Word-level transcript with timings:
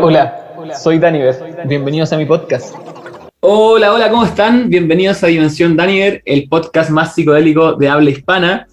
Hola, 0.00 0.72
soy 0.80 0.98
Daniver. 0.98 1.36
Bienvenidos 1.66 2.10
a 2.14 2.16
mi 2.16 2.24
podcast. 2.24 2.74
Hola, 3.40 3.92
hola, 3.92 4.08
¿cómo 4.08 4.24
están? 4.24 4.70
Bienvenidos 4.70 5.22
a 5.22 5.26
Dimensión 5.26 5.76
Daniver, 5.76 6.22
el 6.24 6.48
podcast 6.48 6.88
más 6.88 7.14
psicodélico 7.14 7.74
de 7.74 7.90
habla 7.90 8.08
hispana. 8.08 8.66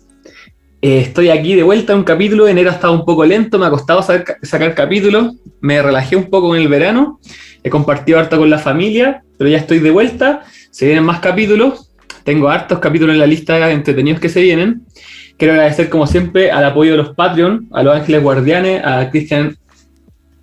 Eh, 0.82 1.00
estoy 1.00 1.30
aquí 1.30 1.54
de 1.56 1.64
vuelta 1.64 1.92
en 1.92 2.00
un 2.00 2.06
capítulo. 2.06 2.48
Enero 2.48 2.70
ha 2.70 2.74
estado 2.74 2.94
un 2.94 3.04
poco 3.04 3.26
lento, 3.26 3.60
me 3.60 3.66
ha 3.66 3.72
costado 3.72 4.02
sacar, 4.02 4.38
sacar 4.44 4.74
capítulos. 4.74 5.36
Me 5.60 5.82
relajé 5.82 6.16
un 6.16 6.30
poco 6.30 6.56
en 6.56 6.62
el 6.62 6.70
verano. 6.70 7.20
He 7.62 7.70
compartido 7.70 8.20
harto 8.20 8.38
con 8.38 8.50
la 8.50 8.60
familia, 8.60 9.22
pero 9.38 9.50
ya 9.50 9.58
estoy 9.58 9.80
de 9.80 9.92
vuelta. 9.92 10.44
Se 10.72 10.86
vienen 10.86 11.04
más 11.04 11.20
capítulos. 11.20 11.92
Tengo 12.24 12.48
hartos 12.48 12.80
capítulos 12.80 13.14
en 13.16 13.20
la 13.20 13.28
lista 13.28 13.56
de 13.56 13.74
entretenidos 13.74 14.22
que 14.22 14.30
se 14.30 14.42
vienen. 14.42 14.86
Quiero 15.38 15.54
agradecer, 15.54 15.90
como 15.90 16.08
siempre, 16.08 16.50
al 16.50 16.66
apoyo 16.66 16.92
de 16.92 16.98
los 16.98 17.10
Patreon, 17.14 17.68
a 17.72 17.84
los 17.84 17.96
Ángeles 17.96 18.24
Guardianes, 18.24 18.84
a 18.84 19.12
Cristian 19.12 19.56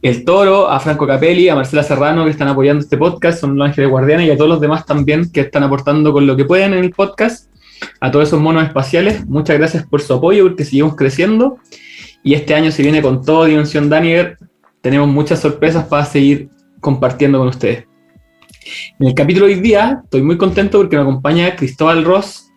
El 0.02 0.24
Toro, 0.24 0.70
a 0.70 0.78
Franco 0.78 1.04
Capelli, 1.04 1.48
a 1.48 1.56
Marcela 1.56 1.82
Serrano, 1.82 2.24
que 2.24 2.30
están 2.30 2.46
apoyando 2.46 2.80
este 2.80 2.96
podcast, 2.96 3.40
son 3.40 3.56
los 3.56 3.66
Ángeles 3.66 3.90
Guardianes, 3.90 4.28
y 4.28 4.30
a 4.30 4.36
todos 4.36 4.50
los 4.50 4.60
demás 4.60 4.86
también 4.86 5.32
que 5.32 5.40
están 5.40 5.64
aportando 5.64 6.12
con 6.12 6.28
lo 6.28 6.36
que 6.36 6.44
pueden 6.44 6.74
en 6.74 6.84
el 6.84 6.90
podcast. 6.92 7.50
A 8.00 8.12
todos 8.12 8.28
esos 8.28 8.40
monos 8.40 8.62
espaciales, 8.62 9.26
muchas 9.26 9.58
gracias 9.58 9.84
por 9.84 10.00
su 10.00 10.14
apoyo, 10.14 10.44
porque 10.44 10.64
seguimos 10.64 10.94
creciendo. 10.94 11.58
Y 12.22 12.34
este 12.34 12.54
año 12.54 12.70
se 12.70 12.82
viene 12.82 13.02
con 13.02 13.24
todo 13.24 13.46
Dimensión 13.46 13.90
Daniel. 13.90 14.36
Tenemos 14.80 15.08
muchas 15.08 15.40
sorpresas 15.40 15.86
para 15.86 16.04
seguir 16.04 16.50
compartiendo 16.80 17.38
con 17.38 17.48
ustedes. 17.48 17.86
En 19.00 19.08
el 19.08 19.14
capítulo 19.14 19.46
de 19.46 19.54
hoy 19.54 19.60
día 19.60 20.02
estoy 20.04 20.22
muy 20.22 20.38
contento 20.38 20.78
porque 20.78 20.96
me 20.96 21.02
acompaña 21.02 21.56
Cristóbal 21.56 22.04
Ross, 22.04 22.50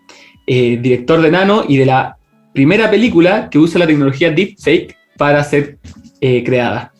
eh, 0.45 0.77
director 0.79 1.21
de 1.21 1.31
Nano 1.31 1.63
y 1.67 1.77
de 1.77 1.85
la 1.85 2.16
primera 2.57 2.89
película 2.89 3.49
que 3.51 3.59
usa 3.59 3.77
la 3.77 3.85
tecnología 3.85 4.31
deepfake 4.31 4.97
para 5.15 5.43
ser 5.43 5.77
eh, 6.19 6.43
creada, 6.43 6.91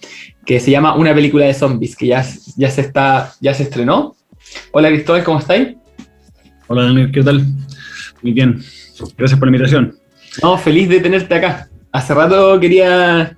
que 0.46 0.60
se 0.60 0.70
llama 0.70 0.96
Una 0.96 1.16
película 1.16 1.48
de 1.48 1.54
zombies, 1.56 1.96
que 1.96 2.06
ya, 2.06 2.24
ya, 2.56 2.70
se, 2.70 2.82
está, 2.82 3.34
ya 3.42 3.56
se 3.56 3.64
estrenó. 3.64 4.16
Hola 4.72 4.90
Cristóbal, 4.90 5.24
¿cómo 5.24 5.40
estáis? 5.40 5.70
Hola 6.68 6.84
Daniel, 6.84 7.12
¿qué 7.12 7.24
tal? 7.24 7.44
Muy 8.22 8.34
bien, 8.34 8.62
gracias 9.18 9.40
por 9.40 9.50
la 9.50 9.56
invitación. 9.56 9.98
No, 10.44 10.60
feliz 10.60 10.90
de 10.90 11.00
tenerte 11.00 11.34
acá. 11.34 11.68
Hace 11.92 12.14
rato 12.14 12.60
quería 12.60 13.36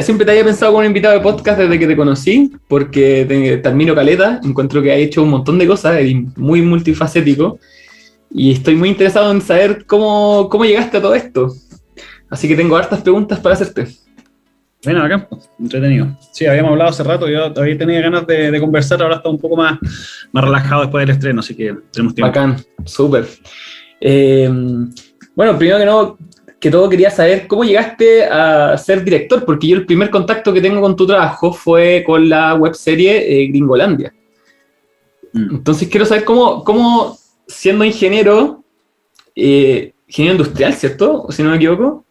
Siempre 0.00 0.24
te 0.26 0.32
había 0.32 0.42
pensado 0.42 0.72
como 0.72 0.80
un 0.80 0.86
invitado 0.86 1.14
de 1.14 1.20
podcast 1.20 1.60
desde 1.60 1.78
que 1.78 1.86
te 1.86 1.94
conocí, 1.94 2.50
porque 2.66 3.24
te, 3.28 3.58
te 3.58 3.68
admiro 3.68 3.94
caleta, 3.94 4.40
encuentro 4.42 4.82
que 4.82 4.90
has 4.90 4.98
hecho 4.98 5.22
un 5.22 5.30
montón 5.30 5.60
de 5.60 5.68
cosas, 5.68 5.94
eres 5.94 6.16
muy 6.36 6.60
multifacético, 6.60 7.60
y 8.38 8.52
estoy 8.52 8.76
muy 8.76 8.90
interesado 8.90 9.32
en 9.32 9.40
saber 9.40 9.86
cómo, 9.86 10.48
cómo 10.50 10.66
llegaste 10.66 10.98
a 10.98 11.00
todo 11.00 11.14
esto. 11.14 11.54
Así 12.28 12.46
que 12.46 12.54
tengo 12.54 12.76
hartas 12.76 13.00
preguntas 13.00 13.40
para 13.40 13.54
hacerte. 13.54 13.88
Bueno, 14.84 15.02
acá, 15.02 15.26
entretenido. 15.58 16.14
Sí, 16.32 16.44
habíamos 16.44 16.72
hablado 16.72 16.90
hace 16.90 17.02
rato, 17.02 17.28
yo 17.30 17.50
todavía 17.50 17.78
tenía 17.78 18.02
ganas 18.02 18.26
de, 18.26 18.60
conversar, 18.60 19.00
ahora 19.00 19.16
está 19.16 19.30
un 19.30 19.38
poco 19.38 19.56
más, 19.56 19.78
más 20.32 20.44
relajado 20.44 20.82
después 20.82 21.06
del 21.06 21.16
estreno, 21.16 21.40
así 21.40 21.56
que 21.56 21.74
tenemos 21.90 22.14
tiempo. 22.14 22.28
Bacán, 22.28 22.56
súper. 22.84 23.26
Eh, 24.02 24.50
bueno, 25.34 25.56
primero 25.56 25.78
que 25.78 25.86
no, 25.86 26.18
que 26.60 26.70
todo 26.70 26.90
quería 26.90 27.10
saber 27.10 27.46
cómo 27.46 27.64
llegaste 27.64 28.26
a 28.26 28.76
ser 28.76 29.02
director, 29.02 29.46
porque 29.46 29.68
yo 29.68 29.76
el 29.76 29.86
primer 29.86 30.10
contacto 30.10 30.52
que 30.52 30.60
tengo 30.60 30.82
con 30.82 30.94
tu 30.94 31.06
trabajo 31.06 31.54
fue 31.54 32.04
con 32.06 32.28
la 32.28 32.54
webserie 32.54 33.44
eh, 33.44 33.46
Gringolandia. 33.46 34.12
Mm. 35.32 35.54
Entonces 35.54 35.88
quiero 35.88 36.04
saber 36.04 36.24
cómo, 36.24 36.62
cómo 36.62 37.16
siendo 37.46 37.84
ingeniero, 37.84 38.64
eh, 39.34 39.92
ingeniero 40.06 40.36
industrial, 40.36 40.74
¿cierto? 40.74 41.26
Si 41.30 41.42
no 41.42 41.50
me 41.50 41.56
equivoco. 41.56 42.04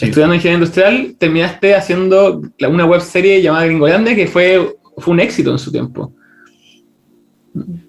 Estudiando 0.00 0.34
ingeniería 0.34 0.58
industrial, 0.58 1.16
terminaste 1.18 1.74
haciendo 1.74 2.40
una 2.66 2.86
webserie 2.86 3.42
llamada 3.42 3.66
Gringolandia 3.66 4.14
que 4.14 4.26
fue, 4.26 4.76
fue 4.96 5.12
un 5.12 5.20
éxito 5.20 5.50
en 5.52 5.58
su 5.58 5.70
tiempo. 5.70 6.14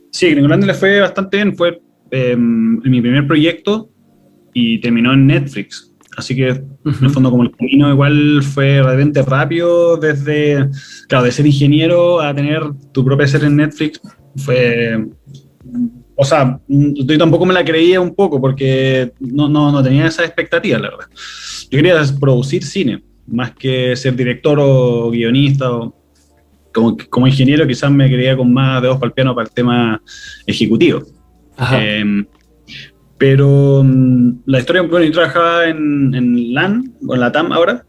Sí, 0.10 0.30
Gringolandia 0.32 0.68
le 0.68 0.74
fue 0.74 1.00
bastante 1.00 1.38
bien. 1.38 1.56
Fue 1.56 1.82
em, 2.10 2.80
mi 2.82 3.00
primer 3.02 3.26
proyecto 3.28 3.90
y 4.54 4.80
terminó 4.80 5.14
en 5.14 5.28
Netflix. 5.28 5.92
Así 6.18 6.36
que, 6.36 6.50
en 6.50 6.66
el 6.84 7.10
fondo, 7.10 7.32
como 7.32 7.44
el 7.44 7.52
camino 7.52 7.90
igual 7.90 8.44
fue 8.44 8.82
realmente 8.84 9.22
rápido, 9.22 9.96
desde, 9.96 10.70
claro, 11.08 11.24
de 11.24 11.32
ser 11.32 11.46
ingeniero 11.46 12.20
a 12.20 12.36
tener 12.36 12.64
tu 12.92 13.06
propia 13.06 13.28
serie 13.28 13.48
en 13.48 13.56
Netflix, 13.56 14.02
fue. 14.36 15.08
O 16.22 16.24
sea, 16.24 16.60
yo 16.68 17.18
tampoco 17.18 17.48
me 17.48 17.54
la 17.56 17.66
creía 17.66 18.00
un 18.00 18.14
poco 18.14 18.40
porque 18.40 19.12
no, 19.20 19.50
no, 19.50 19.72
no 19.72 19.82
tenía 19.82 20.06
esa 20.06 20.24
expectativa, 20.24 20.78
la 20.78 20.92
verdad. 20.92 21.08
Yo 21.64 21.78
quería 21.78 22.00
producir 22.20 22.64
cine, 22.64 23.02
más 23.26 23.56
que 23.56 23.96
ser 23.96 24.16
director 24.16 24.60
o 24.62 25.10
guionista 25.10 25.72
o, 25.72 25.96
como, 26.72 26.96
como, 27.10 27.26
ingeniero 27.26 27.66
quizás 27.66 27.90
me 27.90 28.08
creía 28.08 28.38
con 28.38 28.54
más 28.54 28.84
dedos 28.84 28.98
para 28.98 29.08
el 29.08 29.14
piano 29.14 29.34
para 29.34 29.48
el 29.48 29.54
tema 29.56 30.00
ejecutivo. 30.46 31.02
Eh, 31.74 32.24
pero 33.18 33.82
mm, 33.84 34.42
la 34.46 34.60
historia, 34.60 34.84
bueno, 34.84 35.04
yo 35.08 35.14
trabajaba 35.14 35.70
en, 35.70 36.14
en 36.14 36.54
LAN, 36.54 36.94
o 37.08 37.16
en 37.16 37.20
la 37.20 37.32
TAM 37.32 37.52
ahora, 37.52 37.84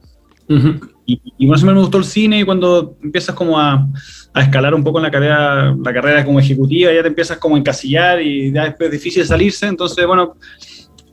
y, 1.05 1.21
y 1.37 1.47
más 1.47 1.63
o 1.63 1.67
menos 1.67 1.75
me 1.75 1.83
gustó 1.83 1.99
el 1.99 2.05
cine 2.05 2.41
y 2.41 2.45
cuando 2.45 2.97
empiezas 3.03 3.35
como 3.35 3.61
a, 3.61 3.87
a, 4.35 4.43
escalar 4.43 4.75
un 4.75 4.83
poco 4.83 4.99
en 4.99 5.05
la 5.05 5.11
carrera, 5.11 5.75
la 5.75 5.93
carrera 5.93 6.25
como 6.25 6.41
ejecutiva, 6.41 6.93
ya 6.93 7.03
te 7.03 7.09
empiezas 7.09 7.39
como 7.39 7.57
a 7.57 7.59
encasillar 7.59 8.21
y 8.23 8.53
ya 8.53 8.75
es 8.79 8.91
difícil 8.91 9.25
salirse, 9.25 9.67
entonces, 9.67 10.07
bueno, 10.07 10.37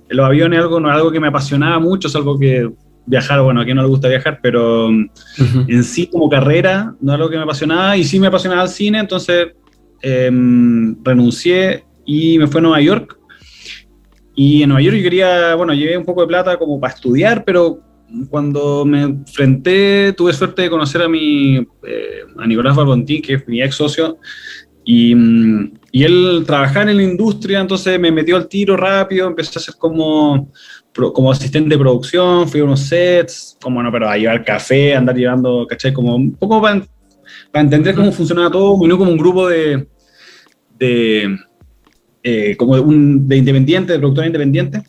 los 0.09 0.25
aviones 0.25 0.59
algo, 0.59 0.80
no 0.80 0.90
es 0.90 0.96
algo 0.96 1.12
que 1.12 1.19
me 1.19 1.28
apasionaba 1.28 1.79
mucho, 1.79 2.08
es 2.08 2.16
algo 2.16 2.38
que 2.38 2.69
viajar, 3.09 3.41
bueno, 3.41 3.62
a 3.62 3.66
quien 3.66 3.75
no 3.75 3.81
le 3.81 3.90
gusta 3.90 4.08
viajar, 4.08 4.40
pero 4.41 4.90
en 4.90 5.84
sí 5.84 6.08
como 6.08 6.29
carrera 6.29 6.96
no 7.02 7.12
es 7.12 7.16
algo 7.16 7.29
que 7.29 7.38
me 7.38 7.44
apasionaba. 7.44 7.97
Y 7.97 8.03
sí 8.03 8.19
me 8.19 8.28
apasionaba 8.28 8.63
el 8.63 8.69
cine, 8.69 9.00
entonces 9.00 9.47
em, 10.02 10.96
renuncié 11.03 11.85
y 12.06 12.38
me 12.38 12.47
fui 12.47 12.59
a 12.59 12.62
Nueva 12.62 12.81
York. 12.81 13.19
Y 14.35 14.63
en 14.63 14.69
Nueva 14.69 14.81
York 14.81 14.97
yo 14.97 15.03
quería, 15.03 15.56
bueno, 15.56 15.74
llevé 15.74 15.97
un 15.97 16.06
poco 16.06 16.22
de 16.22 16.28
plata 16.28 16.58
como 16.58 16.79
para 16.79 16.94
estudiar, 16.94 17.44
pero 17.44 17.79
cuando 18.30 18.86
me 18.86 19.02
enfrenté, 19.03 20.14
tuve 20.14 20.34
suerte 20.34 20.64
de 20.64 20.70
conocer 20.70 21.02
a 21.02 21.09
mi, 21.09 21.58
eh, 21.58 22.24
a 22.38 22.47
Nicolás 22.47 22.75
Barbontín, 22.75 23.22
que 23.22 23.36
es 23.36 23.47
mi 23.47 23.62
ex 23.62 23.75
socio, 23.75 24.18
y, 24.84 25.14
mm, 25.14 25.74
y, 25.92 26.03
él 26.03 26.44
trabajaba 26.46 26.90
en 26.90 26.97
la 26.97 27.03
industria, 27.03 27.59
entonces 27.59 28.00
me 28.00 28.12
metió 28.12 28.36
al 28.36 28.47
tiro 28.47 28.75
rápido, 28.75 29.28
empecé 29.28 29.59
a 29.59 29.62
ser 29.62 29.75
como, 29.78 30.52
como 30.94 31.31
asistente 31.31 31.70
de 31.70 31.78
producción, 31.78 32.47
fui 32.47 32.62
a 32.62 32.64
unos 32.64 32.81
sets, 32.81 33.58
como 33.62 33.84
no, 33.84 33.92
pero 33.92 34.09
a 34.09 34.18
llevar 34.18 34.44
café, 34.44 34.96
andar 34.96 35.16
llevando, 35.16 35.68
¿cachai? 35.68 35.94
Como 35.94 36.16
un 36.16 36.34
poco 36.34 36.62
para, 36.62 36.86
para 37.52 37.64
entender 37.64 37.96
cómo 37.96 38.12
funcionaba 38.12 38.50
todo, 38.50 38.88
no 38.88 38.97
como 38.97 39.12
un 39.12 39.18
grupo 39.18 39.47
de, 39.47 39.88
de 40.80 41.38
eh, 42.24 42.56
como 42.58 42.74
un, 42.74 43.28
de 43.28 43.38
independiente, 43.38 43.94
de 43.94 44.00
productor 44.00 44.26
independiente. 44.26 44.84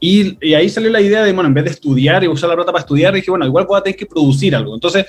Y, 0.00 0.38
y, 0.40 0.54
ahí 0.54 0.68
salió 0.68 0.90
la 0.90 1.00
idea 1.00 1.22
de, 1.22 1.32
bueno, 1.32 1.48
en 1.48 1.54
vez 1.54 1.64
de 1.64 1.70
estudiar 1.70 2.24
y 2.24 2.28
usar 2.28 2.48
la 2.48 2.56
plata 2.56 2.72
para 2.72 2.80
estudiar, 2.80 3.12
dije, 3.12 3.30
bueno, 3.30 3.44
igual 3.44 3.66
voy 3.66 3.78
a 3.78 3.82
tener 3.82 3.98
que 3.98 4.06
producir 4.06 4.56
algo. 4.56 4.74
Entonces, 4.74 5.04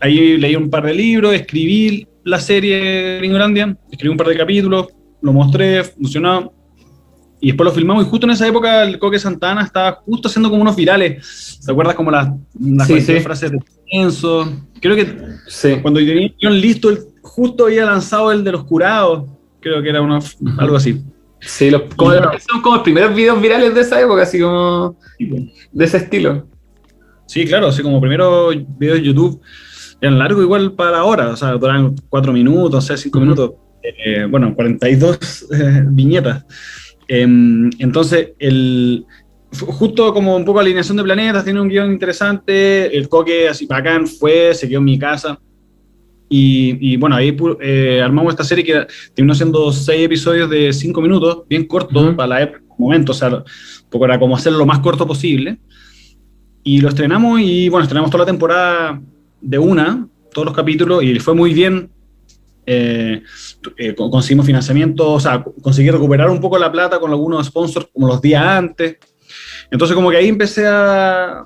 ahí 0.00 0.36
leí 0.36 0.56
un 0.56 0.68
par 0.68 0.84
de 0.84 0.94
libros, 0.94 1.32
escribí 1.32 2.06
la 2.24 2.40
serie 2.40 3.18
Gringolandia, 3.18 3.76
escribí 3.90 4.10
un 4.10 4.18
par 4.18 4.26
de 4.26 4.36
capítulos, 4.36 4.88
lo 5.20 5.32
mostré, 5.32 5.84
funcionó. 5.84 6.52
Y 7.40 7.48
después 7.48 7.64
lo 7.64 7.72
filmamos 7.72 8.06
y 8.06 8.08
justo 8.08 8.26
en 8.26 8.32
esa 8.32 8.46
época 8.46 8.84
el 8.84 9.00
Coque 9.00 9.18
Santana 9.18 9.62
estaba 9.62 9.92
justo 10.04 10.28
haciendo 10.28 10.48
como 10.48 10.62
unos 10.62 10.76
virales. 10.76 11.60
¿Te 11.64 11.72
acuerdas 11.72 11.96
como 11.96 12.10
las, 12.10 12.28
las 12.60 12.86
sí, 12.86 13.00
sí. 13.00 13.18
frases 13.18 13.50
de 13.50 13.58
pienso? 13.90 14.48
Creo 14.80 14.94
que 14.94 15.16
sí. 15.48 15.76
cuando 15.82 15.98
tenía 15.98 16.50
listo, 16.50 16.88
el, 16.90 17.00
justo 17.20 17.66
había 17.66 17.84
lanzado 17.84 18.30
el 18.30 18.44
de 18.44 18.52
los 18.52 18.64
curados 18.64 19.24
creo 19.62 19.82
que 19.82 19.88
era 19.88 20.02
uno, 20.02 20.18
algo 20.58 20.76
así. 20.76 21.02
Sí, 21.44 21.70
los, 21.70 21.82
como, 21.96 22.12
son 22.12 22.62
como 22.62 22.76
los 22.76 22.84
primeros 22.84 23.14
videos 23.14 23.40
virales 23.40 23.74
de 23.74 23.80
esa 23.80 24.00
época, 24.00 24.22
así 24.22 24.40
como 24.40 24.96
de 25.18 25.84
ese 25.84 25.96
estilo. 25.96 26.46
Sí, 27.26 27.44
claro, 27.46 27.68
así 27.68 27.82
como 27.82 28.00
primeros 28.00 28.54
videos 28.78 28.98
de 28.98 29.04
YouTube 29.04 29.40
eran 30.00 30.18
largos 30.18 30.42
igual 30.42 30.72
para 30.72 30.98
ahora, 30.98 31.30
o 31.30 31.36
sea, 31.36 31.52
duran 31.52 31.94
cuatro 32.08 32.32
minutos, 32.32 32.84
o 32.84 32.86
sea, 32.86 32.96
cinco 32.96 33.20
minutos, 33.20 33.52
eh, 33.82 34.26
bueno, 34.28 34.54
42 34.54 35.46
eh, 35.52 35.84
viñetas. 35.86 36.44
Eh, 37.06 37.22
entonces, 37.22 38.30
el, 38.38 39.06
justo 39.52 40.12
como 40.12 40.36
un 40.36 40.44
poco 40.44 40.60
alineación 40.60 40.96
de 40.96 41.04
planetas, 41.04 41.44
tiene 41.44 41.60
un 41.60 41.68
guion 41.68 41.92
interesante, 41.92 42.96
el 42.96 43.08
coque 43.08 43.48
así 43.48 43.66
bacán 43.66 44.06
fue, 44.06 44.54
se 44.54 44.68
quedó 44.68 44.78
en 44.78 44.84
mi 44.84 44.98
casa, 44.98 45.38
y, 46.34 46.96
bueno, 46.96 47.16
ahí 47.16 47.36
eh, 47.60 48.00
armamos 48.02 48.32
esta 48.32 48.44
serie 48.44 48.64
que 48.64 48.86
terminó 49.14 49.34
siendo 49.34 49.70
seis 49.72 50.06
episodios 50.06 50.48
de 50.48 50.72
cinco 50.72 51.00
minutos, 51.02 51.42
bien 51.48 51.66
cortos 51.66 52.14
para 52.14 52.26
la 52.26 52.42
época, 52.42 52.62
momento, 52.78 53.12
o 53.12 53.14
sea, 53.14 53.28
un 53.28 53.44
poco 53.90 54.04
era 54.06 54.18
como 54.18 54.34
hacerlo 54.34 54.58
lo 54.58 54.66
más 54.66 54.78
corto 54.78 55.06
posible. 55.06 55.58
Y 56.64 56.80
lo 56.80 56.88
estrenamos 56.88 57.40
y 57.40 57.68
bueno, 57.68 57.82
estrenamos 57.82 58.10
toda 58.10 58.24
la 58.24 58.30
temporada 58.30 59.00
de 59.40 59.58
una, 59.58 60.08
todos 60.32 60.46
los 60.46 60.54
capítulos, 60.54 61.02
y 61.02 61.18
fue 61.18 61.34
muy 61.34 61.52
bien. 61.52 61.90
Eh, 62.64 63.20
eh, 63.76 63.94
conseguimos 63.96 64.46
financiamiento, 64.46 65.12
o 65.12 65.20
sea, 65.20 65.44
conseguí 65.60 65.90
recuperar 65.90 66.30
un 66.30 66.40
poco 66.40 66.56
la 66.58 66.70
plata 66.70 67.00
con 67.00 67.10
algunos 67.10 67.46
sponsors 67.46 67.88
como 67.92 68.06
los 68.06 68.22
días 68.22 68.44
antes. 68.44 68.98
Entonces 69.70 69.94
como 69.94 70.10
que 70.10 70.18
ahí 70.18 70.28
empecé 70.28 70.66
a- 70.66 71.42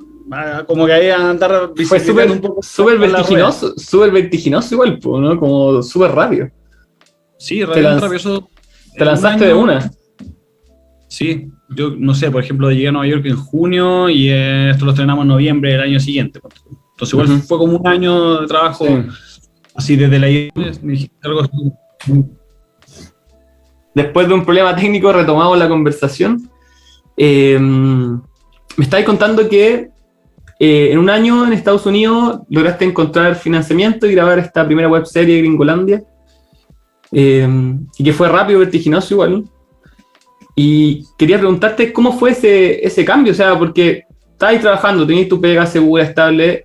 como 0.66 0.86
que 0.86 0.92
ahí 0.92 1.08
a 1.10 1.30
andar 1.30 1.70
Fue 1.86 2.00
súper 2.00 2.30
un 2.30 2.40
poco 2.40 2.62
súper 2.62 2.98
vertiginoso, 2.98 3.74
súper 3.76 4.10
vertiginoso 4.10 4.74
igual, 4.74 4.98
¿no? 5.04 5.38
Como 5.38 5.82
súper 5.82 6.10
rápido. 6.12 6.48
Sí, 7.38 7.60
Te 7.60 7.66
realmente 7.66 8.06
lanz- 8.06 8.10
rápido. 8.10 8.48
Te 8.96 9.02
un 9.02 9.06
lanzaste 9.06 9.46
de 9.46 9.54
una. 9.54 9.90
Sí, 11.08 11.48
yo 11.70 11.90
no 11.96 12.14
sé, 12.14 12.30
por 12.30 12.42
ejemplo, 12.42 12.70
llegué 12.70 12.88
a 12.88 12.92
Nueva 12.92 13.06
York 13.06 13.26
en 13.26 13.36
junio 13.36 14.08
y 14.08 14.28
esto 14.30 14.84
lo 14.84 14.90
estrenamos 14.92 15.22
en 15.22 15.28
noviembre 15.28 15.72
del 15.72 15.82
año 15.82 16.00
siguiente. 16.00 16.40
Entonces 16.92 17.12
igual 17.12 17.42
fue 17.42 17.58
como 17.58 17.76
un 17.76 17.86
año 17.86 18.40
de 18.40 18.46
trabajo 18.46 18.86
Sí. 18.86 19.02
así 19.74 19.96
desde 19.96 20.18
la 20.18 20.28
idea. 20.30 20.50
algo 21.22 21.40
así. 21.42 22.22
Después 23.94 24.28
de 24.28 24.34
un 24.34 24.44
problema 24.44 24.74
técnico 24.76 25.12
retomamos 25.12 25.58
la 25.58 25.68
conversación. 25.68 26.50
Eh, 27.16 27.58
me 27.60 28.84
estáis 28.84 29.06
contando 29.06 29.48
que 29.48 29.88
eh, 30.58 30.88
en 30.90 30.98
un 30.98 31.10
año 31.10 31.46
en 31.46 31.52
Estados 31.52 31.86
Unidos 31.86 32.40
lograste 32.48 32.84
encontrar 32.84 33.34
financiamiento 33.36 34.06
y 34.06 34.14
grabar 34.14 34.38
esta 34.38 34.64
primera 34.64 34.88
webserie 34.88 35.38
Gringolandia. 35.38 36.02
Eh, 37.12 37.48
y 37.98 38.04
que 38.04 38.12
fue 38.12 38.28
rápido, 38.28 38.60
vertiginoso 38.60 39.14
igual. 39.14 39.44
Y 40.54 41.04
quería 41.18 41.38
preguntarte 41.38 41.92
cómo 41.92 42.18
fue 42.18 42.30
ese, 42.30 42.84
ese 42.84 43.04
cambio, 43.04 43.32
o 43.32 43.36
sea, 43.36 43.58
porque 43.58 44.04
estabas 44.32 44.60
trabajando, 44.60 45.06
tenías 45.06 45.28
tu 45.28 45.40
pega 45.40 45.66
segura, 45.66 46.04
estable, 46.04 46.64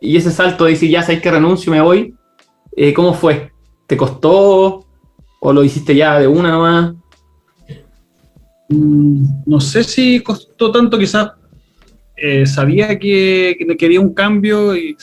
y 0.00 0.16
ese 0.16 0.30
salto 0.30 0.64
de 0.64 0.72
decir, 0.72 0.90
ya 0.90 1.02
sabes 1.02 1.20
que 1.20 1.30
renuncio, 1.30 1.70
me 1.70 1.80
voy, 1.80 2.14
eh, 2.76 2.94
¿cómo 2.94 3.12
fue? 3.12 3.52
¿Te 3.86 3.96
costó? 3.96 4.86
¿O 5.40 5.52
lo 5.52 5.62
hiciste 5.62 5.94
ya 5.94 6.18
de 6.18 6.26
una 6.26 6.50
nomás? 6.50 6.94
Mm, 8.68 9.24
No 9.46 9.60
sé 9.60 9.84
si 9.84 10.20
costó 10.20 10.70
tanto, 10.72 10.98
quizás 10.98 11.32
eh, 12.20 12.46
sabía 12.46 12.98
que, 12.98 13.56
que 13.58 13.76
quería 13.76 14.00
un 14.00 14.14
cambio 14.14 14.76
y 14.76 14.96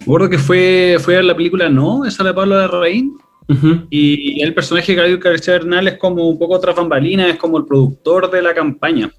me 0.00 0.04
acuerdo 0.04 0.30
que 0.30 0.38
fue, 0.38 0.96
fue 1.00 1.16
a 1.16 1.22
la 1.22 1.36
película 1.36 1.68
No, 1.68 2.04
esa 2.04 2.24
de 2.24 2.34
Pablo 2.34 2.56
Larraín, 2.56 3.16
Ujú, 3.48 3.86
y 3.90 4.40
el 4.42 4.54
personaje 4.54 4.92
de 4.92 4.96
Gabriel 4.96 5.18
García 5.18 5.54
Bernal 5.54 5.88
es 5.88 5.98
como 5.98 6.28
un 6.28 6.38
poco 6.38 6.60
tras 6.60 6.76
bambalinas, 6.76 7.30
es 7.30 7.36
como 7.36 7.58
el 7.58 7.64
productor 7.64 8.30
de 8.30 8.42
la 8.42 8.54
campaña. 8.54 9.10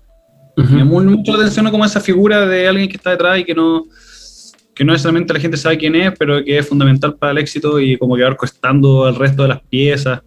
Me 0.56 0.80
llamó 0.80 1.02
mucho 1.02 1.32
la 1.34 1.40
atención 1.40 1.70
como 1.72 1.86
esa 1.86 2.00
figura 2.00 2.46
de 2.46 2.68
alguien 2.68 2.88
que 2.88 2.98
está 2.98 3.12
detrás 3.12 3.40
y 3.40 3.44
que 3.44 3.54
no, 3.54 3.84
que 4.74 4.86
no 4.86 4.94
necesariamente 4.94 5.34
la 5.34 5.40
gente 5.40 5.58
sabe 5.58 5.78
quién 5.78 5.96
es, 5.96 6.14
pero 6.18 6.44
que 6.44 6.58
es 6.58 6.68
fundamental 6.68 7.16
para 7.16 7.32
el 7.32 7.40
éxito 7.40 7.80
y 7.80 7.98
como 7.98 8.16
que 8.16 8.24
va 8.24 8.30
orquestando 8.30 9.08
el 9.08 9.16
resto 9.16 9.44
de 9.44 9.50
las 9.50 9.62
piezas. 9.62 10.22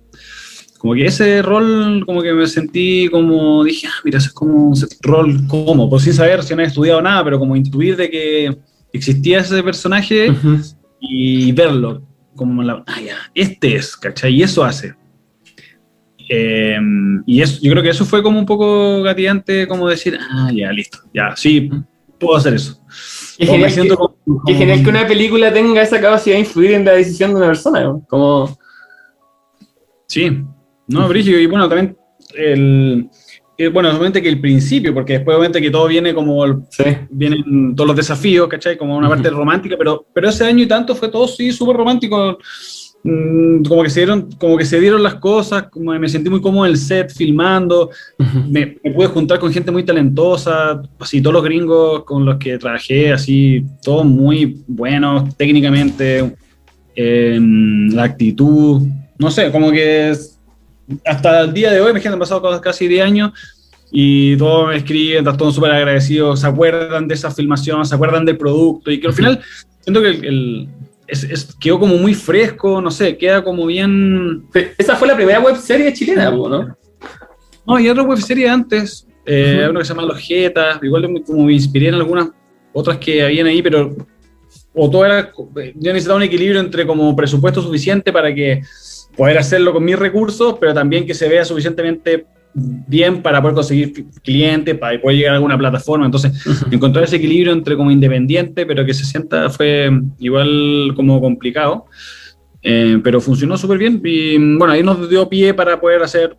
Como 0.85 0.93
que 0.97 1.07
ese 1.07 1.41
rol, 1.41 2.05
como 2.05 2.21
que 2.21 2.35
me 2.35 2.47
sentí 2.47 3.09
como, 3.11 3.65
dije, 3.65 3.87
ah, 3.87 4.01
mira, 4.05 4.19
ese 4.19 4.27
es 4.29 4.35
como 4.35 4.69
un 4.69 4.75
rol 5.01 5.47
como, 5.49 5.89
pues 5.89 6.03
sin 6.03 6.13
saber 6.13 6.43
si 6.43 6.55
no 6.55 6.61
he 6.61 6.67
estudiado 6.67 7.01
nada, 7.01 7.25
pero 7.25 7.39
como 7.39 7.57
intuir 7.57 7.97
de 7.97 8.11
que 8.11 8.55
existía 8.93 9.39
ese 9.39 9.63
personaje 9.63 10.31
y 11.01 11.53
verlo, 11.53 12.03
como 12.37 12.63
la, 12.63 12.85
ah, 12.87 13.01
ya, 13.01 13.17
este 13.35 13.77
es, 13.77 13.97
¿cachai? 13.97 14.35
Y 14.35 14.43
eso 14.43 14.63
hace. 14.63 14.95
Eh, 16.29 16.79
y 17.25 17.41
eso, 17.41 17.61
yo 17.63 17.71
creo 17.71 17.83
que 17.83 17.89
eso 17.89 18.05
fue 18.05 18.23
como 18.23 18.39
un 18.39 18.45
poco 18.45 19.03
gatillante, 19.03 19.67
como 19.67 19.89
decir, 19.89 20.19
ah, 20.21 20.51
ya, 20.55 20.71
listo, 20.71 20.99
ya, 21.15 21.35
sí, 21.35 21.71
puedo 22.21 22.37
hacer 22.37 22.53
eso. 22.53 22.79
Genial, 23.39 23.73
que, 23.75 23.89
como- 23.89 24.17
qué 24.47 24.53
genial 24.53 24.83
que 24.83 24.91
una 24.91 25.07
película 25.07 25.51
tenga 25.51 25.81
esa 25.81 25.99
capacidad 25.99 26.37
de 26.37 26.41
influir 26.41 26.73
en 26.73 26.85
la 26.85 26.93
decisión 26.93 27.31
de 27.31 27.37
una 27.37 27.47
persona. 27.47 27.81
¿no? 27.81 28.05
Como, 28.07 28.55
Sí, 30.07 30.43
no, 30.89 31.09
Brigio, 31.09 31.41
y 31.41 31.47
bueno, 31.47 31.69
también 31.69 31.97
el... 32.37 33.09
eh, 33.59 33.69
Bueno, 33.69 33.89
obviamente 33.91 34.21
que 34.23 34.29
el 34.29 34.41
principio, 34.41 34.93
porque 34.95 35.15
después 35.15 35.37
obviamente 35.37 35.61
que 35.61 35.71
todo 35.71 35.87
viene 35.89 36.13
como 36.15 36.45
el- 36.45 36.57
sí. 36.71 36.85
vienen 37.11 37.75
todos 37.75 37.89
los 37.89 37.97
desafíos, 37.97 38.49
¿cachai? 38.49 38.77
Como 38.77 38.97
una 38.97 39.09
parte 39.09 39.31
romántica, 39.31 39.77
pero, 39.79 40.05
pero 40.13 40.29
ese 40.29 40.45
año 40.45 40.63
y 40.65 40.67
tanto 40.69 40.95
fue 40.95 41.09
todo 41.09 41.27
sí 41.29 41.53
súper 41.53 41.77
romántico. 41.77 42.39
Mm, 43.07 43.63
Como 43.65 43.83
que 43.83 43.91
se 43.91 44.01
dieron, 44.01 44.31
como 44.39 44.57
que 44.57 44.65
se 44.65 44.81
dieron 44.81 45.03
las 45.03 45.17
cosas, 45.17 45.65
como 45.71 45.93
me 45.93 46.09
sentí 46.09 46.31
muy 46.31 46.41
cómodo 46.41 46.65
en 46.65 46.71
el 46.73 46.79
set, 46.79 47.13
filmando, 47.15 47.91
me, 48.49 48.79
me 48.83 48.91
pude 48.93 49.09
juntar 49.09 49.39
con 49.39 49.53
gente 49.53 49.71
muy 49.71 49.85
talentosa, 49.85 50.81
así 50.99 51.21
todos 51.21 51.35
los 51.35 51.45
gringos 51.45 52.03
con 52.05 52.25
los 52.25 52.39
que 52.39 52.57
trabajé, 52.57 53.13
así, 53.13 53.63
todos 53.83 54.07
muy 54.07 54.63
buenos 54.67 55.37
técnicamente, 55.37 56.35
eh, 56.97 57.39
la 57.93 58.05
actitud, 58.05 58.81
no 59.19 59.31
sé, 59.31 59.53
como 59.53 59.71
que 59.71 60.11
es- 60.11 60.34
hasta 61.05 61.41
el 61.43 61.53
día 61.53 61.71
de 61.73 61.81
hoy, 61.81 61.93
me 61.93 62.01
han 62.01 62.19
pasado 62.19 62.61
casi 62.61 62.89
10 62.89 63.05
años 63.05 63.33
y 63.91 64.37
todos 64.37 64.69
me 64.69 64.77
escriben, 64.77 65.19
están 65.19 65.37
todos 65.37 65.55
súper 65.55 65.71
agradecidos, 65.73 66.41
se 66.41 66.47
acuerdan 66.47 67.07
de 67.09 67.15
esa 67.15 67.31
filmación, 67.31 67.85
se 67.87 67.95
acuerdan 67.95 68.25
del 68.25 68.37
producto 68.37 68.91
y 68.91 69.01
que 69.01 69.07
al 69.07 69.13
final 69.13 69.41
siento 69.81 70.01
que 70.03 70.09
el, 70.09 70.25
el- 70.25 70.69
es- 71.07 71.25
es- 71.25 71.55
quedó 71.61 71.79
como 71.79 71.97
muy 71.97 72.15
fresco, 72.15 72.81
no 72.81 72.91
sé, 72.91 73.17
queda 73.17 73.45
como 73.45 73.67
bien... 73.67 74.45
Esa 74.79 74.97
fue 74.97 75.07
la 75.07 75.15
primera 75.17 75.39
web 75.41 75.57
serie 75.57 75.93
chilena, 75.93 76.31
¿no? 76.31 76.77
No, 77.67 77.79
y 77.79 77.89
otra 77.89 78.03
web 78.03 78.19
serie 78.19 78.49
antes, 78.49 79.07
eh, 79.27 79.59
Ujú. 79.61 79.71
uno 79.71 79.79
que 79.81 79.85
se 79.85 79.95
llama 79.95 80.07
Los 80.09 80.19
Jetas, 80.19 80.79
igual 80.83 81.23
como 81.27 81.45
me 81.45 81.53
inspiré 81.53 81.89
en 81.89 81.95
algunas 81.95 82.29
otras 82.73 82.97
que 82.99 83.23
habían 83.23 83.47
ahí, 83.47 83.63
pero 83.63 83.95
o 84.75 84.91
todo 84.91 85.05
era, 85.05 85.31
yo 85.77 85.93
necesitaba 85.93 86.17
un 86.17 86.25
equilibrio 86.25 86.59
entre 86.61 86.87
como 86.87 87.15
presupuesto 87.15 87.63
suficiente 87.63 88.13
para 88.13 88.35
que 88.35 88.63
poder 89.16 89.38
hacerlo 89.38 89.72
con 89.72 89.84
mis 89.84 89.99
recursos, 89.99 90.56
pero 90.61 90.75
también 90.75 91.06
que 91.06 91.14
se 91.14 91.28
vea 91.28 91.44
suficientemente 91.44 92.26
bien 92.55 93.20
para 93.20 93.40
poder 93.43 93.55
conseguir 93.56 94.06
clientes, 94.22 94.78
para 94.78 95.00
poder 95.00 95.16
llegar 95.19 95.32
a 95.32 95.37
alguna 95.37 95.58
plataforma. 95.58 96.06
Entonces, 96.06 96.46
Ujú. 96.46 96.66
encontrar 96.75 97.05
ese 97.05 97.16
equilibrio 97.16 97.52
entre 97.52 97.76
como 97.76 97.90
independiente, 97.90 98.64
pero 98.64 98.84
que 98.84 98.94
se 98.94 99.05
sienta 99.05 99.50
fue 99.50 99.90
igual 100.19 100.93
como 100.94 101.20
complicado. 101.20 101.87
Eh, 102.66 102.99
pero 103.05 103.20
funcionó 103.20 103.59
súper 103.59 103.76
bien 103.76 104.00
y 104.02 104.38
bueno, 104.56 104.73
ahí 104.73 104.83
nos 104.83 105.11
dio 105.11 105.28
pie 105.28 105.52
para 105.52 105.78
poder 105.78 106.02
hacer 106.02 106.35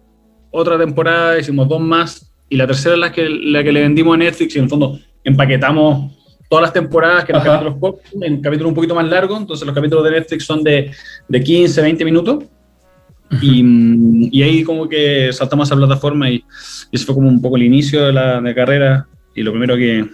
otra 0.50 0.75
temporada, 0.75 1.38
hicimos 1.38 1.70
dos 1.70 1.79
más 1.79 2.34
y 2.50 2.55
la 2.55 2.65
tercera 2.65 2.96
es 2.96 3.00
la 3.00 3.12
que, 3.12 3.29
la 3.29 3.63
que 3.63 3.72
le 3.72 3.82
vendimos 3.82 4.15
a 4.15 4.17
Netflix 4.17 4.55
y 4.55 4.58
en 4.58 4.63
el 4.63 4.70
fondo 4.72 4.98
empaquetamos 5.24 6.15
todas 6.50 6.63
las 6.63 6.74
temporadas 6.74 7.25
que 7.25 7.32
eran 7.32 7.44
Ajá. 7.44 7.60
capítulos 7.60 8.00
en 8.22 8.41
capítulos 8.41 8.70
un 8.70 8.75
poquito 8.75 8.96
más 8.96 9.08
largos, 9.08 9.39
entonces 9.39 9.67
los 9.67 9.75
capítulos 9.75 10.03
de 10.03 10.12
Netflix 10.12 10.46
son 10.46 10.63
de, 10.63 10.89
de 11.27 11.44
15, 11.44 11.82
20 11.84 12.05
minutos 12.05 12.44
y, 13.42 14.30
y 14.32 14.44
ahí 14.44 14.63
como 14.63 14.88
que 14.89 15.32
saltamos 15.34 15.70
a 15.70 15.74
esa 15.74 15.75
plataforma 15.77 16.30
y, 16.30 16.36
y 16.36 16.44
ese 16.96 17.06
fue 17.06 17.15
como 17.15 17.27
un 17.30 17.42
poco 17.42 17.58
el 17.58 17.63
inicio 17.63 18.06
de 18.06 18.13
la 18.13 18.42
de 18.42 18.56
carrera 18.56 19.08
y 19.36 19.44
lo 19.44 19.51
primero 19.51 19.75
que, 19.75 20.06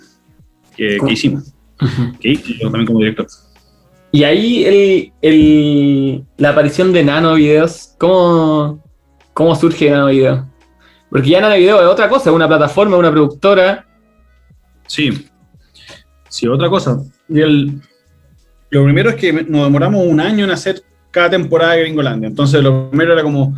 que, 0.75 0.97
que 1.05 1.13
hicimos, 1.13 1.53
que 2.19 2.29
hice 2.29 2.53
yo 2.59 2.63
también 2.69 2.85
como 2.87 2.99
director. 2.99 3.27
Y 4.11 4.23
ahí 4.23 4.63
el, 4.65 5.13
el- 5.21 6.23
la 6.37 6.49
aparición 6.49 6.91
de 6.91 7.03
Nano 7.03 7.35
Videos, 7.35 7.95
¿cómo, 7.97 8.83
¿cómo 9.33 9.55
surge 9.55 9.89
Nano 9.89 10.07
Video? 10.07 10.47
Porque 11.09 11.29
ya 11.29 11.41
Nano 11.41 11.55
Video 11.55 11.79
es 11.81 11.87
otra 11.87 12.09
cosa, 12.09 12.29
es 12.29 12.35
una 12.35 12.47
plataforma, 12.47 12.97
una 12.97 13.11
productora. 13.11 13.85
Sí. 14.87 15.27
Sí, 16.27 16.47
otra 16.47 16.69
cosa. 16.69 16.97
Y 17.29 17.39
el, 17.39 17.81
lo 18.69 18.83
primero 18.83 19.09
es 19.11 19.15
que 19.15 19.31
nos 19.31 19.63
demoramos 19.63 20.05
un 20.05 20.19
año 20.19 20.43
en 20.45 20.51
hacer 20.51 20.81
cada 21.11 21.29
temporada 21.29 21.73
de 21.73 21.81
Gringolandia. 21.81 22.27
Entonces, 22.29 22.63
lo 22.63 22.89
primero 22.89 23.13
era 23.13 23.21
como, 23.23 23.55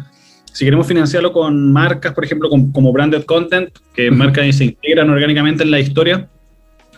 si 0.52 0.66
queremos 0.66 0.86
financiarlo 0.88 1.32
con 1.32 1.72
marcas, 1.72 2.14
por 2.14 2.26
ejemplo, 2.26 2.50
con- 2.50 2.72
como 2.72 2.92
branded 2.92 3.24
content, 3.24 3.70
que 3.96 4.10
marcas 4.12 4.56
se 4.56 4.66
integran 4.66 5.10
orgánicamente 5.10 5.64
en 5.64 5.72
la 5.72 5.80
historia, 5.80 6.28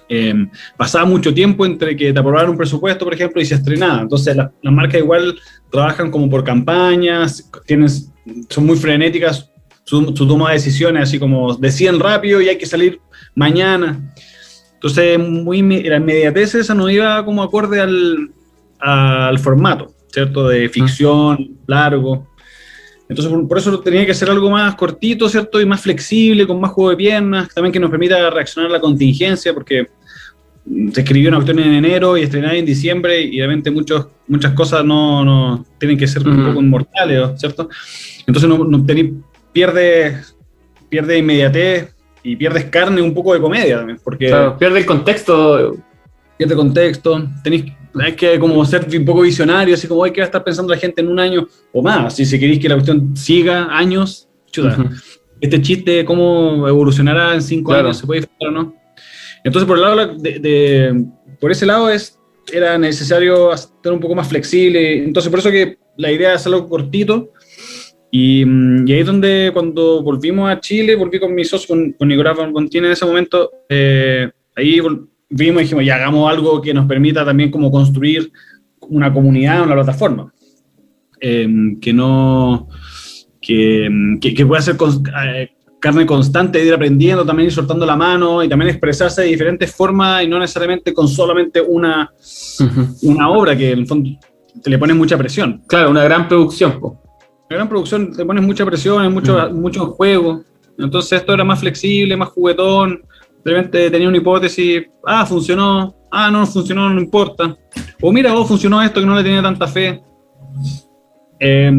eh, 0.08 0.48
pasaba 0.78 1.06
mucho 1.06 1.34
tiempo 1.34 1.66
entre 1.66 1.96
que 1.96 2.14
te 2.14 2.20
aprobaran 2.20 2.52
un 2.52 2.58
presupuesto, 2.58 3.06
por 3.06 3.14
ejemplo, 3.14 3.42
y 3.42 3.46
se 3.46 3.56
estrenaba. 3.56 4.02
Entonces, 4.02 4.36
la- 4.36 4.52
las 4.62 4.74
marcas 4.74 5.02
igual 5.02 5.36
trabajan 5.72 6.12
como 6.12 6.30
por 6.30 6.44
campañas, 6.44 7.50
tienen, 7.66 7.90
son 7.90 8.66
muy 8.66 8.78
frenéticas 8.78 9.52
su, 9.84 10.16
su 10.16 10.28
toma 10.28 10.50
de 10.50 10.56
decisiones, 10.56 11.04
así 11.04 11.20
como 11.20 11.56
deciden 11.56 12.00
rápido 12.00 12.42
y 12.42 12.50
hay 12.50 12.58
que 12.58 12.66
salir 12.66 13.00
mañana. 13.36 14.14
Entonces, 14.76 15.18
muy, 15.18 15.62
la 15.84 15.98
inmediatez 15.98 16.54
esa 16.56 16.76
no 16.76 16.88
iba 16.90 17.24
como 17.26 17.42
acorde 17.42 17.82
al, 17.82 18.30
al 18.80 19.40
formato, 19.40 19.95
¿cierto? 20.16 20.48
De 20.48 20.68
ficción, 20.70 21.58
largo. 21.68 22.28
Entonces, 23.08 23.32
por, 23.32 23.48
por 23.48 23.58
eso 23.60 23.80
tenía 23.82 24.06
que 24.06 24.14
ser 24.14 24.30
algo 24.32 24.50
más 24.50 24.74
cortito, 24.76 25.30
¿cierto? 25.30 25.62
Y 25.62 25.66
más 25.66 25.82
flexible, 25.82 26.48
con 26.48 26.60
más 26.60 26.72
juego 26.72 26.90
de 26.90 26.96
piernas, 26.96 27.54
también 27.54 27.72
que 27.72 27.80
nos 27.80 27.92
permita 27.92 28.30
reaccionar 28.32 28.72
a 28.72 28.74
la 28.74 28.80
contingencia, 28.80 29.54
porque 29.54 29.88
mm, 30.66 30.92
se 30.92 31.02
escribió 31.02 31.30
una 31.30 31.38
cuestión 31.38 31.60
en 31.60 31.74
enero 31.74 32.18
y 32.18 32.24
estrenar 32.24 32.56
en 32.56 32.66
diciembre 32.66 33.22
y 33.22 33.40
obviamente 33.42 33.70
muchos, 33.70 34.08
muchas 34.28 34.54
cosas 34.54 34.84
no, 34.84 35.24
no 35.24 35.66
tienen 35.78 35.98
que 35.98 36.08
ser 36.08 36.28
un 36.28 36.46
poco 36.48 36.62
inmortales, 36.62 37.40
¿cierto? 37.40 37.70
Entonces 38.26 38.50
no, 38.50 38.64
no 38.64 38.84
pierde 40.90 41.18
inmediatez 41.18 41.94
y 42.24 42.36
pierdes 42.36 42.66
carne 42.66 43.02
un 43.02 43.14
poco 43.14 43.34
de 43.34 43.42
comedia 43.42 43.78
también, 43.78 44.00
porque 44.04 44.28
Claro, 44.28 44.58
pierde 44.58 44.80
el 44.80 44.86
contexto. 44.86 45.76
pierde 46.38 46.56
contexto, 46.56 47.28
tenéis 47.44 47.66
hay 48.04 48.14
que 48.14 48.38
como 48.40 48.64
ser 48.66 48.86
un 48.98 49.06
poco 49.06 49.22
visionario, 49.22 49.74
así 49.76 49.88
como 49.88 50.04
hay 50.04 50.12
que 50.12 50.22
estar 50.22 50.44
pensando 50.44 50.74
la 50.74 50.80
gente 50.80 51.02
en 51.02 51.08
un 51.08 51.20
año 51.20 51.48
o 51.74 51.82
más, 51.82 52.16
si, 52.16 52.26
si 52.26 52.40
queréis 52.40 52.60
que 52.60 52.70
la 52.70 52.76
cuestión 52.76 53.16
siga 53.16 53.68
años, 53.76 54.28
chuta, 54.52 54.78
Ujú. 54.80 54.90
este 55.42 55.62
chiste, 55.62 56.06
cómo 56.06 56.68
evolucionará 56.68 57.34
en 57.34 57.42
cinco 57.42 57.72
Claro. 57.72 57.88
años, 57.88 57.98
se 57.98 58.06
puede 58.06 58.22
disfrutar 58.22 58.50
o 58.50 58.52
no. 58.52 58.76
Entonces, 59.44 59.68
por, 59.68 59.78
el 59.78 59.84
lado 59.84 60.16
de, 60.18 60.40
de- 60.40 61.06
por 61.40 61.52
ese 61.52 61.66
lado 61.66 61.90
es, 61.90 62.18
era 62.52 62.78
necesario 62.78 63.54
estar 63.54 63.94
un 63.94 64.00
poco 64.00 64.16
más 64.16 64.28
flexible. 64.28 65.04
Entonces, 65.04 65.30
por 65.30 65.40
eso 65.40 65.52
que 65.52 65.78
la 65.98 66.12
idea 66.12 66.30
es 66.32 66.38
hacerlo 66.38 66.68
cortito. 66.68 67.32
Y, 68.12 68.44
mm, 68.46 68.88
y 68.88 68.94
ahí 68.94 69.00
es 69.02 69.06
donde 69.06 69.52
cuando 69.54 70.02
volvimos 70.02 70.50
a 70.50 70.60
Chile, 70.60 70.96
volví 70.96 71.20
con 71.20 71.36
mi 71.36 71.44
socio, 71.44 71.68
con, 71.68 71.92
con 71.94 72.08
Nicolás 72.08 72.38
Bontín 72.52 72.86
en 72.86 72.92
ese 72.92 73.06
momento, 73.06 73.52
eh, 73.70 74.30
ahí 74.56 74.80
vol- 74.80 75.08
vimos 75.36 75.62
y 75.62 75.64
dijimos, 75.66 75.86
ya 75.86 75.96
hagamos 75.96 76.30
algo 76.32 76.62
que 76.62 76.74
nos 76.74 76.86
permita 76.86 77.26
también 77.26 77.52
como 77.52 77.70
construir 77.70 78.32
una 78.82 79.12
comunidad, 79.12 79.64
una 79.64 79.76
plataforma. 79.76 80.34
Eh, 81.20 81.48
que 81.82 81.94
no... 81.94 82.68
Que, 83.42 83.88
que, 84.20 84.34
que 84.34 84.44
pueda 84.44 84.60
ser 84.60 84.76
cons- 84.76 85.08
eh, 85.24 85.52
carne 85.80 86.04
constante 86.08 86.66
ir 86.66 86.74
aprendiendo, 86.74 87.24
también 87.24 87.46
ir 87.46 87.54
soltando 87.54 87.86
la 87.86 87.96
mano 87.96 88.44
y 88.44 88.50
también 88.50 88.70
expresarse 88.70 89.22
de 89.22 89.28
diferentes 89.28 89.72
formas 89.76 90.24
y 90.24 90.28
no 90.28 90.40
necesariamente 90.40 90.92
con 90.96 91.08
solamente 91.08 91.62
una, 91.62 92.12
una 93.04 93.30
obra 93.30 93.56
que 93.56 93.72
en 93.72 93.80
el 93.80 93.86
fondo 93.86 94.10
te 94.64 94.70
le 94.70 94.80
pones 94.80 94.96
mucha 94.96 95.16
presión. 95.16 95.62
Claro, 95.68 95.92
una 95.92 96.04
gran 96.04 96.28
producción. 96.28 96.80
po. 96.80 97.00
La 97.48 97.58
gran 97.58 97.70
producción 97.70 98.12
te 98.14 98.26
pones 98.26 98.44
mucha 98.44 98.66
presión, 98.66 99.14
mucho, 99.14 99.52
mucho 99.54 99.86
juego. 99.92 100.44
Entonces 100.80 101.20
esto 101.20 101.32
era 101.36 101.44
más 101.44 101.60
flexible, 101.60 102.18
más 102.18 102.30
juguetón. 102.30 103.04
De 103.46 103.52
repente 103.52 103.92
tenía 103.92 104.08
una 104.08 104.18
hipótesis, 104.18 104.88
ah, 105.06 105.24
funcionó, 105.24 105.96
ah, 106.10 106.32
no 106.32 106.48
funcionó, 106.48 106.90
no 106.90 107.00
importa. 107.00 107.56
O 108.02 108.12
mira, 108.12 108.34
vos 108.34 108.48
funcionó 108.48 108.82
esto 108.82 109.00
que 109.00 109.06
no 109.06 109.16
le 109.16 109.24
tenía 109.24 109.44
tanta 109.44 109.68
fe. 109.68 110.02
Eh, 111.40 111.72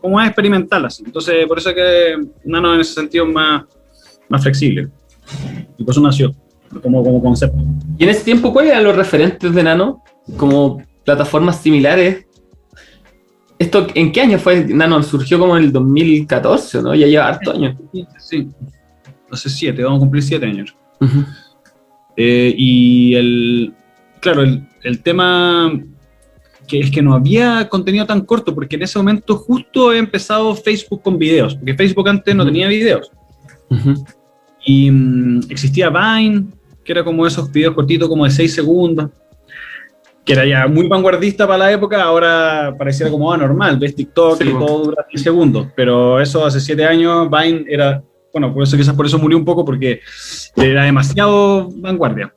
como 0.00 0.14
más 0.14 0.28
experimental 0.28 0.84
así. 0.84 1.02
Entonces, 1.04 1.46
por 1.48 1.58
eso 1.58 1.70
es 1.70 1.74
que 1.74 2.28
Nano 2.44 2.74
en 2.74 2.80
ese 2.80 2.94
sentido 2.94 3.26
es 3.26 3.32
más, 3.32 3.64
más 4.28 4.40
flexible. 4.40 4.88
Y 5.76 5.82
por 5.82 5.92
eso 5.92 6.00
nació, 6.00 6.32
como, 6.80 7.02
como 7.02 7.20
concepto. 7.20 7.58
Y 7.98 8.04
en 8.04 8.10
ese 8.10 8.22
tiempo, 8.22 8.52
¿cuáles 8.52 8.70
eran 8.70 8.84
los 8.84 8.94
referentes 8.94 9.52
de 9.52 9.62
Nano? 9.64 10.04
Como 10.36 10.80
plataformas 11.04 11.60
similares. 11.60 12.24
¿Esto 13.58 13.88
en 13.94 14.12
qué 14.12 14.20
año 14.20 14.38
fue? 14.38 14.64
Nano 14.64 15.02
surgió 15.02 15.40
como 15.40 15.56
en 15.56 15.64
el 15.64 15.72
2014, 15.72 16.82
¿no? 16.82 16.94
Ya 16.94 17.08
lleva 17.08 17.26
harto 17.26 17.50
años. 17.50 17.76
Sí, 18.20 18.46
hace 19.30 19.48
siete, 19.50 19.82
vamos 19.82 19.98
a 19.98 20.00
cumplir 20.00 20.22
siete 20.22 20.46
años. 20.46 20.74
Ujú. 21.00 21.24
Eh, 22.16 22.54
y 22.56 23.14
el, 23.14 23.74
claro, 24.20 24.42
el, 24.42 24.62
el 24.82 25.00
tema 25.02 25.72
que 26.66 26.80
es 26.80 26.90
que 26.90 27.00
no 27.00 27.14
había 27.14 27.66
contenido 27.68 28.04
tan 28.04 28.20
corto, 28.22 28.54
porque 28.54 28.76
en 28.76 28.82
ese 28.82 28.98
momento 28.98 29.36
justo 29.36 29.92
he 29.92 29.98
empezado 29.98 30.54
Facebook 30.54 31.00
con 31.02 31.18
videos, 31.18 31.54
porque 31.54 31.74
Facebook 31.74 32.08
antes 32.08 32.34
no 32.34 32.42
Ujú. 32.42 32.52
tenía 32.52 32.68
videos. 32.68 33.10
Ujú. 33.70 34.04
Y 34.66 34.90
mm, 34.90 35.40
existía 35.48 35.88
Vine, 35.88 36.46
que 36.84 36.92
era 36.92 37.02
como 37.04 37.26
esos 37.26 37.50
videos 37.50 37.74
cortitos, 37.74 38.08
como 38.08 38.24
de 38.24 38.30
6 38.30 38.54
segundos, 38.54 39.10
que 40.24 40.34
era 40.34 40.44
ya 40.44 40.66
muy 40.66 40.86
vanguardista 40.88 41.46
para 41.46 41.58
la 41.58 41.72
época, 41.72 42.02
ahora 42.02 42.74
pareciera 42.78 43.10
como 43.10 43.32
ah, 43.32 43.38
normal, 43.38 43.78
ves 43.78 43.94
TikTok 43.94 44.42
Sí, 44.42 44.48
y 44.48 44.52
po. 44.52 44.66
todo 44.66 44.84
dura 44.84 45.06
10 45.10 45.22
segundos, 45.22 45.68
pero 45.74 46.20
eso 46.20 46.44
hace 46.44 46.60
7 46.60 46.84
años, 46.84 47.28
Vine 47.30 47.64
era, 47.66 48.02
bueno, 48.38 48.54
por 48.54 48.62
eso 48.62 48.76
quizás 48.76 48.94
por 48.94 49.06
eso 49.06 49.18
murió 49.18 49.36
un 49.36 49.44
poco, 49.44 49.64
porque 49.64 50.00
era 50.56 50.84
demasiado 50.84 51.68
vanguardia. 51.76 52.32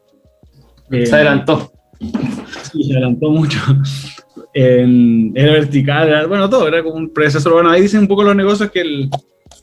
Eh, 0.92 1.06
Se 1.06 1.16
adelantó. 1.16 1.72
Sí, 2.00 2.84
se 2.84 2.94
adelantó 2.94 3.30
mucho. 3.30 3.60
Era 4.54 5.52
vertical, 5.54 6.08
era- 6.10 6.28
bueno, 6.28 6.50
todo, 6.50 6.68
era 6.68 6.84
como 6.84 6.96
un 6.96 7.14
predecesor. 7.14 7.54
Bueno, 7.54 7.70
ahí 7.70 7.82
dicen 7.84 8.02
un 8.02 8.08
poco 8.08 8.24
los 8.24 8.36
negocios 8.36 8.70
que, 8.72 8.82
el- 8.82 9.10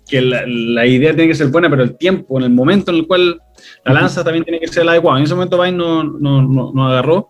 que 0.08 0.20
la, 0.22 0.44
la 0.46 0.86
idea 0.86 1.14
tiene 1.14 1.28
que 1.28 1.34
ser 1.34 1.48
buena, 1.48 1.68
pero 1.68 1.82
el 1.82 1.96
tiempo, 1.98 2.38
en 2.38 2.44
el 2.44 2.50
momento 2.50 2.90
en 2.90 2.98
el 2.98 3.06
cual 3.06 3.38
la 3.84 3.92
lanza 3.92 4.24
también 4.24 4.44
tiene 4.44 4.60
que 4.60 4.68
ser 4.68 4.82
el 4.84 4.88
adecuado. 4.90 5.18
En 5.18 5.24
ese 5.24 5.34
momento 5.34 5.60
Vine 5.60 5.76
no, 5.76 6.04
no, 6.04 6.42
no, 6.42 6.72
no 6.74 6.88
agarró, 6.88 7.28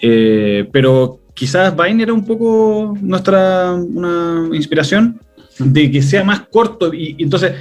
eh, 0.00 0.68
pero 0.72 1.20
quizás 1.34 1.74
Vine 1.76 2.02
era 2.04 2.12
un 2.12 2.24
poco 2.24 2.94
nuestra 3.00 3.72
una 3.74 4.48
inspiración 4.52 5.20
de 5.58 5.90
que 5.90 6.00
sea 6.02 6.22
más 6.22 6.42
corto 6.48 6.92
y, 6.94 7.16
y 7.18 7.22
entonces, 7.24 7.54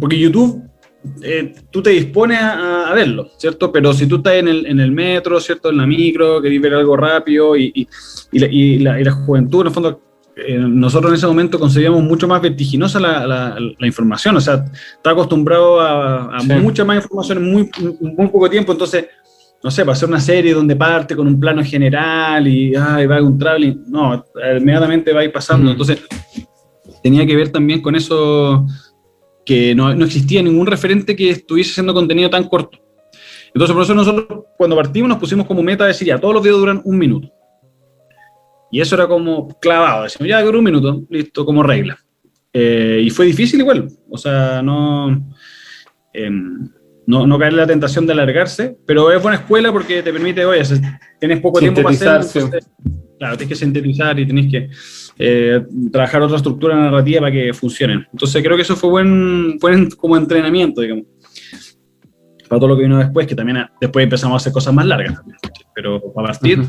porque 0.00 0.18
YouTube 0.18 0.62
eh, 1.22 1.54
tú 1.70 1.82
te 1.82 1.90
dispones 1.90 2.38
a, 2.40 2.90
a 2.90 2.94
verlo, 2.94 3.28
¿cierto? 3.38 3.70
Pero 3.70 3.92
si 3.92 4.06
tú 4.06 4.16
estás 4.16 4.34
en 4.34 4.48
el, 4.48 4.66
en 4.66 4.80
el 4.80 4.90
metro, 4.90 5.38
¿cierto? 5.40 5.70
En 5.70 5.76
la 5.76 5.86
micro, 5.86 6.40
querés 6.42 6.60
ver 6.60 6.74
algo 6.74 6.96
rápido 6.96 7.56
y, 7.56 7.70
y, 7.74 7.88
y 8.32 8.38
la, 8.40 8.46
y 8.48 8.78
la- 8.80 9.00
y 9.00 9.04
la 9.04 9.12
juventud, 9.12 9.60
en 9.60 9.66
el 9.68 9.72
fondo, 9.72 10.02
eh, 10.36 10.58
nosotros 10.58 11.10
en 11.12 11.16
ese 11.16 11.26
momento 11.26 11.58
concebíamos 11.58 12.02
mucho 12.02 12.26
más 12.26 12.42
vertiginosa 12.42 12.98
la, 13.00 13.26
la- 13.26 13.86
información, 13.86 14.36
o 14.36 14.40
sea, 14.40 14.64
está 14.96 15.10
acostumbrado 15.10 15.80
a, 15.80 16.36
a 16.36 16.40
Sí. 16.40 16.52
mucha 16.60 16.84
más 16.84 16.96
información 16.96 17.38
en 17.38 17.52
muy, 17.52 17.70
muy 18.00 18.26
poco 18.28 18.50
tiempo, 18.50 18.72
entonces, 18.72 19.06
no 19.62 19.70
sé, 19.70 19.82
para 19.82 19.92
hacer 19.92 20.08
una 20.08 20.20
serie 20.20 20.52
donde 20.54 20.76
parte 20.76 21.14
con 21.16 21.26
un 21.26 21.38
plano 21.40 21.62
general 21.64 22.46
y 22.48 22.74
ay, 22.76 23.06
va 23.06 23.22
un 23.22 23.38
traveling, 23.38 23.84
no, 23.88 24.24
inmediatamente 24.58 25.12
va 25.12 25.20
a 25.20 25.24
ir 25.24 25.32
pasando, 25.32 25.70
entonces 25.70 26.00
tenía 27.02 27.24
que 27.26 27.36
ver 27.36 27.50
también 27.50 27.80
con 27.80 27.94
eso 27.94 28.66
que 29.46 29.74
no, 29.74 29.94
no 29.94 30.04
existía 30.04 30.42
ningún 30.42 30.66
referente 30.66 31.16
que 31.16 31.30
estuviese 31.30 31.70
haciendo 31.70 31.94
contenido 31.94 32.28
tan 32.28 32.44
corto. 32.44 32.78
Entonces, 33.54 33.72
por 33.72 33.84
eso 33.84 33.94
nosotros 33.94 34.44
cuando 34.58 34.76
partimos 34.76 35.08
nos 35.08 35.18
pusimos 35.18 35.46
como 35.46 35.62
meta 35.62 35.86
decir, 35.86 36.08
ya, 36.08 36.18
todos 36.18 36.34
los 36.34 36.42
videos 36.42 36.60
duran 36.60 36.82
un 36.84 36.98
minuto. 36.98 37.32
Y 38.70 38.80
eso 38.80 38.96
era 38.96 39.06
como 39.06 39.48
clavado, 39.60 40.02
decimos, 40.02 40.28
ya, 40.28 40.42
dura 40.42 40.58
un 40.58 40.64
minuto, 40.64 41.04
listo, 41.08 41.46
como 41.46 41.62
regla. 41.62 41.98
Eh, 42.52 43.02
y 43.04 43.10
fue 43.10 43.26
difícil 43.26 43.60
igual, 43.60 43.88
o 44.10 44.18
sea, 44.18 44.60
no, 44.62 45.08
em, 46.12 46.68
no, 47.06 47.26
no 47.26 47.38
caer 47.38 47.52
en 47.52 47.58
la 47.58 47.66
tentación 47.66 48.06
de 48.06 48.12
alargarse, 48.12 48.76
pero 48.84 49.12
es 49.12 49.22
buena 49.22 49.38
escuela 49.38 49.72
porque 49.72 50.02
te 50.02 50.12
permite, 50.12 50.44
oye, 50.44 50.62
tienes 51.20 51.40
poco 51.40 51.60
tiempo 51.60 51.82
para 51.82 51.94
entonces, 51.94 52.68
claro, 53.18 53.36
tienes 53.36 53.48
que 53.48 53.64
sintetizar 53.64 54.18
y 54.18 54.26
tienes 54.26 54.50
que 54.50 54.68
eh, 55.18 55.64
trabajar 55.92 56.22
otra 56.22 56.36
estructura 56.36 56.74
narrativa 56.76 57.20
para 57.20 57.32
que 57.32 57.54
funcionen. 57.54 58.06
Entonces 58.12 58.42
creo 58.42 58.56
que 58.56 58.62
eso 58.62 58.76
fue 58.76 58.90
buen, 58.90 59.58
buen 59.58 59.90
como 59.90 60.16
entrenamiento, 60.16 60.80
digamos, 60.80 61.04
para 62.48 62.60
todo 62.60 62.68
lo 62.68 62.76
que 62.76 62.82
vino 62.82 62.98
después, 62.98 63.26
que 63.26 63.34
también 63.34 63.58
ah, 63.58 63.72
después 63.80 64.02
empezamos 64.02 64.34
a 64.34 64.36
hacer 64.38 64.52
cosas 64.52 64.74
más 64.74 64.86
largas 64.86 65.14
también, 65.14 65.38
pero 65.74 66.12
para 66.12 66.28
partir. 66.28 66.62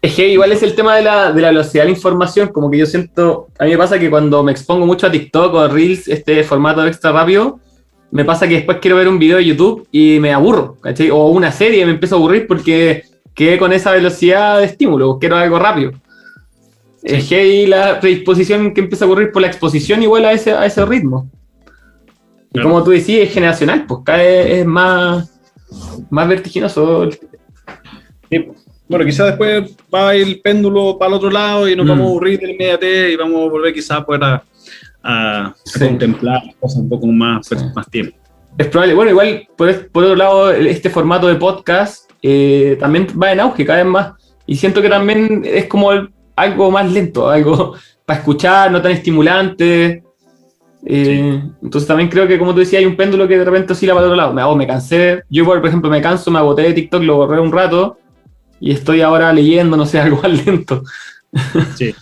Es 0.00 0.14
que 0.14 0.28
igual 0.28 0.52
es 0.52 0.62
el 0.62 0.74
tema 0.74 0.94
de 0.94 1.02
la, 1.02 1.32
de 1.32 1.42
la 1.42 1.48
velocidad 1.48 1.82
de 1.82 1.90
la 1.90 1.96
información, 1.96 2.48
como 2.48 2.70
que 2.70 2.78
yo 2.78 2.86
siento, 2.86 3.48
a 3.58 3.64
mí 3.64 3.72
me 3.72 3.78
pasa 3.78 3.98
que 3.98 4.08
cuando 4.08 4.44
me 4.44 4.52
expongo 4.52 4.86
mucho 4.86 5.06
a 5.06 5.10
TikTok 5.10 5.54
o 5.54 5.58
a 5.58 5.68
Reels, 5.68 6.06
este 6.06 6.44
formato 6.44 6.86
extra 6.86 7.10
rápido, 7.10 7.60
me 8.10 8.24
pasa 8.24 8.48
que 8.48 8.54
después 8.56 8.78
quiero 8.80 8.96
ver 8.96 9.08
un 9.08 9.18
video 9.18 9.36
de 9.38 9.44
YouTube 9.44 9.86
y 9.92 10.18
me 10.20 10.32
aburro, 10.32 10.76
¿cachai? 10.80 11.10
O 11.10 11.28
una 11.28 11.52
serie 11.52 11.82
y 11.82 11.84
me 11.84 11.92
empiezo 11.92 12.14
a 12.16 12.18
aburrir 12.18 12.46
porque 12.46 13.02
quedé 13.34 13.58
con 13.58 13.72
esa 13.72 13.92
velocidad 13.92 14.58
de 14.58 14.64
estímulo, 14.64 15.18
quiero 15.18 15.36
algo 15.36 15.58
rápido. 15.58 15.92
Es 17.02 17.28
que 17.28 17.36
hay 17.36 17.66
la 17.66 18.00
predisposición 18.00 18.74
que 18.74 18.80
empieza 18.80 19.04
a 19.04 19.08
ocurrir 19.08 19.30
por 19.30 19.42
la 19.42 19.48
exposición 19.48 20.02
igual 20.02 20.24
a 20.24 20.32
ese, 20.32 20.52
a 20.52 20.66
ese 20.66 20.84
ritmo. 20.84 21.30
Y 22.50 22.52
Claro. 22.54 22.68
como 22.70 22.82
tú 22.84 22.90
decías, 22.90 23.28
es 23.28 23.34
generacional, 23.34 23.84
pues 23.86 24.00
cada 24.04 24.18
vez 24.18 24.46
es 24.60 24.66
más, 24.66 25.38
más 26.10 26.28
vertiginoso. 26.28 27.08
Sí. 28.30 28.46
Bueno, 28.88 29.04
quizás 29.04 29.26
después 29.26 29.76
va 29.94 30.14
el 30.14 30.40
péndulo 30.40 30.96
para 30.98 31.10
el 31.10 31.14
otro 31.16 31.30
lado 31.30 31.68
y 31.68 31.76
nos 31.76 31.84
Mm. 31.84 31.88
vamos 31.90 32.04
a 32.06 32.08
aburrir 32.08 32.40
del 32.40 32.50
inmediatez 32.52 33.12
y 33.12 33.16
vamos 33.16 33.36
a 33.46 33.50
volver 33.50 33.74
quizás 33.74 33.98
a 33.98 34.04
poder 34.06 34.24
a, 34.24 34.42
a- 35.02 35.46
a 35.46 35.54
Sí. 35.64 35.78
contemplar 35.80 36.42
cosas 36.60 36.78
un 36.80 36.88
poco 36.88 37.06
más, 37.06 37.46
Sí. 37.46 37.56
más 37.74 37.88
tiempo. 37.90 38.16
Es 38.56 38.66
probable. 38.68 38.94
Bueno, 38.94 39.10
igual, 39.12 39.46
por, 39.56 39.88
por 39.90 40.04
otro 40.04 40.16
lado, 40.16 40.50
este 40.50 40.90
formato 40.90 41.28
de 41.28 41.36
podcast 41.36 42.10
eh, 42.22 42.76
también 42.80 43.06
va 43.20 43.30
en 43.32 43.38
auge 43.40 43.64
cada 43.64 43.82
vez 43.84 43.92
más. 43.92 44.12
Y 44.46 44.56
siento 44.56 44.82
que 44.82 44.88
también 44.88 45.42
es 45.44 45.66
como 45.66 45.92
el- 45.92 46.10
algo 46.34 46.70
más 46.70 46.90
lento, 46.90 47.28
algo 47.30 47.74
para 48.04 48.18
escuchar, 48.18 48.72
no 48.72 48.82
tan 48.82 48.92
estimulante. 48.92 50.02
Eh, 50.84 51.42
Entonces 51.62 51.86
también 51.86 52.08
creo 52.08 52.26
que, 52.26 52.38
como 52.38 52.52
tú 52.54 52.60
decías, 52.60 52.80
hay 52.80 52.86
un 52.86 52.96
péndulo 52.96 53.26
que 53.28 53.36
de 53.38 53.44
repente 53.44 53.72
oscila 53.72 53.94
para 53.94 54.06
otro 54.06 54.16
lado. 54.16 54.32
Me, 54.32 54.56
me 54.56 54.66
cansé. 54.66 55.22
Yo, 55.28 55.44
por 55.44 55.64
ejemplo, 55.66 55.90
me 55.90 56.00
canso, 56.00 56.30
me 56.30 56.38
agoté 56.38 56.62
de 56.62 56.72
TikTok, 56.72 57.02
lo 57.02 57.16
borré 57.16 57.40
un 57.40 57.52
rato 57.52 57.98
y 58.60 58.72
estoy 58.72 59.00
ahora 59.02 59.32
leyendo, 59.32 59.76
no 59.76 59.86
sé, 59.86 60.00
algo 60.00 60.20
más 60.22 60.44
lento. 60.46 60.82
Sí. 61.76 61.94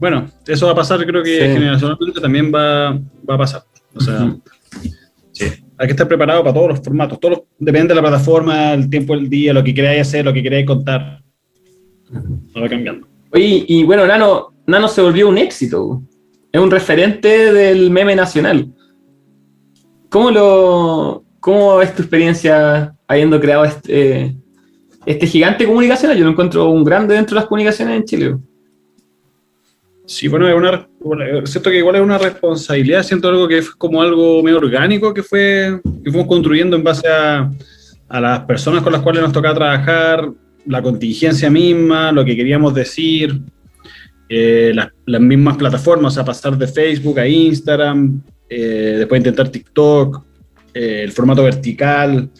Bueno, 0.00 0.30
eso 0.46 0.66
va 0.66 0.72
a 0.72 0.76
pasar, 0.76 1.04
creo 1.06 1.22
que 1.22 1.36
Sí. 1.36 1.52
generacionalmente 1.54 2.20
también 2.20 2.52
va, 2.54 2.92
va 3.28 3.34
a 3.34 3.38
pasar. 3.38 3.62
O 3.94 4.00
sea, 4.00 4.36
sí. 5.32 5.44
Hay 5.76 5.86
que 5.86 5.92
estar 5.92 6.08
preparado 6.08 6.42
para 6.42 6.54
todos 6.54 6.68
los 6.70 6.80
formatos. 6.80 7.18
Todos 7.20 7.38
los- 7.38 7.44
depende 7.58 7.88
de 7.88 7.94
la 7.96 8.02
plataforma, 8.08 8.74
el 8.74 8.88
tiempo 8.90 9.14
del 9.14 9.28
día, 9.30 9.52
lo 9.52 9.62
que 9.62 9.72
queráis 9.74 10.00
hacer, 10.02 10.24
lo 10.24 10.32
que 10.32 10.42
queráis 10.42 10.66
contar. 10.66 11.22
Va 12.56 12.68
cambiando. 12.68 13.06
Oye, 13.32 13.64
y 13.68 13.84
bueno, 13.84 14.06
Nano, 14.06 14.54
Nano 14.66 14.88
se 14.88 15.02
volvió 15.02 15.28
un 15.28 15.38
éxito. 15.38 16.02
Es 16.50 16.60
un 16.60 16.70
referente 16.70 17.52
del 17.52 17.90
meme 17.90 18.16
nacional. 18.16 18.72
¿Cómo 20.08 20.30
lo 20.30 21.24
cómo 21.40 21.80
es 21.80 21.94
tu 21.94 22.02
experiencia 22.02 22.94
habiendo 23.06 23.40
creado 23.40 23.64
este, 23.64 24.34
este 25.06 25.26
gigante 25.26 25.66
comunicacional? 25.66 26.16
Yo 26.16 26.24
lo 26.24 26.30
encuentro 26.30 26.70
un 26.70 26.82
grande 26.84 27.14
dentro 27.14 27.34
de 27.34 27.40
las 27.42 27.48
comunicaciones 27.48 27.96
en 27.96 28.04
Chile. 28.04 28.36
Sí, 30.08 30.26
bueno, 30.26 30.48
es 30.48 30.54
una, 30.54 30.88
siento 31.44 31.68
que 31.68 31.76
igual 31.76 31.96
es 31.96 32.00
una 32.00 32.16
responsabilidad, 32.16 33.02
siento 33.02 33.28
algo 33.28 33.46
que 33.46 33.58
es 33.58 33.70
como 33.72 34.00
algo 34.00 34.42
medio 34.42 34.56
orgánico 34.56 35.12
que 35.12 35.22
fue 35.22 35.82
que 36.02 36.10
fuimos 36.10 36.26
construyendo 36.26 36.76
en 36.76 36.82
base 36.82 37.06
a, 37.06 37.50
a 38.08 38.20
las 38.20 38.40
personas 38.40 38.82
con 38.82 38.94
las 38.94 39.02
cuales 39.02 39.20
nos 39.20 39.34
tocaba 39.34 39.54
trabajar, 39.54 40.30
la 40.64 40.80
contingencia 40.80 41.50
misma, 41.50 42.10
lo 42.10 42.24
que 42.24 42.34
queríamos 42.34 42.72
decir, 42.72 43.38
eh, 44.30 44.72
las, 44.74 44.88
las, 45.04 45.20
mismas 45.20 45.58
plataformas, 45.58 46.12
o 46.12 46.14
sea, 46.14 46.24
pasar 46.24 46.56
de 46.56 46.68
Facebook 46.68 47.18
a 47.18 47.28
Instagram, 47.28 48.22
eh, 48.48 48.94
después 49.00 49.18
intentar 49.18 49.50
TikTok, 49.50 50.24
eh, 50.72 51.02
el 51.04 51.12
formato 51.12 51.42
vertical, 51.42 52.30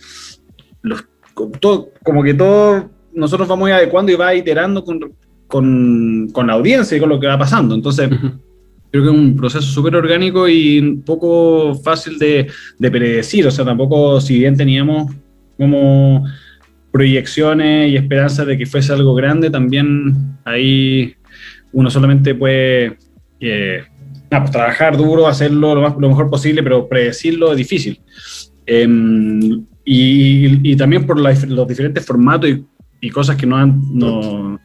todo, 1.61 1.91
como 2.03 2.23
que 2.23 2.33
todo 2.33 2.89
nosotros 3.13 3.47
vamos 3.47 3.71
adecuando 3.71 4.11
y 4.11 4.15
va 4.15 4.35
iterando 4.35 4.83
con, 4.83 5.01
con, 5.49 6.29
con, 6.33 6.47
la 6.47 6.53
audiencia 6.53 6.97
y 6.97 7.01
con 7.01 7.09
lo 7.09 7.19
que 7.19 7.27
va 7.27 7.39
pasando. 7.39 7.75
Entonces, 7.75 8.11
uh 8.11 8.15
-huh. 8.15 8.39
creo 8.91 9.03
que 9.03 9.11
es 9.11 9.17
un 9.17 9.37
proceso 9.37 9.67
súper 9.67 9.97
orgánico 9.97 10.49
y 10.49 10.79
un 10.79 11.03
poco 11.03 11.75
fácil 11.75 12.19
de, 12.19 12.47
de 12.79 12.91
predecir. 12.91 13.47
O 13.47 13.51
sea, 13.51 13.65
tampoco, 13.65 14.21
si 14.21 14.39
bien 14.39 14.57
teníamos 14.57 15.13
como 15.59 16.25
proyecciones 16.93 17.91
y 17.91 17.97
esperanzas 17.97 18.47
de 18.47 18.57
que 18.57 18.67
fuese 18.67 18.93
algo 18.93 19.15
grande, 19.15 19.51
también 19.51 20.39
ahí 20.45 21.15
uno 21.73 21.91
solamente 21.91 22.35
puede 22.35 22.97
eh, 23.41 23.83
pues, 24.29 24.51
trabajar 24.51 24.97
duro, 24.97 25.27
hacerlo 25.27 25.75
lo, 25.75 25.83
más, 25.83 25.95
lo, 25.99 26.09
mejor 26.09 26.31
posible, 26.31 26.63
pero 26.63 26.89
predecirlo 26.89 27.53
es 27.53 27.59
difícil. 27.59 28.01
Eh, 28.67 28.87
y, 29.85 30.71
y, 30.73 30.77
también 30.77 31.07
por 31.07 31.19
la, 31.19 31.33
los 31.47 31.67
diferentes 31.67 32.05
formatos 32.05 32.51
y, 32.51 32.65
y, 33.01 33.11
cosas 33.11 33.37
que 33.37 33.47
no 33.47 33.57
han, 33.57 33.81
no, 33.95 34.61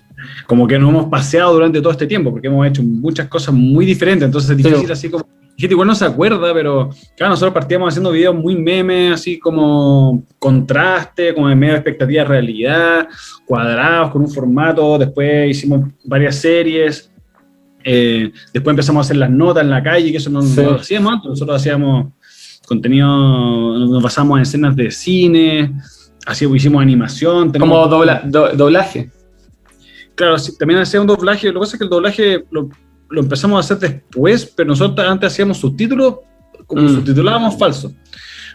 como 0.48 0.68
que 0.68 0.78
nos 0.78 0.90
hemos 0.90 1.06
paseado 1.06 1.54
durante 1.54 1.82
todo 1.82 1.92
este 1.92 2.08
tiempo, 2.08 2.32
porque 2.32 2.48
hemos 2.48 2.68
hecho 2.68 2.84
muchas 2.84 3.28
cosas 3.28 3.54
muy 3.54 3.86
diferentes, 3.86 4.26
entonces 4.26 4.52
es 4.52 4.58
difícil 4.58 4.92
así 4.92 5.10
como 5.10 5.26
gente 5.58 5.74
igual 5.74 5.88
no 5.88 5.96
se 5.96 6.06
acuerda, 6.06 6.54
pero 6.54 6.90
claro, 7.16 7.32
nosotros 7.32 7.54
partíamos 7.54 7.90
haciendo 7.90 8.12
videos 8.12 8.36
muy 8.36 8.56
memes, 8.56 9.14
así 9.14 9.40
como 9.40 10.24
contraste, 10.40 11.34
como 11.34 11.50
en 11.50 11.60
medio 11.60 11.74
de 11.74 11.80
expectativa 11.80 12.24
de 12.24 12.30
realidad, 12.30 13.08
cuadrados, 13.46 14.12
con 14.12 14.24
un 14.24 14.30
formato, 14.30 14.98
después 14.98 15.50
hicimos 15.50 15.90
varias 16.04 16.36
series, 16.38 17.12
eh, 17.84 18.32
después 18.54 18.74
empezamos 18.74 19.02
a 19.02 19.08
hacer 19.08 19.18
las 19.18 19.30
notas 19.30 19.64
en 19.64 19.70
la 19.70 19.84
calle, 19.84 20.12
que 20.12 20.18
eso 20.18 20.30
no, 20.30 20.42
sí. 20.42 20.62
lo 20.62 20.76
hacíamos 20.76 21.14
antes, 21.14 21.30
nosotros 21.30 21.58
hacíamos 21.58 22.08
contenido, 22.66 23.08
nos 23.08 24.02
basamos 24.02 24.38
en 24.38 24.42
escenas 24.44 24.76
de 24.76 24.90
cine, 24.90 25.74
así 26.26 26.46
hicimos 26.46 26.82
animación. 26.82 27.52
Como 27.52 27.88
dobla, 27.88 28.24
do, 28.26 28.50
doblaje. 28.56 29.12
Claro, 30.16 30.38
sí, 30.38 30.58
también 30.58 30.80
hacía 30.80 31.02
un 31.02 31.08
doblaje, 31.08 31.48
lo 31.48 31.54
que 31.54 31.60
pasa 31.60 31.76
es 31.76 31.80
que 31.80 31.84
el 31.84 31.90
doblaje 31.90 32.46
lo, 32.52 32.70
lo 33.10 33.22
empezamos 33.22 33.58
a 33.58 33.60
hacer 33.62 33.78
después, 33.80 34.46
pero 34.46 34.70
nosotros 34.70 35.08
antes 35.08 35.32
hacíamos 35.32 35.58
subtítulos, 35.58 36.18
como 36.68 36.84
mm. 36.84 36.90
subtitulábamos 36.90 37.58
falso. 37.58 37.94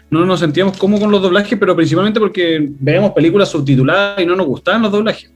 No 0.09 0.25
nos 0.25 0.39
sentíamos 0.39 0.77
cómodos 0.77 1.01
con 1.01 1.11
los 1.11 1.21
doblajes, 1.21 1.57
pero 1.59 1.75
principalmente 1.75 2.19
porque 2.19 2.67
veíamos 2.79 3.11
películas 3.11 3.49
subtituladas 3.49 4.21
y 4.21 4.25
no 4.25 4.35
nos 4.35 4.47
gustaban 4.47 4.81
los 4.81 4.91
doblajes. 4.91 5.31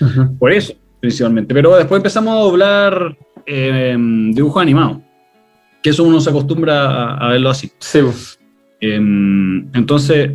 Uh 0.00 0.04
-huh. 0.04 0.38
Por 0.38 0.52
eso, 0.52 0.74
principalmente. 1.00 1.54
Pero 1.54 1.76
después 1.76 1.98
empezamos 1.98 2.34
a 2.34 2.40
doblar 2.40 3.16
eh, 3.46 3.96
dibujos 4.32 4.60
animados, 4.60 4.98
que 5.82 5.90
eso 5.90 6.02
uno 6.02 6.20
se 6.20 6.30
acostumbra 6.30 6.86
a, 6.86 7.16
a 7.18 7.28
verlo 7.30 7.50
así. 7.50 7.70
Sí. 7.78 8.00
Eh, 8.80 8.96
entonces, 8.96 10.32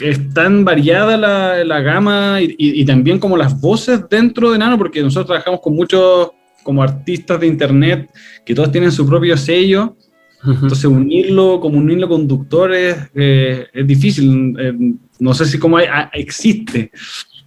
es 0.00 0.32
tan 0.34 0.64
variada 0.64 1.16
la, 1.16 1.64
la 1.64 1.80
gama 1.80 2.40
y, 2.40 2.54
y, 2.58 2.80
y, 2.80 2.84
también 2.84 3.18
como 3.18 3.36
las 3.36 3.60
voces 3.60 4.00
dentro 4.08 4.52
de 4.52 4.58
Nano, 4.58 4.78
porque 4.78 5.02
nosotros 5.02 5.26
trabajamos 5.26 5.60
con 5.60 5.74
muchos 5.74 6.30
como 6.62 6.82
artistas 6.82 7.38
de 7.38 7.46
internet 7.46 8.10
que 8.44 8.54
todos 8.54 8.72
tienen 8.72 8.90
su 8.90 9.06
propio 9.06 9.36
sello. 9.36 9.96
Uh 10.42 10.48
-huh. 10.48 10.54
Entonces 10.62 10.84
unirlo 10.84 11.60
como 11.60 11.78
un 11.78 11.90
hilo 11.90 12.08
conductor 12.08 12.72
es, 12.72 12.96
eh, 13.14 13.66
es 13.72 13.86
difícil. 13.86 14.56
Eh, 14.58 14.72
no 15.20 15.34
sé 15.34 15.44
si 15.44 15.58
cómo 15.58 15.76
hay, 15.76 15.86
ah, 15.90 16.10
existe. 16.12 16.90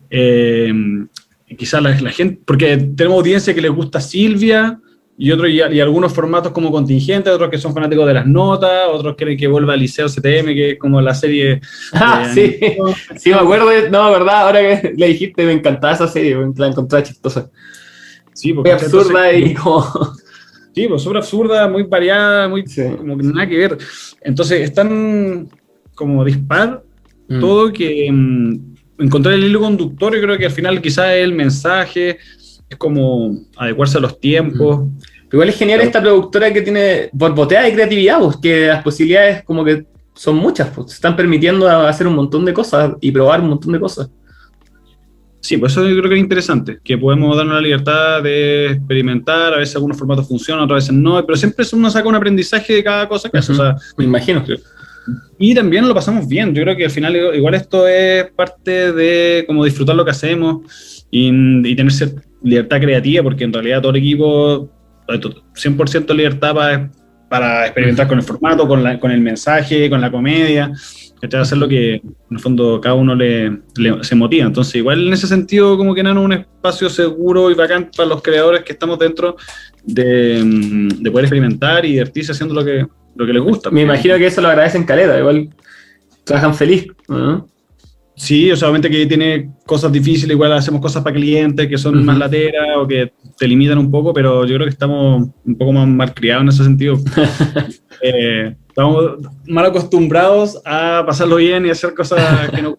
Eh, 0.10 0.74
quizás 1.58 1.82
la, 1.82 2.00
la, 2.00 2.12
gente, 2.12 2.40
porque 2.46 2.78
tenemos 2.78 3.18
audiencia 3.18 3.54
que 3.54 3.62
les 3.62 3.72
gusta 3.72 4.00
Silvia 4.00 4.80
y, 5.18 5.32
otros, 5.32 5.50
y, 5.50 5.56
y, 5.56 5.80
algunos 5.80 6.14
formatos 6.14 6.52
como 6.52 6.72
contingente, 6.72 7.30
otros 7.30 7.50
que 7.50 7.58
son 7.58 7.74
fanáticos 7.74 8.06
de 8.06 8.14
las 8.14 8.28
notas, 8.28 8.88
otros 8.92 9.16
quieren 9.16 9.38
que 9.38 9.48
vuelva 9.48 9.74
al 9.74 9.80
Liceo 9.80 10.08
CTM, 10.08 10.54
que 10.54 10.72
es 10.72 10.80
como 10.80 11.02
la 11.02 11.16
serie. 11.16 11.60
Ah, 11.94 12.30
sí, 12.34 12.58
sí, 13.18 13.30
me 13.32 13.38
acuerdo. 13.38 13.70
No, 13.90 14.12
verdad, 14.12 14.42
ahora 14.42 14.60
que 14.60 14.94
le 14.96 15.08
dijiste, 15.08 15.46
me 15.46 15.54
encantaba 15.54 15.94
esa 15.94 16.08
serie, 16.08 16.38
la 16.56 16.68
encontré 16.68 17.02
chistosa. 17.04 17.50
Sí, 18.34 18.54
porque 18.54 18.72
muy 18.72 18.80
absurda 18.80 19.32
entonces, 19.32 19.52
y 19.52 19.56
como... 19.56 20.14
Sí, 20.78 20.88
pues 20.88 21.02
súper 21.02 21.18
absurda, 21.18 21.68
muy 21.68 21.82
variada, 21.82 22.48
muy 22.48 22.68
sí. 22.68 22.84
como 22.96 23.18
que 23.18 23.24
nada 23.24 23.50
que 23.50 23.58
ver. 23.58 23.80
Entonces 24.22 24.62
es 24.62 24.72
tan 24.76 25.50
como 25.96 26.24
dispar 26.24 26.84
mm. 27.28 27.40
todo 27.40 27.74
que 27.74 28.08
mm, 28.12 28.76
encontrar 29.00 29.34
el 29.34 29.46
hilo 29.46 29.60
conductor, 29.60 30.14
yo 30.14 30.22
creo 30.22 30.38
que 30.38 30.46
al 30.46 30.52
final 30.52 30.80
quizás 30.80 31.14
el 31.14 31.34
mensaje 31.34 32.20
es 32.70 32.78
como 32.78 33.40
adecuarse 33.56 33.98
a 33.98 34.02
los 34.02 34.20
tiempos. 34.20 34.82
Mm. 34.82 34.98
Igual 35.32 35.50
es 35.50 35.58
genial 35.58 35.82
esta 35.82 36.02
productora 36.02 36.54
que 36.54 36.62
tiene 36.62 37.10
borbotea 37.12 37.63
de 37.63 37.74
creatividad, 37.74 38.20
pues, 38.20 38.38
que 38.38 38.68
las 38.68 38.84
posibilidades 38.84 39.44
como 39.44 39.63
que 39.66 39.86
son 40.13 40.38
muchas, 40.38 40.70
pues, 40.70 40.94
están 40.94 41.16
permitiendo 41.16 41.70
hacer 41.70 42.08
un 42.08 42.16
montón 42.16 42.46
de 42.46 42.54
cosas 42.54 42.94
y 43.02 43.12
probar 43.12 43.42
un 43.42 43.50
montón 43.50 43.74
de 43.74 43.80
cosas. 43.80 44.10
Sí, 45.40 45.58
pues 45.58 45.72
eso 45.72 45.88
yo 45.88 45.96
creo 45.98 46.10
que 46.10 46.16
es 46.16 46.22
interesante, 46.22 46.80
que 46.84 46.98
podemos 46.98 47.38
darnos 47.38 47.56
la 47.56 47.62
libertad 47.62 48.24
de 48.24 48.72
experimentar, 48.72 49.54
a 49.54 49.58
veces 49.58 49.76
algunos 49.76 49.98
formatos 49.98 50.28
funcionan, 50.28 50.66
otras 50.66 50.84
veces 50.86 50.96
no, 50.96 51.24
pero 51.26 51.38
siempre 51.38 51.66
uno 51.74 51.90
saca 51.90 52.10
un 52.10 52.16
aprendizaje 52.16 52.74
de 52.74 52.84
cada 52.84 53.08
cosa 53.08 53.30
que 53.30 53.38
hace. 53.38 53.54
Uh 53.54 53.56
-huh. 53.56 53.76
o 53.76 53.80
sea, 53.80 53.94
Me 53.98 54.06
imagino. 54.06 54.44
Y 55.40 55.56
también 55.56 55.88
lo 55.88 55.94
pasamos 55.94 56.28
bien, 56.28 56.54
yo 56.54 56.63
creo 56.63 56.76
que 56.76 56.86
al 56.86 56.92
final 56.92 57.16
igual 57.36 57.54
esto 57.54 57.88
es 57.88 58.26
parte 58.32 58.92
de 58.92 59.46
como 59.48 59.63
disfrutar 59.63 59.96
lo 59.96 60.04
que 60.04 60.12
hacemos 60.12 61.06
y, 61.12 61.30
y 61.70 61.76
tener 61.76 61.94
libertad 62.44 62.82
creativa, 62.82 63.24
porque 63.24 63.46
en 63.46 63.54
realidad 63.54 63.82
todo 63.82 63.92
el 63.92 63.98
equipo, 63.98 64.70
100% 65.08 66.15
libertad 66.15 66.54
para, 66.54 66.91
para 67.30 67.65
experimentar 67.65 68.08
con 68.08 68.17
el 68.17 68.24
formato, 68.24 68.67
con, 68.67 68.84
la, 68.84 69.00
con 69.00 69.12
el 69.12 69.22
mensaje, 69.22 69.89
con 69.89 70.02
la 70.02 70.12
comedia 70.12 70.72
a 71.22 71.41
hacer 71.41 71.58
lo 71.58 71.67
que 71.67 71.96
en 71.96 72.15
el 72.30 72.39
fondo 72.39 72.80
cada 72.80 72.96
uno 72.96 73.15
le, 73.15 73.60
le, 73.76 74.04
se 74.04 74.15
motiva. 74.15 74.46
Entonces, 74.46 74.76
igual 74.76 75.08
en 75.08 75.13
ese 75.13 75.28
sentido, 75.28 75.78
como 75.78 75.96
que 75.96 76.04
Nano 76.04 76.22
es 76.22 76.26
un 76.26 76.34
espacio 76.34 76.89
seguro 76.89 77.50
y 77.50 77.56
bacán 77.56 77.89
para 77.96 78.10
los 78.10 78.22
creadores 78.22 78.63
que 78.63 78.74
estamos 78.74 79.00
dentro 79.00 79.36
de, 79.84 80.41
de 81.00 81.12
poder 81.12 81.26
experimentar 81.26 81.86
y 81.86 81.93
divertirse 81.93 82.32
haciendo 82.32 82.54
lo 82.54 82.63
que, 82.63 82.86
lo 83.15 83.26
que 83.26 83.34
les 83.34 83.41
gusta. 83.41 83.72
Me 83.72 83.82
imagino 83.82 84.17
que 84.17 84.28
eso 84.28 84.41
lo 84.41 84.50
agradecen 84.50 84.84
caleta, 84.84 85.17
igual 85.17 85.50
trabajan 86.24 86.56
feliz. 86.56 86.88
¿no? 87.08 87.48
Sí, 88.18 88.52
o 88.52 88.56
sea, 88.56 88.68
obviamente 88.70 88.90
que 88.90 89.06
tiene 89.06 89.52
cosas 89.64 89.92
difíciles, 89.92 90.32
igual 90.32 90.52
hacemos 90.52 90.82
cosas 90.82 91.04
para 91.04 91.16
clientes 91.16 91.68
que 91.68 91.78
son 91.78 92.00
uh 92.00 92.02
-huh. 92.02 92.04
más 92.04 92.18
lateras 92.18 92.76
o 92.76 92.88
que 92.88 93.14
te 93.38 93.48
limitan 93.48 93.78
un 93.78 93.92
poco, 93.92 94.12
pero 94.12 94.44
yo 94.44 94.56
creo 94.56 94.66
que 94.66 94.72
estamos 94.72 95.30
un 95.46 95.56
poco 95.56 95.72
más 95.72 95.88
mal 95.88 96.12
criados 96.16 96.42
en 96.42 96.50
ese 96.50 96.64
sentido. 96.64 96.98
eh, 98.02 98.56
estamos 98.68 99.20
mal 99.46 99.68
acostumbrados 99.68 100.60
a 100.66 101.04
pasarlo 101.06 101.36
bien 101.36 101.68
y 101.68 101.70
hacer 101.70 101.94
cosas 101.94 102.50
que 102.50 102.62
no. 102.64 102.76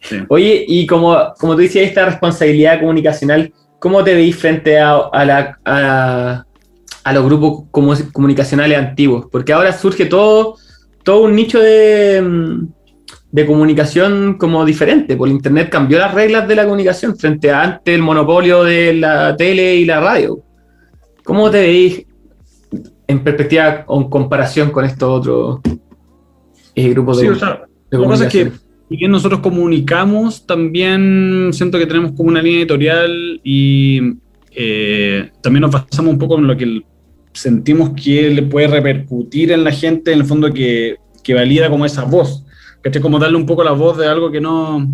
Sí. 0.00 0.16
Oye, 0.28 0.64
y 0.66 0.86
como, 0.86 1.34
como 1.38 1.54
tú 1.54 1.60
decías, 1.60 1.86
esta 1.86 2.06
responsabilidad 2.06 2.80
comunicacional, 2.80 3.52
¿cómo 3.78 4.02
te 4.02 4.14
veis 4.14 4.34
frente 4.34 4.78
a, 4.78 4.96
a, 5.12 5.24
la, 5.26 5.58
a, 5.66 6.46
a 7.04 7.12
los 7.12 7.24
grupos 7.26 7.64
comunicacionales 7.70 8.78
antiguos? 8.78 9.26
Porque 9.30 9.52
ahora 9.52 9.74
surge 9.74 10.06
todo, 10.06 10.56
todo 11.04 11.20
un 11.24 11.36
nicho 11.36 11.60
de 11.60 12.66
de 13.32 13.46
comunicación 13.46 14.34
como 14.34 14.64
diferente, 14.64 15.16
por 15.16 15.28
Internet 15.28 15.70
cambió 15.70 15.98
las 15.98 16.12
reglas 16.12 16.46
de 16.46 16.54
la 16.54 16.64
comunicación 16.64 17.16
frente 17.16 17.50
a 17.50 17.62
antes 17.62 17.94
el 17.94 18.02
monopolio 18.02 18.62
de 18.62 18.92
la 18.92 19.34
tele 19.34 19.76
y 19.76 19.86
la 19.86 20.00
radio. 20.00 20.38
¿Cómo 21.24 21.50
te 21.50 21.60
veis 21.60 22.06
en 23.06 23.24
perspectiva 23.24 23.84
o 23.86 24.02
en 24.02 24.10
comparación 24.10 24.70
con 24.70 24.84
estos 24.84 25.08
otros 25.08 25.60
eh, 26.74 26.90
grupos 26.90 27.20
sí, 27.20 27.26
de, 27.26 27.30
o 27.30 27.34
sea, 27.34 27.62
de 27.90 27.96
Lo 27.96 28.02
que 28.02 28.08
pasa 28.08 28.26
es 28.26 28.32
que 28.32 28.52
si 28.90 28.96
bien 28.98 29.10
nosotros 29.10 29.40
comunicamos, 29.40 30.46
también 30.46 31.50
siento 31.54 31.78
que 31.78 31.86
tenemos 31.86 32.12
como 32.12 32.28
una 32.28 32.42
línea 32.42 32.60
editorial 32.60 33.40
y 33.42 34.12
eh, 34.54 35.30
también 35.40 35.62
nos 35.62 35.70
basamos 35.70 36.12
un 36.12 36.18
poco 36.18 36.38
en 36.38 36.46
lo 36.46 36.56
que 36.56 36.82
sentimos 37.32 37.90
que 37.90 38.28
le 38.28 38.42
puede 38.42 38.66
repercutir 38.66 39.52
en 39.52 39.64
la 39.64 39.72
gente, 39.72 40.12
en 40.12 40.18
el 40.18 40.26
fondo 40.26 40.52
que, 40.52 40.96
que 41.22 41.32
valida 41.32 41.70
como 41.70 41.86
esa 41.86 42.04
voz 42.04 42.44
¿cachai? 42.82 43.02
Como 43.02 43.18
darle 43.18 43.36
un 43.36 43.46
poco 43.46 43.64
la 43.64 43.72
voz 43.72 43.98
de 43.98 44.06
algo 44.06 44.30
que 44.30 44.40
no, 44.40 44.88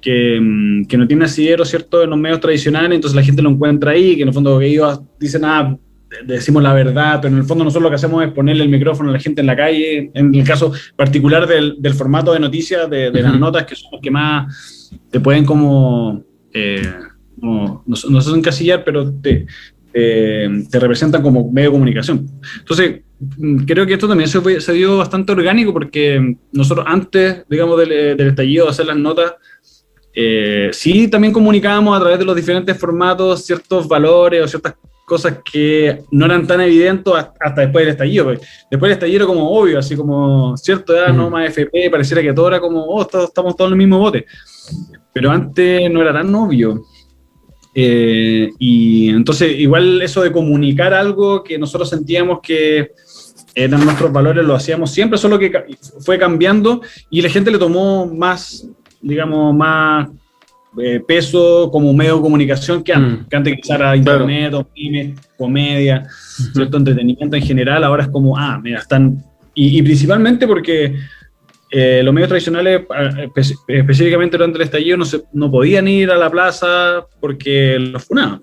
que, 0.00 0.84
que, 0.88 0.96
no 0.96 1.06
tiene 1.06 1.24
asidero, 1.24 1.64
¿cierto? 1.64 2.02
En 2.02 2.10
los 2.10 2.18
medios 2.18 2.40
tradicionales, 2.40 2.96
entonces 2.96 3.16
la 3.16 3.22
gente 3.22 3.42
lo 3.42 3.50
encuentra 3.50 3.92
ahí, 3.92 4.16
que 4.16 4.22
en 4.22 4.28
el 4.28 4.34
fondo 4.34 4.60
ellos 4.60 5.00
dicen, 5.18 5.44
ah, 5.44 5.76
decimos 6.24 6.62
la 6.62 6.72
verdad, 6.72 7.18
pero 7.20 7.34
en 7.34 7.40
el 7.40 7.46
fondo 7.46 7.64
nosotros 7.64 7.82
lo 7.82 7.90
que 7.90 7.96
hacemos 7.96 8.24
es 8.24 8.32
ponerle 8.32 8.64
el 8.64 8.70
micrófono 8.70 9.10
a 9.10 9.12
la 9.12 9.18
gente 9.18 9.40
en 9.40 9.46
la 9.46 9.56
calle, 9.56 10.10
en 10.14 10.34
el 10.34 10.44
caso 10.44 10.72
particular 10.96 11.46
del, 11.46 11.76
del 11.78 11.94
formato 11.94 12.32
de 12.32 12.40
noticias, 12.40 12.88
de, 12.88 13.10
de, 13.10 13.22
las 13.22 13.38
notas, 13.38 13.64
que 13.64 13.74
son 13.74 13.90
los 13.92 14.00
que 14.00 14.10
más 14.10 14.90
te 15.10 15.20
pueden 15.20 15.44
como, 15.44 16.22
eh, 16.52 16.90
como 17.38 17.82
no, 17.86 17.96
no 18.08 18.20
sé 18.20 18.30
encasillar, 18.30 18.84
pero 18.84 19.12
te, 19.12 19.46
eh, 19.92 20.48
te 20.70 20.78
representan 20.80 21.22
como 21.22 21.50
medio 21.50 21.70
de 21.70 21.72
comunicación. 21.72 22.26
Entonces, 22.60 23.00
mm, 23.38 23.64
creo 23.64 23.86
que 23.86 23.94
esto 23.94 24.08
también 24.08 24.28
se, 24.28 24.40
fue- 24.40 24.60
se 24.60 24.72
dio 24.74 24.98
bastante 24.98 25.32
orgánico 25.32 25.72
porque 25.72 26.36
nosotros 26.52 26.84
antes, 26.88 27.44
digamos, 27.48 27.78
del, 27.78 27.92
eh, 27.92 28.14
del 28.14 28.28
estallido, 28.28 28.66
de 28.66 28.70
hacer 28.70 28.86
las 28.86 28.96
notas, 28.96 29.34
eh, 30.14 30.70
sí 30.72 31.08
también 31.08 31.32
comunicábamos 31.32 31.96
a 31.96 32.00
través 32.00 32.18
de 32.18 32.24
los 32.24 32.34
diferentes 32.36 32.76
formatos 32.76 33.44
ciertos 33.44 33.86
valores 33.86 34.42
o 34.42 34.48
ciertas 34.48 34.74
cosas 35.06 35.38
que 35.50 36.00
no 36.10 36.26
eran 36.26 36.46
tan 36.46 36.60
evidentes 36.60 37.14
hasta 37.40 37.62
después 37.62 37.82
del 37.84 37.92
estallido. 37.92 38.24
porque 38.26 38.40
Después 38.70 38.90
del 38.90 38.92
estallido 38.92 39.16
era 39.18 39.26
como 39.26 39.50
obvio, 39.50 39.78
así 39.78 39.96
como, 39.96 40.54
cierto, 40.56 40.94
ya 40.94 41.12
no 41.12 41.24
Ujú. 41.24 41.30
más 41.30 41.48
FP, 41.48 41.88
pareciera 41.90 42.20
que 42.20 42.32
todo 42.34 42.48
era 42.48 42.60
como, 42.60 42.84
oh, 42.84 43.02
estamos 43.02 43.56
todos 43.56 43.68
en 43.70 43.72
el 43.72 43.78
mismo 43.78 43.98
bote. 43.98 44.26
Pero 45.14 45.30
antes 45.30 45.90
no 45.90 46.02
era 46.02 46.12
tan 46.12 46.34
obvio. 46.34 46.82
Eh, 47.74 48.50
y 48.58 49.10
entonces, 49.10 49.58
igual 49.58 50.02
eso 50.02 50.22
de 50.22 50.32
comunicar 50.32 50.94
algo 50.94 51.44
que 51.44 51.58
nosotros 51.58 51.88
sentíamos 51.90 52.40
que 52.42 52.92
eran 53.54 53.84
nuestros 53.84 54.12
valores, 54.12 54.44
lo 54.44 54.54
hacíamos 54.54 54.90
siempre, 54.90 55.18
solo 55.18 55.38
que 55.38 55.50
fue 56.00 56.18
cambiando 56.18 56.80
y 57.10 57.20
la 57.22 57.28
gente 57.28 57.50
le 57.50 57.58
tomó 57.58 58.06
más, 58.06 58.66
digamos, 59.00 59.54
más 59.54 60.08
eh, 60.80 61.00
peso 61.06 61.70
como 61.72 61.92
medio 61.92 62.16
de 62.16 62.22
comunicación 62.22 62.84
que 62.84 62.92
antes, 62.92 63.20
Mm. 63.20 63.28
que 63.28 63.36
antes 63.36 63.54
quizás 63.56 63.80
era 63.80 63.96
internet 63.96 64.54
o 64.54 64.68
memes, 64.76 65.18
comedia, 65.36 66.06
cierto 66.54 66.76
entretenimiento 66.76 67.36
en 67.36 67.42
general, 67.42 67.82
ahora 67.84 68.04
es 68.04 68.10
como, 68.10 68.36
ah, 68.36 68.60
mira, 68.62 68.78
están, 68.80 69.24
y, 69.54 69.78
y 69.78 69.82
principalmente 69.82 70.46
porque 70.46 70.94
eh, 71.70 72.00
los 72.04 72.14
medios 72.14 72.28
tradicionales, 72.28 72.82
ah, 72.90 73.10
espe- 73.34 73.56
específicamente 73.68 74.36
durante 74.36 74.58
el 74.58 74.64
estallido, 74.64 74.96
no, 74.96 75.04
se, 75.04 75.22
no 75.32 75.50
podían 75.50 75.86
ir 75.88 76.10
a 76.10 76.16
la 76.16 76.30
plaza 76.30 77.06
porque 77.20 77.78
los 77.78 78.04
funaban. 78.04 78.40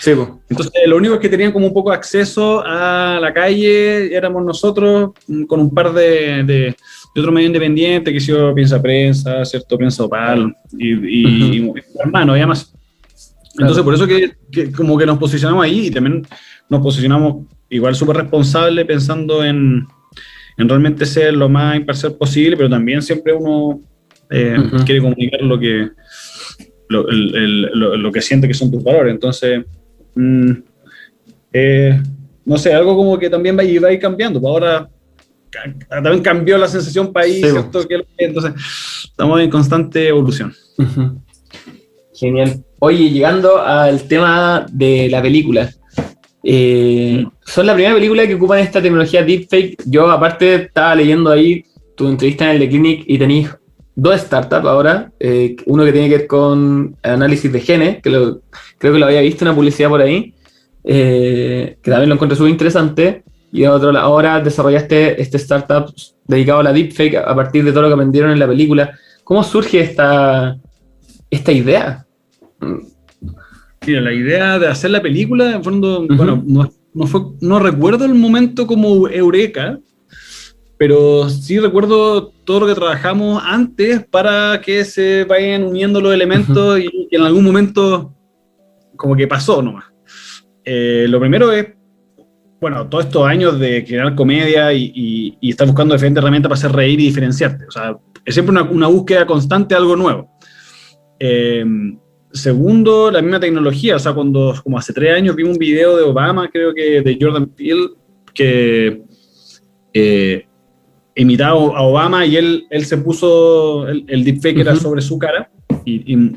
Sí, 0.00 0.14
po. 0.14 0.40
Entonces, 0.48 0.72
lo 0.86 0.96
único 0.96 1.18
que 1.18 1.28
tenían 1.28 1.52
como 1.52 1.66
un 1.66 1.74
poco 1.74 1.92
acceso 1.92 2.62
a 2.64 3.18
la 3.20 3.32
calle 3.34 4.14
éramos 4.14 4.44
nosotros, 4.44 5.10
mm, 5.26 5.44
con 5.44 5.60
un 5.60 5.74
par 5.74 5.92
de, 5.92 6.44
de, 6.44 6.74
de 7.14 7.20
otros 7.20 7.32
medios 7.34 7.48
independientes, 7.48 8.12
que 8.12 8.20
se 8.20 8.32
yo 8.32 8.54
Piensa 8.54 8.80
Prensa, 8.80 9.44
¿cierto? 9.44 9.76
Prensa 9.76 10.04
Opal, 10.04 10.54
y, 10.78 10.92
y, 10.92 11.56
y 11.58 11.72
hermano, 12.00 12.34
y 12.36 12.40
además. 12.40 12.72
Entonces, 13.58 13.84
por 13.84 13.92
eso 13.94 14.06
que, 14.06 14.32
que 14.50 14.72
como 14.72 14.96
que 14.96 15.04
nos 15.04 15.18
posicionamos 15.18 15.62
ahí 15.62 15.88
y 15.88 15.90
también 15.90 16.26
nos 16.70 16.80
posicionamos 16.80 17.44
igual 17.68 17.94
súper 17.94 18.16
responsable 18.16 18.84
pensando 18.86 19.44
en, 19.44 19.86
en 20.56 20.68
realmente 20.68 21.06
ser 21.06 21.34
lo 21.34 21.48
más 21.48 21.76
imparcial 21.76 22.14
posible, 22.14 22.56
pero 22.56 22.68
también 22.70 23.02
siempre 23.02 23.32
uno 23.32 23.80
eh, 24.30 24.56
quiere 24.86 25.00
comunicar 25.02 25.42
lo 25.42 25.58
que, 25.58 25.90
lo, 26.88 27.08
el- 27.08 27.34
el- 27.36 27.60
lo- 27.74 27.96
lo 27.96 28.12
que 28.12 28.22
siente 28.22 28.48
que 28.48 28.54
son 28.54 28.70
tus 28.70 28.82
valores. 28.82 29.12
Entonces, 29.12 29.64
mm, 30.14 30.50
eh, 31.52 32.00
no 32.44 32.56
sé, 32.58 32.72
algo 32.72 32.96
como 32.96 33.18
que 33.18 33.28
también 33.30 33.56
va 33.56 33.60
a 33.62 33.64
ir, 33.64 33.82
va 33.84 33.88
a 33.88 33.92
ir 33.92 34.00
cambiando. 34.00 34.40
Pues 34.40 34.50
Ahora 34.50 34.88
también 35.90 36.22
cambió 36.22 36.56
la 36.56 36.66
sensación 36.66 37.12
país, 37.12 37.36
Sí, 37.44 37.50
¿cierto? 37.50 37.86
Que- 37.86 38.06
entonces, 38.18 38.52
estamos 39.04 39.38
en 39.40 39.50
constante 39.50 40.08
evolución. 40.08 40.52
Genial. 42.14 42.64
Oye, 42.78 43.10
llegando 43.10 43.60
al 43.60 44.02
tema 44.08 44.66
de 44.72 45.08
la 45.10 45.20
película. 45.22 45.70
Eh, 46.44 47.24
son 47.44 47.66
la 47.66 47.74
primera 47.74 47.94
película 47.94 48.26
que 48.26 48.34
ocupan 48.34 48.58
esta 48.60 48.82
tecnología 48.82 49.22
deepfake. 49.22 49.82
Yo, 49.86 50.10
aparte, 50.10 50.54
estaba 50.54 50.94
leyendo 50.94 51.30
ahí 51.30 51.64
tu 51.96 52.08
entrevista 52.08 52.44
en 52.46 52.50
el 52.52 52.58
The 52.60 52.68
Clinic 52.68 53.04
y 53.06 53.18
tenéis 53.18 53.48
dos 53.94 54.20
startups 54.20 54.66
ahora. 54.66 55.12
eh, 55.20 55.56
uno 55.66 55.84
que 55.84 55.92
tiene 55.92 56.08
que 56.08 56.18
ver 56.18 56.26
con 56.26 56.96
análisis 57.02 57.52
de 57.52 57.60
genes, 57.60 58.02
que 58.02 58.10
lo- 58.10 58.40
creo 58.78 58.92
que 58.92 58.98
lo 58.98 59.06
había 59.06 59.20
visto 59.20 59.44
en 59.44 59.48
una 59.48 59.56
publicidad 59.56 59.88
por 59.88 60.00
ahí, 60.00 60.34
eh, 60.84 61.76
que 61.82 61.90
también 61.90 62.08
lo 62.08 62.14
encontré 62.16 62.36
súper 62.36 62.50
interesante. 62.52 63.22
Y 63.52 63.66
otro, 63.66 63.96
ahora 63.98 64.40
desarrollaste 64.40 65.20
este 65.20 65.36
startup 65.36 65.92
dedicado 66.26 66.60
a 66.60 66.62
la 66.62 66.72
deepfake 66.72 67.16
a 67.16 67.34
partir 67.34 67.62
de 67.64 67.70
todo 67.72 67.82
lo 67.82 67.88
que 67.88 67.94
aprendieron 67.94 68.30
en 68.30 68.38
la 68.38 68.48
película. 68.48 68.98
¿Cómo 69.24 69.44
surge 69.44 69.80
esta, 69.80 70.56
esta 71.30 71.52
idea? 71.52 72.06
Mira, 73.86 74.00
la 74.00 74.12
idea 74.12 74.58
de 74.58 74.68
hacer 74.68 74.90
la 74.90 75.02
película, 75.02 75.52
en 75.56 75.64
fondo, 75.64 76.06
bueno, 76.16 76.42
no, 76.46 76.70
no, 76.94 77.06
fue, 77.06 77.20
no 77.40 77.58
recuerdo 77.58 78.04
el 78.04 78.14
momento 78.14 78.66
como 78.66 79.08
eureka, 79.08 79.78
pero 80.78 81.28
sí 81.28 81.58
recuerdo 81.58 82.28
todo 82.44 82.60
lo 82.60 82.66
que 82.68 82.74
trabajamos 82.74 83.42
antes 83.44 84.04
para 84.10 84.60
que 84.60 84.84
se 84.84 85.24
vayan 85.24 85.64
uniendo 85.64 86.00
los 86.00 86.14
elementos 86.14 86.78
y 86.78 87.08
que 87.10 87.16
en 87.16 87.22
algún 87.22 87.44
momento 87.44 88.14
como 88.96 89.16
que 89.16 89.26
pasó 89.26 89.62
nomás. 89.62 89.84
Eh, 90.64 91.06
lo 91.08 91.18
primero 91.18 91.50
es, 91.52 91.66
bueno, 92.60 92.86
todos 92.88 93.06
estos 93.06 93.26
años 93.26 93.58
de 93.58 93.84
crear 93.84 94.14
comedia 94.14 94.72
y, 94.72 94.92
y- 94.94 95.38
y 95.40 95.50
estar 95.50 95.66
buscando 95.66 95.94
diferentes 95.94 96.22
herramientas 96.22 96.48
para 96.48 96.58
hacer 96.58 96.72
reír 96.72 97.00
y 97.00 97.06
diferenciarte. 97.06 97.66
O 97.66 97.70
sea, 97.72 97.96
es 98.24 98.34
siempre 98.34 98.52
una, 98.52 98.62
una 98.62 98.86
búsqueda 98.86 99.26
constante 99.26 99.74
de 99.74 99.80
algo 99.80 99.96
nuevo. 99.96 100.30
Eh, 101.18 101.64
segundo, 102.32 103.10
la 103.10 103.22
misma 103.22 103.40
tecnología. 103.40 103.96
O 103.96 103.98
sea, 103.98 104.12
cuando, 104.12 104.54
como 104.62 104.78
hace 104.78 104.92
tres 104.92 105.14
años, 105.16 105.36
vimos 105.36 105.52
un 105.52 105.58
video 105.58 105.96
de 105.96 106.02
Obama, 106.04 106.48
creo 106.50 106.74
que 106.74 107.00
de 107.02 107.18
Jordan 107.20 107.46
Peele, 107.46 107.88
que 108.34 109.02
eh, 109.94 110.46
imitaba 111.14 111.52
a 111.76 111.82
Obama 111.82 112.24
y 112.26 112.36
él, 112.36 112.64
él 112.70 112.84
se 112.84 112.96
puso, 112.98 113.86
el, 113.88 114.04
el 114.08 114.24
deepfake 114.24 114.58
era 114.60 114.72
Ujú. 114.72 114.80
sobre 114.82 115.02
su 115.02 115.18
cara. 115.18 115.50
Y, 115.84 116.14
y- 116.14 116.36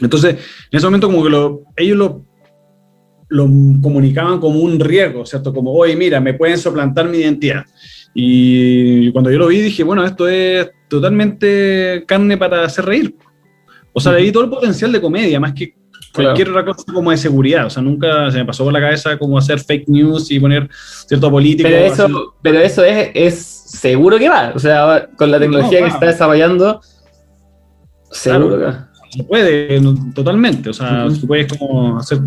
entonces, 0.00 0.34
en 0.70 0.76
ese 0.76 0.86
momento, 0.86 1.08
como 1.08 1.24
que 1.24 1.30
lo, 1.30 1.62
ellos 1.76 1.96
lo, 1.96 2.24
lo 3.28 3.44
comunicaban 3.82 4.38
como 4.38 4.60
un 4.60 4.78
riesgo, 4.78 5.26
¿cierto? 5.26 5.52
Como, 5.52 5.72
oye, 5.72 5.96
mira, 5.96 6.20
me 6.20 6.34
pueden 6.34 6.56
suplantar 6.56 7.08
mi 7.08 7.18
identidad. 7.18 7.64
Y 8.14 9.10
cuando 9.12 9.30
yo 9.30 9.38
lo 9.38 9.48
vi, 9.48 9.60
dije, 9.60 9.82
bueno, 9.82 10.04
esto 10.04 10.28
es 10.28 10.70
totalmente 10.88 12.04
carne 12.06 12.36
para 12.36 12.64
hacer 12.64 12.84
reír. 12.84 13.14
O 13.98 14.00
sea, 14.00 14.12
le 14.12 14.22
vi 14.22 14.32
todo 14.32 14.44
el 14.44 14.50
potencial 14.50 14.90
de 14.92 15.00
comedia, 15.00 15.38
más 15.38 15.52
que 15.52 15.74
cualquier 16.14 16.48
otra 16.50 16.64
cosa 16.64 16.84
como 16.92 17.10
de 17.10 17.16
seguridad. 17.16 17.66
O 17.66 17.70
sea, 17.70 17.82
nunca 17.82 18.30
se 18.30 18.38
me 18.38 18.44
pasó 18.46 18.64
por 18.64 18.72
la 18.72 18.80
cabeza 18.80 19.18
como 19.18 19.36
hacer 19.38 19.60
fake 19.60 19.88
news 19.88 20.30
y 20.30 20.40
poner 20.40 20.68
cierto 21.06 21.30
político. 21.30 21.68
Pero 21.68 21.84
eso, 21.84 22.34
pero 22.42 22.58
eso 22.60 22.82
es, 22.84 23.10
es 23.14 23.34
seguro 23.36 24.18
que 24.18 24.28
va. 24.28 24.52
O 24.54 24.58
sea, 24.58 25.08
con 25.16 25.30
la 25.30 25.38
tecnología 25.38 25.80
No, 25.80 25.86
que 25.86 25.92
está 25.92 26.06
desarrollando, 26.06 26.80
seguro 28.10 28.48
Claro. 28.48 28.58
que 28.58 28.64
va. 28.64 28.88
se 29.10 29.24
puede, 29.24 29.80
totalmente. 30.14 30.70
O 30.70 30.72
sea, 30.72 31.06
Ujú. 31.06 31.18
tú 31.20 31.26
puedes 31.26 31.46
como 31.56 31.98
hacer 31.98 32.18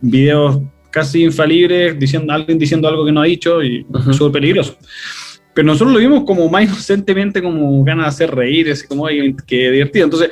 videos 0.00 0.60
casi 0.90 1.24
infalibles, 1.24 1.98
diciendo, 1.98 2.32
alguien 2.32 2.58
diciendo 2.58 2.88
algo 2.88 3.04
que 3.04 3.12
no 3.12 3.20
ha 3.22 3.24
dicho 3.24 3.62
y 3.62 3.86
Ujú. 3.88 4.12
súper 4.12 4.32
peligroso. 4.40 4.76
Pero 5.54 5.66
nosotros 5.66 5.92
lo 5.94 5.98
vimos 5.98 6.24
como 6.24 6.48
más 6.50 6.64
inocentemente, 6.64 7.42
como 7.42 7.82
ganas 7.84 8.04
de 8.04 8.08
hacer 8.08 8.34
reír, 8.34 8.70
así 8.70 8.86
como, 8.86 9.06
"Ay, 9.06 9.34
qué 9.46 9.70
divertido. 9.70 10.04
Entonces, 10.04 10.30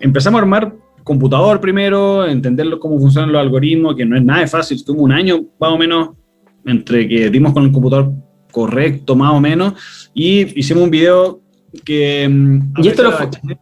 empezamos 0.00 0.38
a 0.38 0.42
armar 0.42 0.74
computador 1.04 1.60
primero, 1.60 2.26
entender 2.26 2.68
cómo 2.78 2.98
funcionan 2.98 3.32
los 3.32 3.40
algoritmos, 3.40 3.96
que 3.96 4.04
no 4.04 4.16
es 4.16 4.22
nada 4.22 4.40
de 4.40 4.46
fácil. 4.46 4.84
Tuvo 4.84 5.02
un 5.02 5.12
año 5.12 5.40
más 5.58 5.70
o 5.70 5.78
menos 5.78 6.10
entre 6.66 7.08
que 7.08 7.30
dimos 7.30 7.52
con 7.52 7.64
el 7.64 7.72
computador 7.72 8.12
correcto, 8.52 9.16
más 9.16 9.32
o 9.32 9.40
menos, 9.40 10.10
y 10.14 10.58
hicimos 10.58 10.84
un 10.84 10.90
video 10.90 11.40
que... 11.84 12.28
mm, 12.28 12.72
¿Y 12.82 12.88
esto 12.88 13.02
lo 13.02 13.12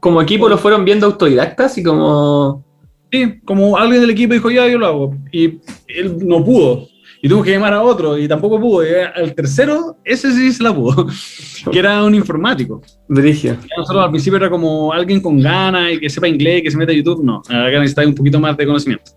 como 0.01 0.23
equipo 0.23 0.49
lo 0.49 0.59
fueron 0.59 0.85
viendo 0.85 1.07
autodidactas 1.07 1.79
y 1.79 1.83
como... 1.83 2.65
Sí, 3.11 3.41
como 3.45 3.77
alguien 3.77 4.01
del 4.01 4.11
equipo 4.11 4.35
dijo, 4.35 4.51
ya, 4.51 4.67
yo 4.67 4.79
lo 4.79 4.87
hago. 4.87 5.17
Y 5.31 5.61
él 5.87 6.19
no 6.27 6.45
pudo. 6.45 6.89
Y 7.23 7.29
tuvo 7.29 7.43
que 7.43 7.51
llamar 7.51 7.73
a 7.73 7.83
otro 7.83 8.19
y 8.19 8.29
tampoco 8.29 8.61
pudo. 8.61 8.85
Y 8.87 8.91
al 9.15 9.35
tercero, 9.35 9.97
ese 10.05 10.31
sí 10.33 10.53
se 10.53 10.63
la 10.63 10.75
pudo, 10.75 11.07
que 11.73 11.79
era 11.79 12.03
un 12.05 12.15
informático. 12.15 12.83
Dirigio. 13.09 13.57
Nosotros 13.77 14.05
al 14.05 14.11
principio 14.11 14.37
era 14.37 14.51
como 14.51 14.93
alguien 14.93 15.21
con 15.21 15.41
ganas 15.41 15.93
y 15.93 16.01
que 16.01 16.11
sepa 16.11 16.29
inglés, 16.29 16.63
que 16.63 16.71
se 16.71 16.77
meta 16.77 16.93
a 16.93 16.95
YouTube. 16.95 17.25
No, 17.25 17.39
acá 17.39 17.71
necesitaba 17.79 18.07
un 18.07 18.15
poquito 18.15 18.39
más 18.39 18.57
de 18.57 18.67
conocimiento. 18.67 19.13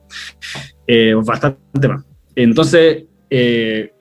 Eh, 0.88 1.14
bastante 1.24 1.88
más. 1.88 2.06
Entonces, 2.36 3.06
eh, 3.30 3.92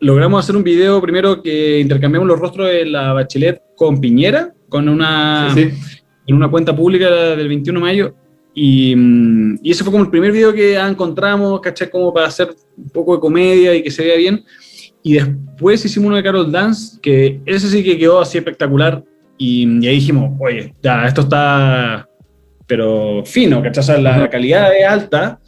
logramos 0.00 0.44
hacer 0.44 0.56
un 0.56 0.62
video 0.62 1.00
primero 1.02 1.42
que 1.42 1.80
intercambiamos 1.80 2.28
los 2.28 2.38
rostros 2.38 2.68
de 2.68 2.86
la 2.86 3.12
Bachelet 3.12 3.60
con 3.76 4.00
Piñera, 4.00 4.52
con 4.68 4.88
una, 4.88 5.50
Sí, 5.54 5.70
sí. 5.70 5.98
en 6.26 6.36
una 6.36 6.48
cuenta 6.50 6.74
pública 6.74 7.10
del 7.10 7.48
21 7.48 7.80
de 7.80 7.84
mayo. 7.84 8.14
Y, 8.60 8.96
mm, 8.96 9.60
y 9.62 9.70
ese 9.70 9.84
fue 9.84 9.92
como 9.92 10.02
el 10.02 10.10
primer 10.10 10.32
video 10.32 10.52
que 10.52 10.76
encontramos, 10.76 11.60
¿cachai? 11.60 11.88
Como 11.88 12.12
para 12.12 12.26
hacer 12.26 12.56
un 12.76 12.90
poco 12.90 13.14
de 13.14 13.20
comedia 13.20 13.72
y 13.72 13.84
que 13.84 13.90
se 13.92 14.02
vea 14.04 14.16
bien. 14.16 14.44
Y 15.00 15.12
después 15.12 15.84
hicimos 15.84 16.08
uno 16.08 16.16
de 16.16 16.24
Carol 16.24 16.50
Dance, 16.50 16.98
que 17.00 17.40
ese 17.46 17.68
sí 17.68 17.84
que 17.84 17.96
quedó 17.96 18.20
así 18.20 18.36
espectacular. 18.36 19.04
Y, 19.36 19.62
y 19.80 19.86
ahí 19.86 19.94
dijimos, 19.94 20.36
oye, 20.40 20.74
ya, 20.82 21.06
esto 21.06 21.20
está, 21.20 22.08
pero 22.66 23.22
fino, 23.24 23.62
¿cachai? 23.62 23.80
O 23.80 23.86
sea, 23.86 23.98
la, 23.98 24.18
la 24.18 24.28
calidad 24.28 24.76
es 24.76 24.88
alta. 24.88 25.38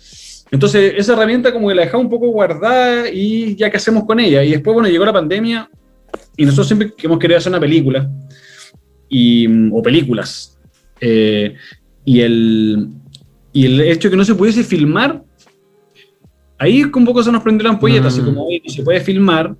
Entonces, 0.52 0.94
esa 0.96 1.14
herramienta 1.14 1.52
como 1.52 1.68
que 1.68 1.74
la 1.74 1.82
dejamos 1.82 2.04
un 2.04 2.10
poco 2.10 2.28
guardada 2.28 3.10
y 3.10 3.56
ya 3.56 3.70
qué 3.70 3.76
hacemos 3.76 4.04
con 4.04 4.20
ella. 4.20 4.44
Y 4.44 4.52
después, 4.52 4.72
bueno, 4.72 4.88
llegó 4.88 5.04
la 5.04 5.12
pandemia 5.12 5.68
y 6.36 6.44
nosotros 6.44 6.68
siempre 6.68 6.92
hemos 7.02 7.18
querido 7.18 7.38
hacer 7.38 7.50
una 7.50 7.60
película 7.60 8.08
y, 9.08 9.68
o 9.72 9.82
películas. 9.82 10.56
Eh, 11.00 11.56
y, 12.04 12.20
el, 12.20 12.88
y 13.52 13.66
el 13.66 13.80
hecho 13.80 14.08
de 14.08 14.12
que 14.12 14.16
no 14.16 14.24
se 14.24 14.34
pudiese 14.34 14.62
filmar 14.64 15.22
ahí 16.58 16.82
un 16.84 17.04
poco 17.04 17.22
se 17.22 17.32
nos 17.32 17.42
prendió 17.42 17.64
la 17.64 17.70
ampolleta, 17.70 18.04
Mm. 18.04 18.06
así 18.06 18.20
como, 18.20 18.44
oye, 18.46 18.60
no 18.64 18.70
se 18.72 18.82
puede 18.82 19.00
filmar, 19.00 19.54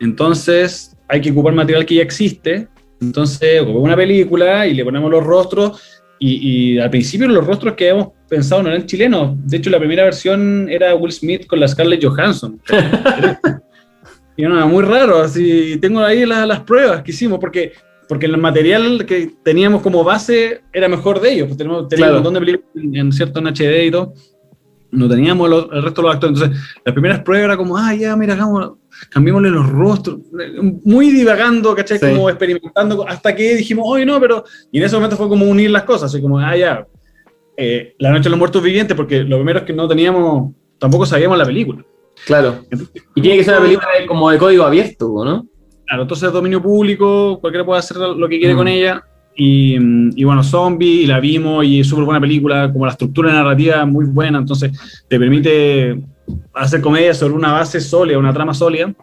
entonces 0.00 0.96
hay 1.08 1.20
que 1.20 1.30
ocupar 1.30 1.52
material 1.54 1.84
que 1.84 1.96
ya 1.96 2.02
existe, 2.02 2.66
entonces 3.00 3.60
ocupamos 3.60 3.84
una 3.84 3.96
película 3.96 4.66
y 4.66 4.74
le 4.74 4.84
ponemos 4.84 5.10
los 5.10 5.22
rostros, 5.24 5.82
y, 6.18 6.74
y 6.74 6.78
al 6.78 6.90
principio 6.90 7.28
los 7.28 7.46
rostros 7.46 7.74
que 7.74 7.90
habíamos 7.90 8.12
pensado 8.28 8.62
no 8.62 8.68
eran 8.70 8.86
chilenos, 8.86 9.34
de 9.46 9.56
hecho 9.58 9.70
la 9.70 9.78
primera 9.78 10.04
versión 10.04 10.68
era 10.70 10.94
Will 10.94 11.12
Smith 11.12 11.46
con 11.46 11.60
la 11.60 11.68
Scarlett 11.68 12.04
Johansson. 12.04 12.60
y 14.36 14.42
no, 14.42 14.66
muy 14.68 14.82
raro, 14.84 15.18
así, 15.22 15.76
tengo 15.80 16.00
ahí 16.00 16.24
la- 16.24 16.46
las 16.46 16.60
pruebas 16.60 17.02
que 17.02 17.10
hicimos, 17.10 17.38
porque... 17.38 17.72
Porque 18.10 18.26
el 18.26 18.36
material 18.36 19.06
que 19.06 19.30
teníamos 19.42 19.80
como 19.82 20.04
base 20.04 20.60
era 20.72 20.86
mejor 20.88 21.20
de 21.20 21.32
ellos. 21.32 21.46
Pues 21.46 21.56
tenemos, 21.56 21.88
teníamos 21.88 21.96
Claro. 21.96 22.12
un 22.18 22.24
montón 22.24 22.34
de 22.34 22.40
películas 22.40 22.70
en, 22.84 22.96
en 22.96 23.12
cierto 23.12 23.38
en 23.40 23.46
HD 23.46 23.86
y 23.86 23.90
todo 23.90 24.12
no 24.92 25.08
teníamos 25.08 25.48
los- 25.48 25.68
el 25.72 25.82
resto 25.84 26.02
de 26.02 26.06
los 26.08 26.14
actores. 26.16 26.36
Entonces, 26.42 26.60
las 26.84 26.92
primeras 26.92 27.20
pruebas 27.20 27.44
era 27.44 27.56
como, 27.56 27.76
ah, 27.78 27.94
ya, 27.94 28.16
mira, 28.16 28.34
hagamos, 28.34 28.72
cambiémosle 29.10 29.48
los 29.50 29.68
rostros. 29.70 30.18
Muy 30.84 31.10
divagando, 31.10 31.72
¿cachai? 31.76 31.98
Sí. 32.00 32.06
Como 32.10 32.28
experimentando, 32.28 33.06
hasta 33.08 33.32
que 33.36 33.54
dijimos, 33.54 33.84
oye, 33.88 34.04
no, 34.04 34.18
pero. 34.18 34.42
Y 34.72 34.78
en 34.78 34.84
ese 34.84 34.96
momento 34.96 35.16
fue 35.16 35.28
como 35.28 35.46
unir 35.46 35.70
las 35.70 35.84
cosas, 35.84 36.12
así 36.12 36.20
como, 36.20 36.38
ah, 36.40 36.56
ya. 36.56 36.86
eh, 37.56 37.94
la 38.00 38.10
Noche 38.10 38.24
de 38.24 38.30
los 38.30 38.38
Muertos 38.40 38.62
Vivientes, 38.62 38.96
porque 38.96 39.22
lo 39.22 39.36
primero 39.36 39.60
es 39.60 39.64
que 39.66 39.72
no 39.72 39.86
teníamos, 39.86 40.52
tampoco 40.78 41.06
sabíamos 41.06 41.38
la 41.38 41.44
película. 41.44 41.84
Claro. 42.26 42.60
Entonces, 42.70 43.02
Y 43.14 43.20
tiene 43.20 43.36
que 43.38 43.44
ser 43.44 43.54
una 43.54 43.62
película 43.62 43.88
de- 44.00 44.06
como 44.06 44.28
de 44.30 44.38
código 44.38 44.64
abierto, 44.64 45.24
¿no? 45.24 45.46
Claro, 45.90 46.02
entonces 46.04 46.28
es 46.28 46.32
dominio 46.32 46.62
público, 46.62 47.40
cualquiera 47.40 47.66
puede 47.66 47.80
hacer 47.80 47.96
lo 47.96 48.28
que 48.28 48.38
quiere 48.38 48.54
Mm. 48.54 48.56
con 48.56 48.68
ella. 48.68 49.02
Y, 49.34 49.76
mm, 49.76 50.12
y 50.14 50.22
bueno, 50.22 50.44
Zombie, 50.44 51.02
y 51.02 51.06
la 51.06 51.18
vimos, 51.18 51.64
y 51.64 51.80
es 51.80 51.88
súper 51.88 52.04
buena 52.04 52.20
película, 52.20 52.72
como 52.72 52.86
la 52.86 52.92
estructura 52.92 53.32
narrativa 53.32 53.84
muy 53.86 54.04
buena, 54.04 54.38
entonces 54.38 54.70
te 55.08 55.18
permite 55.18 56.00
hacer 56.54 56.80
comedia 56.80 57.12
sobre 57.12 57.34
una 57.34 57.50
base 57.50 57.80
sólida, 57.80 58.18
una 58.18 58.32
trama 58.32 58.54
sólida. 58.54 58.94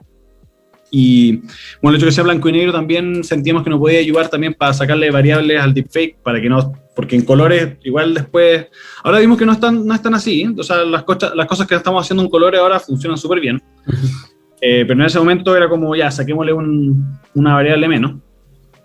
Y 0.89 1.41
bueno, 1.81 1.89
el 1.89 1.95
hecho 1.97 2.05
que 2.05 2.13
sea 2.13 2.23
blanco 2.23 2.47
y 2.47 2.53
negro 2.53 2.71
también 2.71 3.21
sentimos 3.21 3.63
que 3.65 3.69
nos 3.69 3.79
podía 3.79 3.99
ayudar 3.99 4.29
también 4.29 4.53
para 4.53 4.73
sacarle 4.73 5.11
variables 5.11 5.59
al 5.59 5.73
deepfake, 5.73 6.19
para 6.23 6.39
que 6.39 6.47
no, 6.47 6.71
porque 6.95 7.17
en 7.17 7.25
colores 7.25 7.75
igual 7.83 8.13
después, 8.13 8.67
ahora 9.03 9.19
vimos 9.19 9.37
que 9.37 9.45
no 9.45 9.51
están, 9.51 9.85
no 9.85 9.93
están 9.93 10.13
así, 10.13 10.47
o 10.57 10.63
sea, 10.63 10.85
las, 10.85 11.03
cosas 11.03 11.35
las 11.35 11.47
cosas 11.47 11.67
que 11.67 11.75
estamos 11.75 12.01
haciendo 12.01 12.23
en 12.23 12.29
colores 12.29 12.61
ahora 12.61 12.79
funcionan 12.79 13.17
súper 13.17 13.41
bien. 13.41 13.61
Eh, 14.59 14.85
pero 14.87 14.99
en 14.99 15.05
ese 15.05 15.19
momento 15.19 15.55
era 15.55 15.69
como, 15.69 15.95
ya, 15.95 16.09
saquémosle 16.09 16.53
un- 16.53 17.17
una 17.35 17.53
variable 17.53 17.87
menos. 17.87 18.13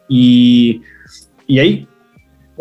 Y, 0.09 0.83
y 1.47 1.59
ahí, 1.59 1.89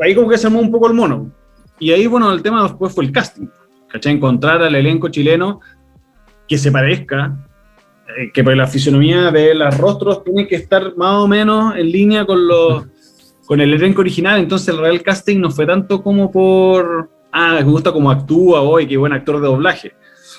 ahí 0.01 0.15
como 0.15 0.29
que 0.29 0.37
se 0.37 0.47
armó 0.47 0.59
un 0.59 0.71
poco 0.71 0.87
el 0.87 0.93
mono. 0.93 1.31
Y 1.79 1.91
ahí, 1.91 2.07
bueno, 2.07 2.31
el 2.31 2.41
tema 2.41 2.63
después 2.63 2.93
fue 2.93 3.03
el 3.05 3.11
casting. 3.11 3.47
¿Cachai? 3.89 4.13
Encontrar 4.13 4.61
al 4.61 4.73
elenco 4.75 5.09
chileno 5.09 5.59
que 6.47 6.57
se 6.57 6.71
parezca, 6.71 7.37
eh, 8.17 8.31
que 8.33 8.43
por 8.43 8.55
la 8.55 8.67
fisionomía 8.67 9.31
de 9.31 9.53
los 9.55 9.77
rostros 9.77 10.23
tiene 10.23 10.47
que 10.47 10.55
estar 10.55 10.95
más 10.95 11.15
o 11.15 11.27
menos 11.27 11.75
en 11.75 11.91
línea 11.91 12.25
con, 12.25 12.47
los, 12.47 12.85
con 13.45 13.59
el 13.59 13.73
elenco 13.73 13.99
original. 13.99 14.39
Entonces 14.39 14.69
el 14.69 14.79
real 14.79 15.01
casting 15.01 15.39
no 15.41 15.51
fue 15.51 15.65
tanto 15.65 16.01
como 16.01 16.31
por, 16.31 17.09
ah, 17.33 17.55
me 17.55 17.63
gusta 17.63 17.91
cómo 17.91 18.09
actúa 18.09 18.61
hoy, 18.61 18.87
qué 18.87 18.95
buen 18.95 19.11
actor 19.11 19.41
de 19.41 19.47
doblaje. 19.47 19.91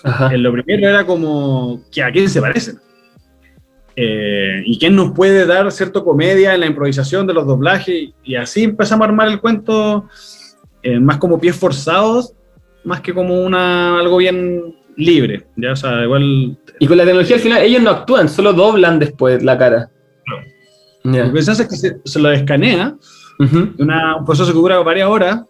Ajá. 0.02 0.34
Eh, 0.34 0.38
Lo 0.38 0.52
primero 0.52 0.88
era 0.88 1.04
como 1.04 1.80
que 1.90 2.02
a 2.02 2.10
quién 2.10 2.28
se 2.28 2.40
parecen. 2.40 2.78
Eh, 3.94 4.62
y 4.64 4.78
quién 4.78 4.96
nos 4.96 5.12
puede 5.12 5.44
dar 5.44 5.70
cierta 5.70 6.00
comedia 6.00 6.54
en 6.54 6.60
la 6.60 6.66
improvisación 6.66 7.26
de 7.26 7.34
los 7.34 7.46
doblajes. 7.46 8.10
Y 8.24 8.34
así 8.34 8.64
empezamos 8.64 9.04
a 9.04 9.08
armar 9.08 9.28
el 9.28 9.40
cuento 9.40 10.08
eh, 10.82 10.98
más 10.98 11.18
como 11.18 11.38
pies 11.38 11.56
forzados, 11.56 12.34
más 12.84 13.00
que 13.00 13.12
como 13.12 13.42
una, 13.44 13.98
algo 14.00 14.16
bien 14.16 14.74
libre. 14.96 15.46
Ya, 15.56 15.72
o 15.72 15.76
sea, 15.76 16.02
igual. 16.04 16.56
Y 16.78 16.86
con 16.86 16.96
la 16.96 17.04
tecnología 17.04 17.36
al 17.36 17.42
final 17.42 17.62
ellos 17.62 17.82
no 17.82 17.90
actúan, 17.90 18.28
solo 18.28 18.52
doblan 18.52 18.98
después 18.98 19.42
la 19.42 19.58
cara. 19.58 19.88
Lo 21.04 21.32
que 21.32 21.42
se 21.42 21.50
hace 21.50 21.64
es 21.64 21.68
que 21.68 21.76
se, 21.76 21.96
se 22.04 22.20
lo 22.20 22.30
escanea, 22.30 22.96
una, 23.76 24.16
un 24.18 24.24
proceso 24.24 24.52
que 24.52 24.58
dura 24.58 24.78
varias 24.78 25.08
horas, 25.08 25.42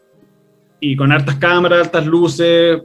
y 0.81 0.97
con 0.97 1.13
hartas 1.13 1.37
cámaras, 1.37 1.87
altas 1.87 2.07
luces, 2.07 2.83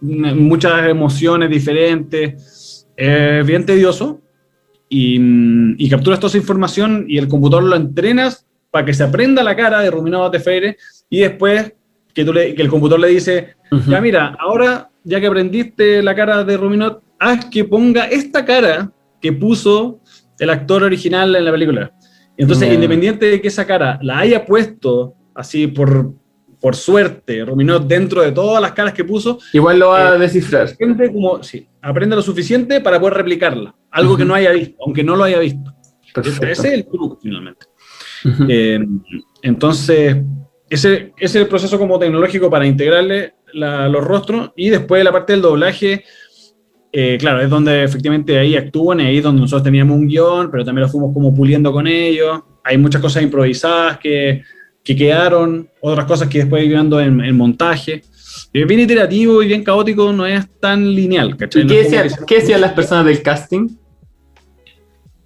muchas 0.00 0.88
emociones 0.88 1.50
diferentes, 1.50 2.86
es 2.96 3.46
bien 3.46 3.64
tedioso, 3.66 4.20
y, 4.88 5.18
y 5.84 5.88
capturas 5.88 6.18
toda 6.18 6.28
esa 6.28 6.38
información 6.38 7.04
y 7.08 7.18
el 7.18 7.28
computador 7.28 7.64
lo 7.64 7.76
entrenas 7.76 8.46
para 8.70 8.84
que 8.84 8.94
se 8.94 9.04
aprenda 9.04 9.42
la 9.42 9.54
cara 9.56 9.80
de 9.80 9.90
Ruminado 9.90 10.28
de 10.30 10.40
Freire, 10.40 10.76
y 11.08 11.20
después 11.20 11.72
que, 12.14 12.24
tú 12.24 12.32
le- 12.32 12.54
que 12.54 12.62
el 12.62 12.68
computador 12.68 13.00
le 13.00 13.08
dice, 13.08 13.54
ya 13.86 14.00
mira, 14.00 14.36
ahora 14.38 14.90
ya 15.04 15.20
que 15.20 15.26
aprendiste 15.26 16.02
la 16.02 16.14
cara 16.14 16.44
de 16.44 16.56
Ruminot, 16.56 17.02
haz 17.18 17.46
que 17.46 17.64
ponga 17.64 18.04
esta 18.06 18.44
cara 18.44 18.92
que 19.20 19.32
puso 19.32 20.00
el 20.38 20.50
actor 20.50 20.82
original 20.82 21.34
en 21.36 21.44
la 21.44 21.50
película. 21.52 21.92
Entonces, 22.36 22.68
independiente 22.74 23.26
de 23.26 23.40
que 23.40 23.48
esa 23.48 23.66
cara 23.66 23.98
la 24.02 24.18
haya 24.18 24.44
puesto 24.46 25.14
así 25.34 25.66
por, 25.66 26.14
por 26.60 26.76
suerte, 26.76 27.44
Ruminot 27.44 27.86
dentro 27.86 28.22
de 28.22 28.32
todas 28.32 28.60
las 28.60 28.72
caras 28.72 28.92
que 28.92 29.04
puso, 29.04 29.38
Igual 29.52 29.78
lo 29.78 29.88
va 29.88 30.12
a 30.12 30.16
Eh, 30.16 30.18
descifrar. 30.18 30.68
aprende, 30.68 31.10
como, 31.12 31.42
sí, 31.42 31.66
aprende 31.80 32.14
lo 32.16 32.22
suficiente 32.22 32.80
para 32.80 33.00
poder 33.00 33.14
replicarla. 33.14 33.74
Algo 33.90 34.16
que 34.16 34.24
no 34.24 34.34
haya 34.34 34.52
visto, 34.52 34.76
aunque 34.84 35.02
no 35.02 35.16
lo 35.16 35.24
haya 35.24 35.38
visto. 35.38 35.72
Perfecto. 36.14 36.46
Ese 36.46 36.68
es 36.68 36.74
el 36.74 36.84
truco, 36.86 37.18
finalmente. 37.22 37.66
Eh, 38.48 38.78
entonces, 39.42 40.16
ese, 40.68 41.12
ese 41.16 41.16
es 41.18 41.34
el 41.36 41.46
proceso 41.48 41.78
como 41.78 41.98
tecnológico 41.98 42.50
para 42.50 42.66
integrarle 42.66 43.34
la- 43.54 43.88
los 43.88 44.04
rostros 44.04 44.50
y 44.56 44.68
después 44.70 45.02
la 45.02 45.12
parte 45.12 45.32
del 45.32 45.42
doblaje, 45.42 46.04
eh, 46.92 47.16
claro, 47.18 47.40
es 47.40 47.48
donde 47.48 47.84
efectivamente 47.84 48.36
ahí 48.38 48.56
actúan 48.56 49.00
y 49.00 49.04
ahí 49.04 49.16
es 49.18 49.22
donde 49.22 49.40
nosotros 49.40 49.62
teníamos 49.64 49.96
un 49.96 50.06
guion, 50.06 50.50
pero 50.50 50.64
también 50.64 50.82
lo 50.86 50.88
fuimos 50.92 51.14
como 51.14 51.34
puliendo 51.34 51.72
con 51.72 51.86
ellos. 51.86 52.42
Hay 52.64 52.76
muchas 52.76 53.00
cosas 53.00 53.22
improvisadas 53.22 53.98
que, 53.98 54.42
que 54.84 54.96
quedaron, 54.96 55.68
otras 55.80 56.06
cosas 56.06 56.28
que 56.28 56.38
después 56.38 56.66
viendo 56.66 57.00
en, 57.00 57.20
en 57.20 57.36
montaje. 57.36 58.02
Es 58.52 58.66
bien 58.66 58.80
iterativo 58.80 59.42
y 59.42 59.48
bien 59.48 59.62
caótico, 59.62 60.12
no 60.12 60.26
es 60.26 60.46
tan 60.58 60.94
lineal, 60.94 61.36
¿cachai? 61.36 61.62
¿Y 61.62 61.64
No 61.64 61.70
qué 61.70 61.84
como 61.84 62.02
decían, 62.02 62.24
qué 62.26 62.34
decían 62.36 62.60
las 62.60 62.72
personas 62.72 63.06
del 63.06 63.22
casting? 63.22 63.68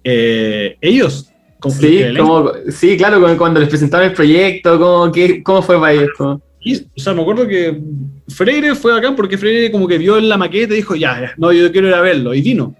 Eh, 0.03 0.77
ellos, 0.81 1.31
Sí, 1.71 2.03
como, 2.17 2.51
sí, 2.69 2.97
claro, 2.97 3.37
cuando 3.37 3.59
les 3.59 3.69
presentaron 3.69 4.09
el 4.09 4.13
proyecto, 4.13 5.11
¿qué, 5.11 5.41
¿cómo 5.41 5.61
fue 5.61 5.79
para 5.79 5.93
ellos? 5.93 6.09
Y, 6.61 6.77
o 6.77 6.87
sea, 6.97 7.13
me 7.13 7.21
acuerdo 7.21 7.47
que 7.47 7.79
Freire 8.27 8.75
fue 8.75 8.97
acá 8.97 9.15
porque 9.15 9.37
Freire 9.37 9.71
como 9.71 9.87
que 9.87 9.97
vio 9.97 10.17
en 10.17 10.29
la 10.29 10.37
maqueta 10.37 10.73
y 10.73 10.77
dijo, 10.77 10.95
ya, 10.95 11.33
no, 11.37 11.51
yo 11.51 11.71
quiero 11.71 11.87
ir 11.87 11.93
a 11.93 12.01
verlo. 12.01 12.33
Y 12.33 12.41
vino. 12.41 12.75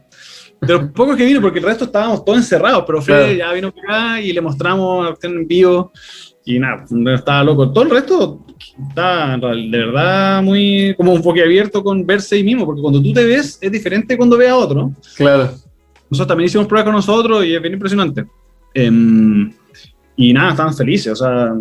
De 0.62 0.74
los 0.74 0.86
pocos 0.94 1.16
que 1.16 1.26
vino, 1.26 1.42
porque 1.42 1.60
el 1.60 1.66
resto 1.66 1.86
estábamos 1.86 2.26
todos 2.26 2.40
encerrados, 2.40 2.84
pero 2.86 3.02
Freire 3.02 3.38
ya 3.38 3.54
vino 3.54 3.70
acá 3.70 4.22
y 4.22 4.34
le 4.34 4.42
mostramos 4.42 5.18
en 5.24 5.48
vivo. 5.48 5.92
Y 6.46 6.60
nada, 6.60 6.86
estaba 7.16 7.44
loco. 7.44 7.72
Todo 7.72 7.84
el 7.86 7.90
resto 7.90 8.46
está 8.90 9.36
de 9.38 9.78
verdad 9.78 10.44
muy 10.44 10.94
como 10.96 11.14
un 11.14 11.22
poco 11.22 11.42
abierto 11.42 11.84
con 11.84 12.06
verse 12.06 12.36
ahí 12.36 12.44
mismo, 12.44 12.66
porque 12.66 12.82
cuando 12.82 13.02
tú 13.02 13.12
te 13.14 13.26
ves 13.26 13.58
es 13.62 13.72
diferente 13.72 14.16
cuando 14.16 14.38
ves 14.38 14.50
a 14.50 14.56
otro. 14.58 14.92
Claro. 15.18 15.52
Nosotros 16.10 16.28
también 16.28 16.46
hicimos 16.46 16.68
pruebas 16.68 16.86
con 16.86 16.94
nosotros 16.96 17.44
y 17.46 17.56
es 17.56 17.62
bien 17.62 17.74
impresionante. 17.74 18.26
Em, 18.74 19.52
y 20.16 20.34
nada, 20.34 20.52
estaban 20.52 20.74
felices, 20.76 21.14
o 21.14 21.16
sea, 21.16 21.54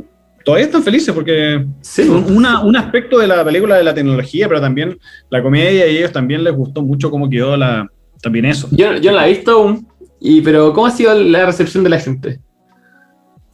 todavía 0.45 0.67
están 0.67 0.83
felices 0.83 1.15
porque 1.15 1.65
Sí, 1.81 2.03
un, 2.03 2.37
una- 2.37 2.61
un 2.63 2.77
aspecto 2.77 3.19
de 3.19 3.27
la 3.27 3.43
película 3.45 3.77
de 3.77 3.85
la 3.85 3.95
tecnología, 3.95 4.47
pero 4.49 4.61
también 4.61 4.99
la 5.31 5.43
comedia 5.43 5.87
y 5.91 5.97
ellos 5.97 6.13
también 6.13 6.45
les 6.45 6.53
gustó 6.55 6.83
mucho 6.83 7.11
cómo 7.11 7.31
quedó 7.31 7.57
la, 7.57 7.89
también 8.21 8.45
eso. 8.45 8.69
yo, 8.71 8.97
yo 8.99 9.13
la 9.13 9.27
he 9.27 9.31
visto 9.35 9.53
aún, 9.53 9.89
y, 10.21 10.41
pero 10.43 10.73
¿cómo 10.73 10.87
ha 10.87 10.91
sido 10.91 11.15
la 11.15 11.47
recepción 11.47 11.83
de 11.85 11.91
la 11.91 11.99
gente? 12.01 12.41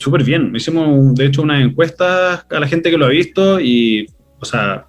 Súper 0.01 0.25
bien. 0.25 0.51
Hicimos, 0.57 1.15
de 1.15 1.27
hecho, 1.27 1.43
una 1.43 1.61
encuesta 1.61 2.47
a 2.51 2.59
la 2.59 2.67
gente 2.67 2.91
que 2.91 2.97
lo 2.97 3.05
ha 3.05 3.11
visto 3.11 3.61
y, 3.61 4.07
o 4.41 4.45
sea, 4.47 4.87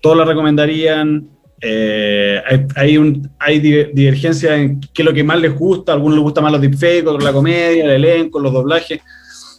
todos 0.00 0.16
la 0.16 0.24
recomendarían. 0.24 1.28
Eh, 1.60 2.40
hay, 2.48 2.66
hay, 2.76 2.96
un, 2.96 3.28
hay 3.40 3.58
di- 3.58 3.86
divergencia 3.92 4.56
en 4.56 4.80
qué 4.80 5.02
es 5.02 5.04
lo 5.04 5.12
que 5.12 5.24
más 5.24 5.40
les 5.40 5.52
gusta. 5.52 5.90
A 5.90 5.96
algunos 5.96 6.16
les 6.16 6.22
gusta 6.22 6.40
más 6.40 6.52
los 6.52 6.60
deepfakes, 6.60 7.06
otros 7.08 7.24
la 7.24 7.32
comedia, 7.32 7.84
el 7.84 7.90
elenco, 7.90 8.38
los 8.38 8.52
doblajes. 8.52 9.00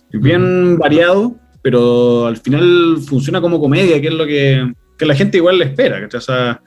Es 0.09 0.21
bien 0.21 0.77
variado, 0.77 1.35
pero 1.61 2.27
al 2.27 2.37
final 2.37 2.97
funciona 3.05 3.41
como 3.41 3.59
comedia, 3.59 3.99
que 3.99 4.07
es 4.07 4.13
lo 4.13 4.25
que, 4.25 4.71
que 4.97 5.05
la 5.05 5.15
gente 5.15 5.35
igual 5.37 5.57
le 5.59 5.65
espera. 5.65 6.07
O 6.11 6.21
sea, 6.21 6.61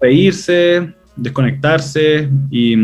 reírse, 0.00 0.94
desconectarse 1.16 2.30
y, 2.48 2.76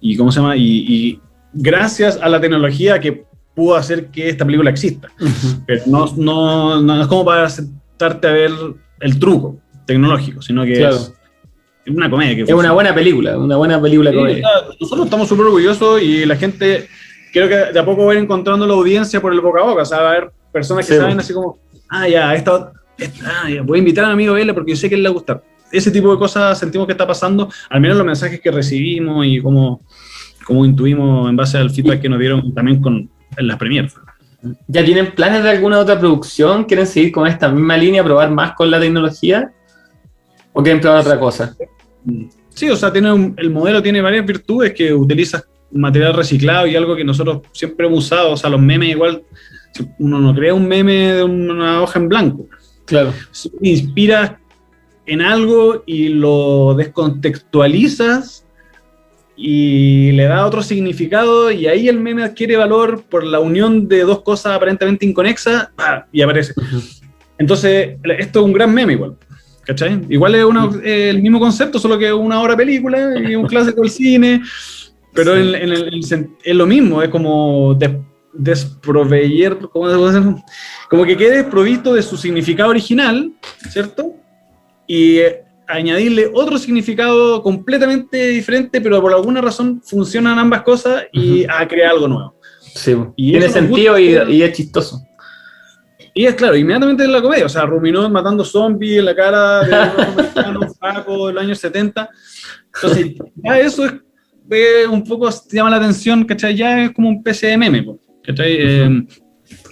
y 0.00 0.16
¿cómo 0.16 0.32
se 0.32 0.40
llama? 0.40 0.56
Y, 0.56 0.84
y 0.88 1.20
gracias 1.52 2.18
a 2.20 2.28
la 2.28 2.40
tecnología 2.40 2.98
que 3.00 3.24
pudo 3.56 3.74
hacer 3.74 4.06
que 4.08 4.28
esta 4.28 4.44
película 4.44 4.70
exista. 4.70 5.08
Ujú. 5.20 5.62
Pero 5.66 5.82
no, 5.86 6.06
no, 6.16 6.80
no 6.82 7.00
es 7.02 7.08
como 7.08 7.24
para 7.24 7.48
sentarte 7.50 8.28
a 8.28 8.32
ver 8.32 8.50
el 9.00 9.18
truco 9.18 9.58
tecnológico, 9.86 10.40
sino 10.42 10.62
que 10.64 10.74
Claro. 10.74 10.96
es 10.96 11.12
una 11.88 12.08
comedia. 12.10 12.36
Que 12.36 12.42
Es 12.42 12.52
una 12.52 12.72
buena 12.72 12.94
película, 12.94 13.36
una 13.38 13.56
buena 13.56 13.80
película 13.80 14.10
Sí, 14.10 14.16
comedia. 14.16 14.46
nosotros 14.80 15.06
estamos 15.06 15.26
súper 15.28 15.46
orgullosos 15.46 16.02
y 16.02 16.26
la 16.26 16.36
gente, 16.36 16.86
creo 17.32 17.48
que 17.48 17.72
de 17.72 17.78
a 17.80 17.84
poco 17.84 18.04
va 18.04 18.12
a 18.12 18.14
ir 18.16 18.22
encontrando 18.22 18.66
la 18.66 18.74
audiencia 18.74 19.20
por 19.20 19.32
el 19.32 19.40
boca 19.40 19.60
a 19.62 19.64
boca. 19.64 19.82
O 19.82 19.86
sea, 19.86 20.00
va 20.02 20.08
a 20.08 20.10
haber 20.16 20.30
personas 20.52 20.86
que 20.86 20.92
Sí, 20.94 21.00
saben 21.00 21.18
así 21.18 21.32
como, 21.32 21.58
ah, 21.88 22.06
ya, 22.08 22.34
esta, 22.34 22.72
esta- 22.98 23.24
ah, 23.44 23.50
ya, 23.50 23.62
voy 23.62 23.78
a 23.78 23.80
invitar 23.80 24.04
a 24.04 24.08
mi 24.08 24.12
amigo 24.14 24.32
a 24.32 24.36
verla 24.36 24.52
porque 24.54 24.72
yo 24.72 24.76
sé 24.76 24.88
que 24.88 24.94
él 24.96 25.02
le 25.02 25.08
va 25.08 25.12
a 25.12 25.14
gustar. 25.14 25.42
ese 25.72 25.90
tipo 25.90 26.12
de 26.12 26.16
cosas 26.18 26.58
sentimos 26.58 26.86
que 26.86 26.92
está 26.92 27.06
pasando, 27.06 27.50
al 27.70 27.80
menos 27.80 27.96
los 27.96 28.06
mensajes 28.06 28.40
que 28.40 28.50
recibimos 28.52 29.26
y 29.26 29.40
cómo, 29.40 29.80
cómo 30.46 30.64
intuimos 30.64 31.28
en 31.28 31.34
base 31.36 31.58
al 31.58 31.70
feedback 31.70 32.00
que 32.02 32.08
nos 32.08 32.20
dieron 32.20 32.54
también 32.54 32.80
con, 32.80 33.10
en 33.36 33.46
las 33.46 33.56
premieres. 33.56 33.94
¿Ya 34.68 34.84
tienen 34.84 35.12
planes 35.12 35.42
de 35.42 35.50
alguna 35.50 35.78
otra 35.80 35.98
producción? 35.98 36.64
¿Quieren 36.64 36.86
seguir 36.86 37.10
con 37.12 37.26
esta 37.26 37.48
misma 37.48 37.76
línea, 37.76 38.04
probar 38.04 38.30
más 38.30 38.52
con 38.54 38.70
la 38.70 38.78
tecnología? 38.78 39.52
¿O 40.52 40.62
quieren 40.62 40.80
probar 40.80 41.00
otra 41.00 41.18
cosa? 41.18 41.56
Sí, 42.50 42.70
o 42.70 42.76
sea, 42.76 42.92
tiene 42.92 43.12
un- 43.12 43.34
el 43.36 43.50
modelo 43.50 43.82
tiene 43.82 44.00
varias 44.00 44.24
virtudes 44.24 44.72
que 44.72 44.92
utiliza 44.94 45.42
material 45.72 46.14
reciclado 46.14 46.66
y 46.66 46.76
algo 46.76 46.94
que 46.94 47.04
nosotros 47.04 47.42
siempre 47.52 47.86
hemos 47.86 48.04
usado. 48.04 48.30
O 48.32 48.36
sea, 48.36 48.48
los 48.48 48.60
memes 48.60 48.90
igual, 48.90 49.22
uno 49.98 50.20
no 50.20 50.34
crea 50.34 50.54
un 50.54 50.66
meme 50.66 51.12
de 51.14 51.24
una 51.24 51.82
hoja 51.82 51.98
en 51.98 52.08
blanco. 52.08 52.46
Claro. 52.84 53.12
Inspiras 53.62 54.32
en 55.06 55.20
algo 55.22 55.82
y 55.86 56.08
lo 56.08 56.74
descontextualizas 56.74 58.45
y 59.36 60.12
le 60.12 60.24
da 60.24 60.46
otro 60.46 60.62
significado 60.62 61.50
y 61.50 61.66
ahí 61.66 61.88
el 61.88 62.00
meme 62.00 62.24
adquiere 62.24 62.56
valor 62.56 63.02
por 63.08 63.24
la 63.24 63.38
unión 63.38 63.86
de 63.86 64.00
dos 64.00 64.22
cosas 64.22 64.54
aparentemente 64.56 65.04
inconexas 65.04 65.68
y 66.10 66.22
aparece. 66.22 66.54
Entonces, 67.38 67.96
esto 68.18 68.40
es 68.40 68.44
un 68.46 68.52
gran 68.52 68.72
meme 68.72 68.94
igual. 68.94 69.16
¿Cachai? 69.64 70.00
Igual 70.08 70.34
es 70.36 70.44
una- 70.44 70.70
eh, 70.84 71.10
el 71.10 71.20
mismo 71.20 71.40
concepto, 71.40 71.78
solo 71.80 71.98
que 71.98 72.12
una 72.12 72.40
hora 72.40 72.56
película 72.56 73.18
y 73.18 73.34
un 73.34 73.46
clásico 73.46 73.80
del 73.82 73.90
cine, 73.90 74.40
pero 75.12 75.34
Sí. 75.34 75.40
en, 75.40 75.54
en 75.56 75.72
el- 75.72 76.02
sen- 76.02 76.36
es 76.44 76.54
lo 76.54 76.66
mismo, 76.66 77.02
es 77.02 77.08
como 77.08 77.74
des- 77.74 77.96
desproveer, 78.32 79.58
¿cómo 79.72 79.88
como 80.88 81.04
que 81.04 81.16
quede 81.16 81.38
desprovisto 81.38 81.94
de 81.94 82.02
su 82.02 82.16
significado 82.16 82.70
original, 82.70 83.32
¿cierto? 83.70 84.14
Y 84.86 85.16
eh, 85.18 85.42
añadirle 85.68 86.30
otro 86.32 86.58
significado 86.58 87.42
completamente 87.42 88.28
diferente, 88.28 88.80
pero 88.80 89.00
por 89.00 89.12
alguna 89.12 89.40
razón 89.40 89.82
funcionan 89.84 90.38
ambas 90.38 90.62
cosas 90.62 91.04
y 91.12 91.44
Ujú. 91.44 91.52
a 91.52 91.66
crear 91.66 91.92
algo 91.92 92.08
nuevo. 92.08 92.36
Sí, 92.60 92.94
Y 93.16 93.32
tiene 93.32 93.48
sentido 93.48 93.98
y, 93.98 94.16
y 94.28 94.42
es 94.42 94.52
chistoso. 94.52 95.00
Y 96.14 96.24
es 96.24 96.34
claro, 96.34 96.56
inmediatamente 96.56 97.04
en 97.04 97.12
la 97.12 97.20
comedia, 97.20 97.44
o 97.44 97.48
sea, 97.48 97.66
Ruminó 97.66 98.08
matando 98.08 98.42
zombies 98.42 99.00
en 99.00 99.04
la 99.04 99.14
cara 99.14 99.60
de 99.64 99.70
un 99.70 100.00
americano 100.18 100.60
flaco 100.78 101.26
de 101.26 101.32
los 101.34 101.42
años 101.42 101.58
70. 101.58 102.08
Entonces, 102.74 103.14
ya 103.34 103.58
eso 103.58 103.84
es, 103.84 103.94
eh, 104.50 104.86
un 104.90 105.04
poco 105.04 105.28
llama 105.50 105.68
la 105.70 105.76
atención, 105.76 106.24
¿cachai? 106.24 106.56
Ya 106.56 106.84
es 106.84 106.92
como 106.92 107.10
un 107.10 107.22
PC 107.22 107.48
de 107.48 107.58
meme, 107.58 107.86
¿cachai? 108.24 108.56
Eh, 108.58 109.06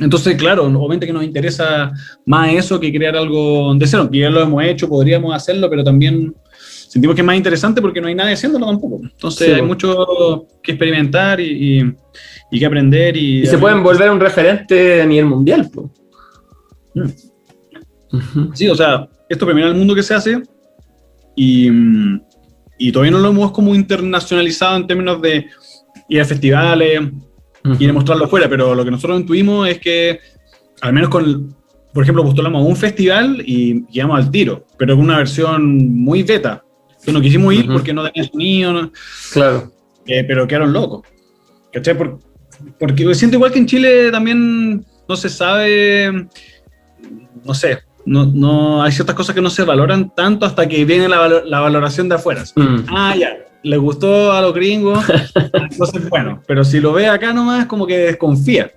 entonces, 0.00 0.36
claro, 0.36 0.64
obviamente 0.66 1.06
que 1.06 1.12
nos 1.12 1.24
interesa 1.24 1.92
más 2.26 2.52
eso 2.52 2.78
que 2.80 2.92
crear 2.92 3.16
algo 3.16 3.74
de 3.74 3.86
cero, 3.86 4.08
que 4.10 4.18
ya 4.20 4.30
lo 4.30 4.40
hemos 4.42 4.62
hecho, 4.64 4.88
podríamos 4.88 5.34
hacerlo, 5.34 5.68
pero 5.70 5.82
también 5.84 6.34
sentimos 6.88 7.14
que 7.16 7.22
es 7.22 7.26
más 7.26 7.36
interesante 7.36 7.80
porque 7.80 8.00
no 8.00 8.06
hay 8.08 8.14
nadie 8.14 8.34
haciéndolo 8.34 8.66
tampoco. 8.66 9.00
Entonces, 9.02 9.46
Sí, 9.48 9.52
hay 9.52 9.62
mucho 9.62 10.46
que 10.62 10.72
experimentar 10.72 11.40
y, 11.40 11.80
y- 11.80 11.94
y 12.52 12.58
que 12.60 12.66
aprender. 12.66 13.16
Y, 13.16 13.40
Y 13.42 13.46
se 13.46 13.58
pueden 13.58 13.82
volver 13.82 14.10
un 14.10 14.20
referente 14.20 15.02
a 15.02 15.06
nivel 15.06 15.26
mundial. 15.26 15.68
po. 15.72 15.90
Mm. 16.94 18.54
Sí, 18.54 18.68
o 18.68 18.74
sea, 18.76 19.08
esto 19.28 19.44
primero 19.44 19.66
en 19.66 19.72
el 19.72 19.78
mundo 19.78 19.94
que 19.94 20.02
se 20.04 20.14
hace 20.14 20.40
y, 21.34 21.68
y 22.78 22.92
todavía 22.92 23.10
no 23.10 23.18
lo 23.18 23.30
hemos 23.30 23.50
como 23.50 23.74
internacionalizado 23.74 24.76
en 24.76 24.86
términos 24.86 25.20
de 25.20 25.46
ir 26.08 26.20
a 26.20 26.24
festivales, 26.24 27.00
a 27.64 27.92
mostrarlo 27.92 28.26
afuera, 28.26 28.48
pero 28.48 28.74
lo 28.74 28.84
que 28.84 28.90
nosotros 28.90 29.18
intuimos 29.20 29.68
es 29.68 29.78
que 29.78 30.20
al 30.82 30.92
menos 30.92 31.08
con, 31.08 31.54
por 31.94 32.02
ejemplo, 32.02 32.22
postulamos 32.22 32.62
a 32.62 32.66
un 32.68 32.76
festival 32.76 33.42
y 33.46 33.86
llegamos 33.90 34.18
al 34.18 34.30
tiro, 34.30 34.66
pero 34.78 34.94
con 34.96 35.04
una 35.04 35.18
versión 35.18 35.94
muy 35.94 36.22
beta. 36.22 36.62
Que 37.04 37.12
no 37.12 37.20
quisimos 37.20 37.52
ir 37.54 37.64
Ujú. 37.64 37.74
porque 37.74 37.92
no 37.92 38.10
tenía 38.10 38.28
sonido, 38.30 38.72
no- 38.72 38.92
Claro. 39.32 39.70
eh, 40.06 40.24
pero 40.26 40.46
quedaron 40.46 40.72
locos. 40.72 41.02
¿Cachai? 41.72 41.96
Por- 41.96 42.18
porque 42.78 43.14
siento 43.14 43.36
igual 43.36 43.52
que 43.52 43.58
en 43.58 43.66
Chile 43.66 44.10
también 44.10 44.84
no 45.08 45.16
se 45.16 45.28
sabe, 45.28 46.28
no 47.44 47.52
sé, 47.54 47.78
no, 48.06 48.24
no, 48.26 48.82
hay 48.82 48.92
ciertas 48.92 49.14
cosas 49.16 49.34
que 49.34 49.40
no 49.42 49.50
se 49.50 49.64
valoran 49.64 50.14
tanto 50.14 50.46
hasta 50.46 50.66
que 50.66 50.84
viene 50.84 51.08
la, 51.08 51.28
la 51.44 51.60
valoración 51.60 52.08
de 52.08 52.14
afuera. 52.14 52.44
Mm. 52.56 52.76
Ah, 52.88 53.14
ya, 53.18 53.30
le 53.64 53.76
gustó 53.78 54.30
a 54.32 54.40
los 54.42 54.54
gringos, 54.54 55.04
entonces 55.54 56.08
bueno, 56.08 56.42
pero 56.46 56.62
si 56.62 56.78
lo 56.78 56.92
ve 56.92 57.08
acá 57.08 57.32
nomás 57.32 57.66
como 57.66 57.86
que 57.86 57.98
desconfía. 57.98 58.70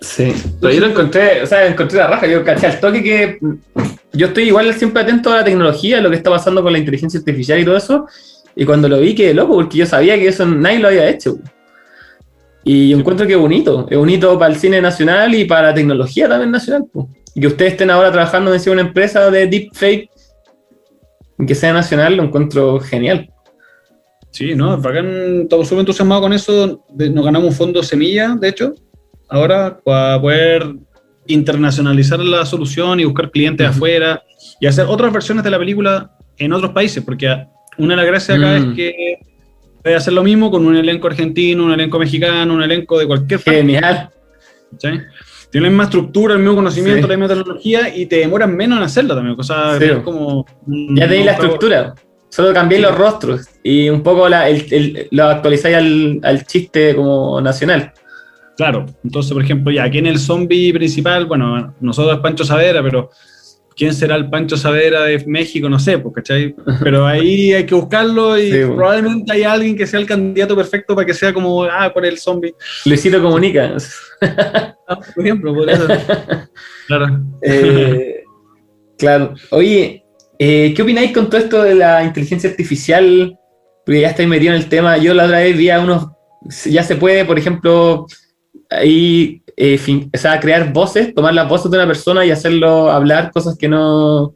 Sí, 0.00 0.32
pero 0.60 0.72
yo 0.72 0.80
lo 0.80 0.86
encontré, 0.88 1.42
o 1.42 1.46
sea, 1.46 1.66
encontré 1.66 1.98
la 1.98 2.06
raja, 2.06 2.26
yo 2.26 2.44
caché 2.44 2.66
al 2.66 2.80
toque 2.80 3.02
que 3.02 3.38
yo 4.12 4.26
estoy 4.28 4.44
igual 4.44 4.72
siempre 4.74 5.02
atento 5.02 5.32
a 5.32 5.36
la 5.36 5.44
tecnología, 5.44 5.98
a 5.98 6.00
lo 6.00 6.10
que 6.10 6.16
está 6.16 6.30
pasando 6.30 6.62
con 6.62 6.72
la 6.72 6.78
inteligencia 6.78 7.18
artificial 7.18 7.58
y 7.58 7.64
todo 7.64 7.76
eso, 7.76 8.06
y 8.54 8.64
cuando 8.64 8.88
lo 8.88 9.00
vi 9.00 9.14
quedé 9.14 9.34
loco, 9.34 9.54
porque 9.54 9.78
yo 9.78 9.86
sabía 9.86 10.14
que 10.16 10.28
eso 10.28 10.46
nadie 10.46 10.78
lo 10.78 10.88
había 10.88 11.08
hecho. 11.08 11.38
Y 12.64 12.88
yo 12.88 12.98
encuentro 12.98 13.26
que 13.26 13.34
es 13.34 13.38
bonito, 13.38 13.86
es 13.90 13.96
bonito 13.96 14.38
para 14.38 14.52
el 14.52 14.58
cine 14.58 14.80
nacional 14.80 15.34
y 15.34 15.44
para 15.44 15.68
la 15.68 15.74
tecnología 15.74 16.28
también 16.28 16.50
nacional. 16.50 16.84
Y 17.34 17.40
que 17.40 17.46
ustedes 17.46 17.72
estén 17.72 17.90
ahora 17.90 18.10
trabajando 18.10 18.52
en 18.52 18.70
una 18.70 18.80
empresa 18.80 19.30
de 19.30 19.46
deepfake, 19.46 20.10
que 21.46 21.54
sea 21.54 21.72
nacional, 21.72 22.16
lo 22.16 22.24
encuentro 22.24 22.80
genial. 22.80 23.30
Sí, 24.36 24.54
¿no? 24.54 24.76
Bacán, 24.76 25.42
estamos 25.44 25.66
súper 25.66 25.80
entusiasmados 25.80 26.20
con 26.22 26.32
eso. 26.34 26.84
nos 26.94 27.24
ganamos 27.24 27.48
un 27.48 27.54
fondo 27.54 27.82
semilla, 27.82 28.36
de 28.38 28.48
hecho, 28.50 28.74
ahora, 29.30 29.80
para 29.82 30.20
poder 30.20 30.74
internacionalizar 31.26 32.18
la 32.20 32.44
solución 32.44 33.00
y 33.00 33.04
buscar 33.04 33.30
clientes 33.30 33.66
afuera 33.66 34.22
y 34.60 34.66
hacer 34.66 34.84
otras 34.88 35.10
versiones 35.10 35.42
de 35.42 35.50
la 35.50 35.58
película 35.58 36.10
en 36.36 36.52
otros 36.52 36.72
países, 36.72 37.02
porque 37.02 37.28
una 37.78 37.94
de 37.94 37.96
las 37.96 38.06
gracias 38.06 38.36
acá 38.38 38.58
Mm. 38.60 38.70
es 38.70 38.76
que 38.76 39.18
puede 39.82 39.96
hacer 39.96 40.12
lo 40.12 40.22
mismo 40.22 40.50
con 40.50 40.66
un 40.66 40.76
elenco 40.76 41.06
argentino, 41.06 41.64
un 41.64 41.72
elenco 41.72 41.98
mexicano, 41.98 42.52
un 42.52 42.62
elenco 42.62 42.98
de 42.98 43.06
cualquier 43.06 43.40
parte, 43.40 43.60
Genial. 43.60 44.10
la 45.52 45.60
misma 45.62 45.84
estructura, 45.84 46.34
el 46.34 46.40
mismo 46.40 46.56
conocimiento, 46.56 47.06
Sí. 47.06 47.08
la 47.10 47.16
misma 47.16 47.34
tecnología 47.34 47.96
y 47.96 48.04
te 48.04 48.16
demoran 48.16 48.54
menos 48.54 48.76
en 48.76 48.84
hacerlo 48.84 49.14
también. 49.14 49.34
O 49.38 49.42
sea, 49.42 49.78
Sí. 49.78 49.84
es 49.86 49.98
como. 50.00 50.44
Ya 50.66 51.08
tenéis 51.08 51.24
la 51.24 51.32
un 51.32 51.36
juego- 51.38 51.54
estructura. 51.54 51.94
Solo 52.36 52.52
cambié 52.52 52.76
Sí. 52.78 52.84
los 52.84 52.94
rostros 52.94 53.48
y 53.62 53.88
un 53.88 54.02
poco 54.02 54.28
la, 54.28 54.48
el, 54.48 54.66
el- 54.70 55.08
lo 55.10 55.24
actualizáis 55.24 55.76
al, 55.76 56.20
al 56.22 56.44
chiste 56.46 56.94
como 56.94 57.40
nacional. 57.40 57.92
Claro, 58.58 58.84
entonces, 59.02 59.32
por 59.32 59.42
ejemplo, 59.42 59.72
ya, 59.72 59.90
¿quién 59.90 60.06
es 60.06 60.12
el 60.12 60.18
zombie 60.18 60.72
principal? 60.72 61.24
Bueno, 61.26 61.74
nosotros 61.80 62.16
es 62.16 62.20
Pancho 62.22 62.44
Savera, 62.44 62.82
pero 62.82 63.10
¿quién 63.76 63.92
será 63.94 64.16
el 64.16 64.28
Pancho 64.30 64.56
Savera 64.56 65.02
de 65.02 65.22
México? 65.26 65.68
No 65.68 65.78
sé, 65.78 65.98
pues, 65.98 66.14
¿cachai? 66.14 66.54
Pero 66.82 67.06
ahí 67.06 67.52
hay 67.52 67.66
que 67.66 67.74
buscarlo 67.74 68.38
y 68.38 68.50
Sí, 68.50 68.58
bueno. 68.60 68.76
probablemente 68.76 69.32
hay 69.32 69.42
alguien 69.42 69.76
que 69.76 69.86
sea 69.86 70.00
el 70.00 70.06
candidato 70.06 70.56
perfecto 70.56 70.94
para 70.94 71.06
que 71.06 71.12
sea 71.14 71.32
como, 71.34 71.64
ah, 71.64 71.90
por 71.92 72.04
el 72.06 72.16
zombie. 72.18 72.54
Luisito 72.86 73.20
Comunica. 73.22 73.76
Ah, 74.88 74.98
por 75.14 75.24
ejemplo, 75.24 75.54
podría 75.54 75.76
ser. 75.76 76.00
Claro. 76.86 77.20
Eh, 77.42 78.22
claro. 78.96 79.34
Oye, 79.50 80.02
eh, 80.38 80.72
¿qué 80.74 80.82
opináis 80.82 81.12
con 81.12 81.28
todo 81.30 81.40
esto 81.40 81.62
de 81.62 81.74
la 81.74 82.04
inteligencia 82.04 82.50
artificial? 82.50 83.38
Porque 83.84 84.00
ya 84.00 84.08
estáis 84.10 84.28
metido 84.28 84.54
en 84.54 84.60
el 84.60 84.68
tema. 84.68 84.96
Yo 84.98 85.14
la 85.14 85.24
otra 85.24 85.38
vez 85.40 85.56
vi 85.56 85.70
a 85.70 85.80
unos. 85.80 86.08
Ya 86.66 86.82
se 86.82 86.96
puede, 86.96 87.24
por 87.24 87.38
ejemplo, 87.38 88.06
ahí. 88.70 89.42
eh, 89.58 89.78
fin- 89.78 90.10
o 90.14 90.18
sea, 90.18 90.38
crear 90.38 90.70
voces, 90.72 91.14
tomar 91.14 91.32
las 91.32 91.48
voces 91.48 91.70
de 91.70 91.78
una 91.78 91.86
persona 91.86 92.26
y 92.26 92.30
hacerlo 92.30 92.90
hablar 92.90 93.30
cosas 93.32 93.56
que 93.56 93.68
no. 93.68 94.34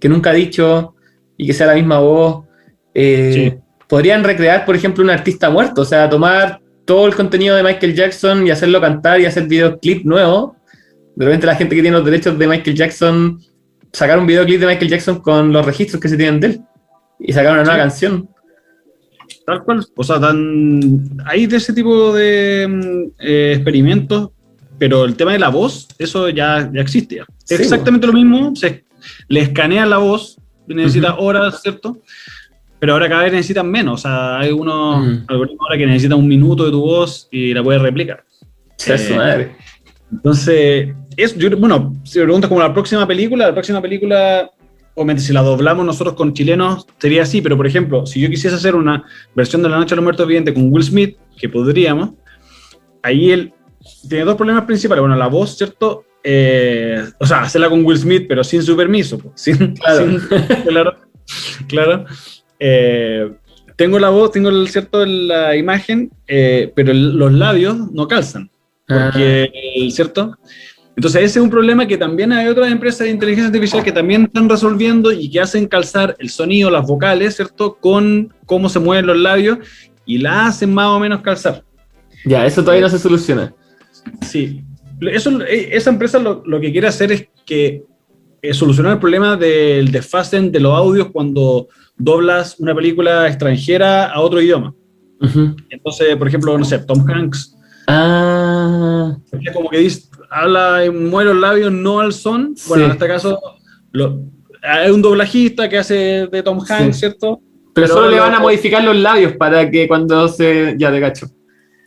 que 0.00 0.08
nunca 0.08 0.30
ha 0.30 0.34
dicho 0.34 0.94
y 1.36 1.46
que 1.46 1.52
sea 1.52 1.66
la 1.68 1.74
misma 1.74 1.98
voz. 2.00 2.44
Eh, 2.94 3.32
Sí. 3.34 3.58
Podrían 3.88 4.24
recrear, 4.24 4.64
por 4.64 4.74
ejemplo, 4.74 5.04
un 5.04 5.10
artista 5.10 5.50
muerto, 5.50 5.82
o 5.82 5.84
sea, 5.84 6.08
tomar 6.08 6.60
todo 6.86 7.06
el 7.06 7.14
contenido 7.14 7.54
de 7.54 7.62
Michael 7.62 7.94
Jackson 7.94 8.46
y 8.46 8.50
hacerlo 8.50 8.80
cantar 8.80 9.20
y 9.20 9.26
hacer 9.26 9.46
videoclip 9.46 10.04
nuevo. 10.06 10.56
De 11.14 11.26
repente 11.26 11.46
la 11.46 11.54
gente 11.54 11.76
que 11.76 11.82
tiene 11.82 11.96
los 11.98 12.04
derechos 12.06 12.38
de 12.38 12.46
Michael 12.48 12.74
Jackson, 12.76 13.38
sacar 13.92 14.18
un 14.18 14.26
videoclip 14.26 14.60
de 14.60 14.66
Michael 14.66 14.90
Jackson 14.90 15.20
con 15.20 15.52
los 15.52 15.64
registros 15.66 16.00
que 16.00 16.08
se 16.08 16.16
tienen 16.16 16.40
de 16.40 16.46
él 16.48 16.60
y 17.20 17.32
sacar 17.32 17.52
una 17.52 17.62
nueva 17.62 17.74
Sí. 17.76 17.80
canción. 17.80 18.28
Tal 19.46 19.62
cual. 19.64 19.84
O 19.96 20.04
sea, 20.04 20.20
tan, 20.20 20.80
hay 21.26 21.46
de 21.46 21.56
ese 21.56 21.72
tipo 21.72 22.12
de 22.14 22.66
mm, 22.68 23.10
eh, 23.20 23.52
experimentos, 23.56 24.30
pero 24.78 25.04
el 25.04 25.14
tema 25.16 25.32
de 25.32 25.38
la 25.38 25.48
voz, 25.48 25.88
eso 25.98 26.28
ya, 26.28 26.70
ya 26.72 26.80
existe. 26.80 27.16
ya. 27.16 27.22
Es 27.48 27.56
Sí, 27.56 27.62
exactamente 27.62 28.06
lo 28.06 28.12
mismo. 28.12 28.54
Se, 28.56 28.84
le 29.28 29.40
escanea 29.40 29.84
la 29.86 29.98
voz, 29.98 30.38
necesita 30.66 31.16
horas, 31.16 31.60
¿cierto? 31.62 31.98
Pero 32.78 32.94
ahora 32.94 33.08
cada 33.08 33.22
vez 33.24 33.32
necesitan 33.32 33.70
menos. 33.70 33.94
O 34.00 34.02
sea, 34.02 34.38
hay 34.40 34.50
unos 34.52 35.04
Mm. 35.06 35.24
algoritmos 35.28 35.60
ahora 35.60 35.78
que 35.78 35.86
necesitan 35.86 36.18
un 36.18 36.28
minuto 36.28 36.64
de 36.64 36.70
tu 36.70 36.80
voz 36.80 37.28
y 37.30 37.52
la 37.54 37.62
puedes 37.62 37.80
replicar. 37.82 38.24
Eh, 38.86 39.14
madre. 39.16 39.56
Entonces, 40.10 40.94
es, 41.16 41.36
yo, 41.36 41.50
bueno, 41.56 41.94
si 42.04 42.18
me 42.18 42.24
preguntas 42.24 42.48
como 42.48 42.60
la 42.60 42.72
próxima 42.72 43.06
película, 43.06 43.46
la 43.46 43.52
próxima 43.52 43.80
película, 43.80 44.50
obviamente 44.94 45.22
si 45.22 45.32
la 45.32 45.42
doblamos 45.42 45.84
nosotros 45.86 46.14
con 46.14 46.32
chilenos, 46.34 46.86
sería 46.98 47.22
así, 47.22 47.40
pero 47.40 47.56
por 47.56 47.66
ejemplo, 47.66 48.06
si 48.06 48.20
yo 48.20 48.28
quisiese 48.28 48.56
hacer 48.56 48.74
una 48.74 49.04
versión 49.34 49.62
de 49.62 49.68
La 49.68 49.76
Noche 49.78 49.90
de 49.90 49.96
los 49.96 50.04
Muertos 50.04 50.26
Vivientes 50.26 50.54
con 50.54 50.72
Will 50.72 50.84
Smith, 50.84 51.16
que 51.36 51.48
podríamos, 51.48 52.10
ahí 53.02 53.30
él 53.30 53.52
tiene 54.08 54.24
dos 54.24 54.36
problemas 54.36 54.64
principales. 54.64 55.00
Bueno, 55.00 55.16
la 55.16 55.26
voz, 55.28 55.56
¿cierto? 55.56 56.04
Eh, 56.24 57.02
o 57.18 57.26
sea, 57.26 57.42
hacerla 57.42 57.68
con 57.68 57.84
Will 57.84 57.98
Smith, 57.98 58.26
pero 58.28 58.44
sin 58.44 58.62
su 58.62 58.76
permiso, 58.76 59.18
pues, 59.18 59.32
sin, 59.40 59.74
Claro. 59.74 60.06
sin- 60.08 60.20
claro. 60.68 60.96
claro. 61.68 62.04
Eh, 62.60 63.32
tengo 63.76 63.98
la 63.98 64.10
voz, 64.10 64.30
tengo 64.30 64.50
el 64.50 64.68
cierto 64.68 65.04
la 65.04 65.56
imagen, 65.56 66.10
eh, 66.28 66.70
pero 66.76 66.92
el- 66.92 67.16
los 67.16 67.32
labios 67.32 67.90
no 67.92 68.06
calzan. 68.06 68.50
Porque, 68.86 69.50
¿cierto? 69.90 70.36
Entonces 70.96 71.22
ese 71.22 71.38
es 71.38 71.42
un 71.42 71.50
problema 71.50 71.86
que 71.86 71.96
también 71.96 72.32
hay 72.32 72.48
otras 72.48 72.70
empresas 72.70 73.00
de 73.00 73.10
inteligencia 73.10 73.46
artificial 73.46 73.82
que 73.82 73.92
también 73.92 74.24
están 74.24 74.48
resolviendo 74.48 75.10
y 75.10 75.30
que 75.30 75.40
hacen 75.40 75.66
calzar 75.66 76.14
el 76.18 76.28
sonido, 76.28 76.70
las 76.70 76.86
vocales, 76.86 77.36
¿cierto? 77.36 77.78
Con 77.80 78.32
cómo 78.44 78.68
se 78.68 78.78
mueven 78.78 79.06
los 79.06 79.16
labios 79.16 79.58
y 80.04 80.18
la 80.18 80.46
hacen 80.46 80.72
más 80.72 80.88
o 80.88 81.00
menos 81.00 81.22
calzar. 81.22 81.64
Ya, 82.24 82.44
eso 82.44 82.62
todavía 82.62 82.82
no 82.82 82.90
se 82.90 82.98
soluciona. 82.98 83.54
Sí. 84.20 84.62
Eso, 85.00 85.40
eh, 85.42 85.70
esa 85.72 85.90
empresa 85.90 86.18
lo, 86.18 86.42
lo 86.46 86.60
que 86.60 86.70
quiere 86.70 86.86
hacer 86.86 87.10
es 87.10 87.28
que 87.46 87.84
eh, 88.42 88.54
solucionar 88.54 88.92
el 88.92 88.98
problema 88.98 89.36
del 89.36 89.90
desfase 89.90 90.40
de 90.40 90.60
los 90.60 90.76
audios 90.76 91.10
cuando 91.10 91.68
doblas 91.96 92.60
una 92.60 92.74
película 92.74 93.26
extranjera 93.28 94.06
a 94.06 94.20
otro 94.20 94.40
idioma. 94.40 94.74
Entonces, 95.70 96.16
por 96.16 96.26
ejemplo, 96.26 96.58
no 96.58 96.64
sé, 96.64 96.80
Tom 96.80 97.08
Hanks, 97.08 97.56
Ah, 97.86 99.16
como 99.52 99.68
que 99.68 99.78
dice, 99.78 100.08
habla 100.32 100.84
y 100.84 100.90
mueve 100.90 101.32
los 101.32 101.40
labios 101.40 101.70
no 101.72 102.00
al 102.00 102.12
son. 102.12 102.54
Bueno, 102.68 102.84
Sí. 102.84 102.86
en 102.86 102.90
este 102.92 103.06
caso, 103.06 103.40
lo- 103.92 104.20
hay 104.62 104.90
un 104.90 105.02
doblajista 105.02 105.68
que 105.68 105.78
hace 105.78 106.26
de 106.30 106.42
Tom 106.42 106.58
Hanks, 106.68 106.96
Sí. 106.96 107.00
¿cierto? 107.00 107.40
pero, 107.74 107.86
Pero 107.86 107.88
solo 107.88 108.10
le 108.10 108.20
van 108.20 108.34
a 108.34 108.40
modificar 108.40 108.84
los 108.84 108.96
labios 108.96 109.32
para 109.36 109.70
que 109.70 109.88
cuando 109.88 110.28
se. 110.28 110.74
Ya. 110.78 110.90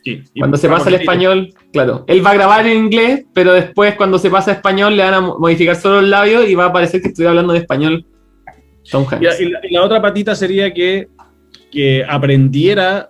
Sí. 0.04 0.22
Y 0.34 0.40
Cuando 0.40 0.56
se 0.56 0.68
pasa 0.68 0.88
al 0.88 0.94
español, 0.94 1.52
claro. 1.72 2.04
Él 2.06 2.24
va 2.24 2.30
a 2.30 2.34
grabar 2.34 2.66
en 2.66 2.76
inglés, 2.84 3.24
pero 3.34 3.52
después 3.52 3.94
cuando 3.96 4.18
se 4.18 4.30
pasa 4.30 4.50
a 4.52 4.54
español 4.54 4.96
le 4.96 5.02
van 5.02 5.14
a 5.14 5.20
mo- 5.20 5.38
modificar 5.38 5.74
solo 5.76 6.00
los 6.00 6.10
labios 6.10 6.48
y 6.48 6.54
va 6.54 6.66
a 6.66 6.72
parecer 6.72 7.02
que 7.02 7.08
estoy 7.08 7.26
hablando 7.26 7.52
de 7.52 7.60
español 7.60 8.04
Tom 8.90 9.04
Hanks. 9.10 9.40
y 9.40 9.44
la, 9.46 9.58
y 9.68 9.72
la 9.72 9.82
otra 9.82 10.00
patita 10.00 10.34
sería 10.36 10.72
que, 10.72 11.08
que 11.72 12.04
aprendiera 12.08 13.08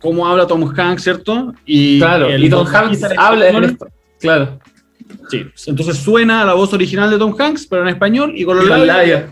cómo 0.00 0.26
habla 0.26 0.46
Tom 0.46 0.70
Hanks, 0.76 1.02
¿cierto? 1.02 1.54
Y 1.64 1.98
Claro, 1.98 2.36
y 2.36 2.48
Tom 2.50 2.66
Hanks 2.66 3.02
habla 3.16 3.48
en 3.48 3.64
español. 3.64 3.92
Claro. 4.20 4.60
Sí, 5.28 5.44
entonces 5.66 5.96
suena 5.96 6.44
la 6.44 6.54
voz 6.54 6.72
original 6.72 7.10
de 7.10 7.18
Tom 7.18 7.34
Hanks, 7.38 7.66
pero 7.66 7.82
en 7.82 7.88
español 7.88 8.32
y 8.36 8.44
con 8.44 8.56
los 8.56 8.66
Y 8.66 8.84
labios. 8.86 9.22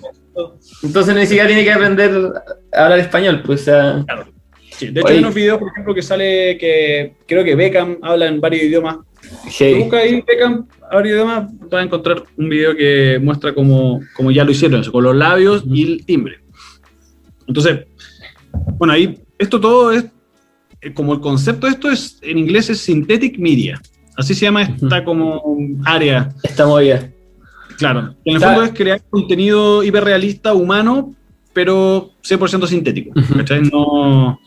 Entonces 0.83 1.15
ni 1.15 1.27
siquiera 1.27 1.47
tiene 1.47 1.65
que 1.65 1.73
aprender 1.73 2.33
a 2.73 2.85
hablar 2.85 2.99
español, 3.01 3.43
pues 3.45 3.63
o 3.63 3.65
sea, 3.65 4.05
Sí, 4.79 4.87
de 4.91 5.01
hecho, 5.01 5.09
Oye. 5.09 5.15
hay 5.15 5.21
unos 5.25 5.35
videos, 5.35 5.59
por 5.59 5.69
ejemplo, 5.73 5.93
que 5.93 6.03
sale 6.03 6.57
que 6.57 7.15
creo 7.27 7.43
que 7.43 7.57
Beckham 7.57 7.99
habla 8.01 8.29
en 8.29 8.41
varios 8.41 8.63
idiomas. 8.63 8.99
heavy. 9.51 9.81
Busca 9.81 9.97
ahí 9.97 10.23
Beckham, 10.25 10.69
varios 10.93 11.15
idiomas, 11.17 11.51
vas 11.69 11.81
a 11.81 11.83
encontrar 11.83 12.23
un 12.37 12.49
video 12.49 12.77
que 12.77 13.19
muestra 13.21 13.53
cómo, 13.53 14.01
cómo 14.15 14.31
ya 14.31 14.45
lo 14.45 14.53
hicieron, 14.53 14.81
eso, 14.81 14.93
con 14.93 15.03
los 15.03 15.17
labios 15.17 15.65
y 15.67 15.83
el 15.83 16.07
timbre. 16.07 16.39
Entonces, 17.49 17.87
bueno, 18.79 18.93
ahí 18.93 19.19
esto 19.37 19.61
todo 19.61 19.91
es, 19.91 20.05
eh, 20.81 20.93
como 20.93 21.13
el 21.13 21.19
concepto 21.21 21.67
de 21.67 21.73
esto 21.73 21.91
es, 21.91 22.19
en 22.23 22.39
inglés 22.39 22.71
es 22.71 22.79
synthetic 22.79 23.37
media. 23.37 23.81
Así 24.19 24.35
se 24.35 24.45
llama 24.47 24.63
esta 24.63 25.05
como 25.05 25.57
área. 25.85 26.29
Está 26.43 26.67
movida. 26.67 27.09
Claro. 27.79 28.01
En 28.25 28.33
el 28.33 28.37
Está- 28.37 28.49
fondo 28.49 28.65
es 28.65 28.73
crear 28.73 29.01
contenido 29.09 29.83
hiperrealista, 29.85 30.53
humano, 30.53 31.15
pero 31.53 32.11
100% 32.23 32.67
sintético. 32.67 33.13
¿cachai? 33.37 33.63
No, 33.73 34.39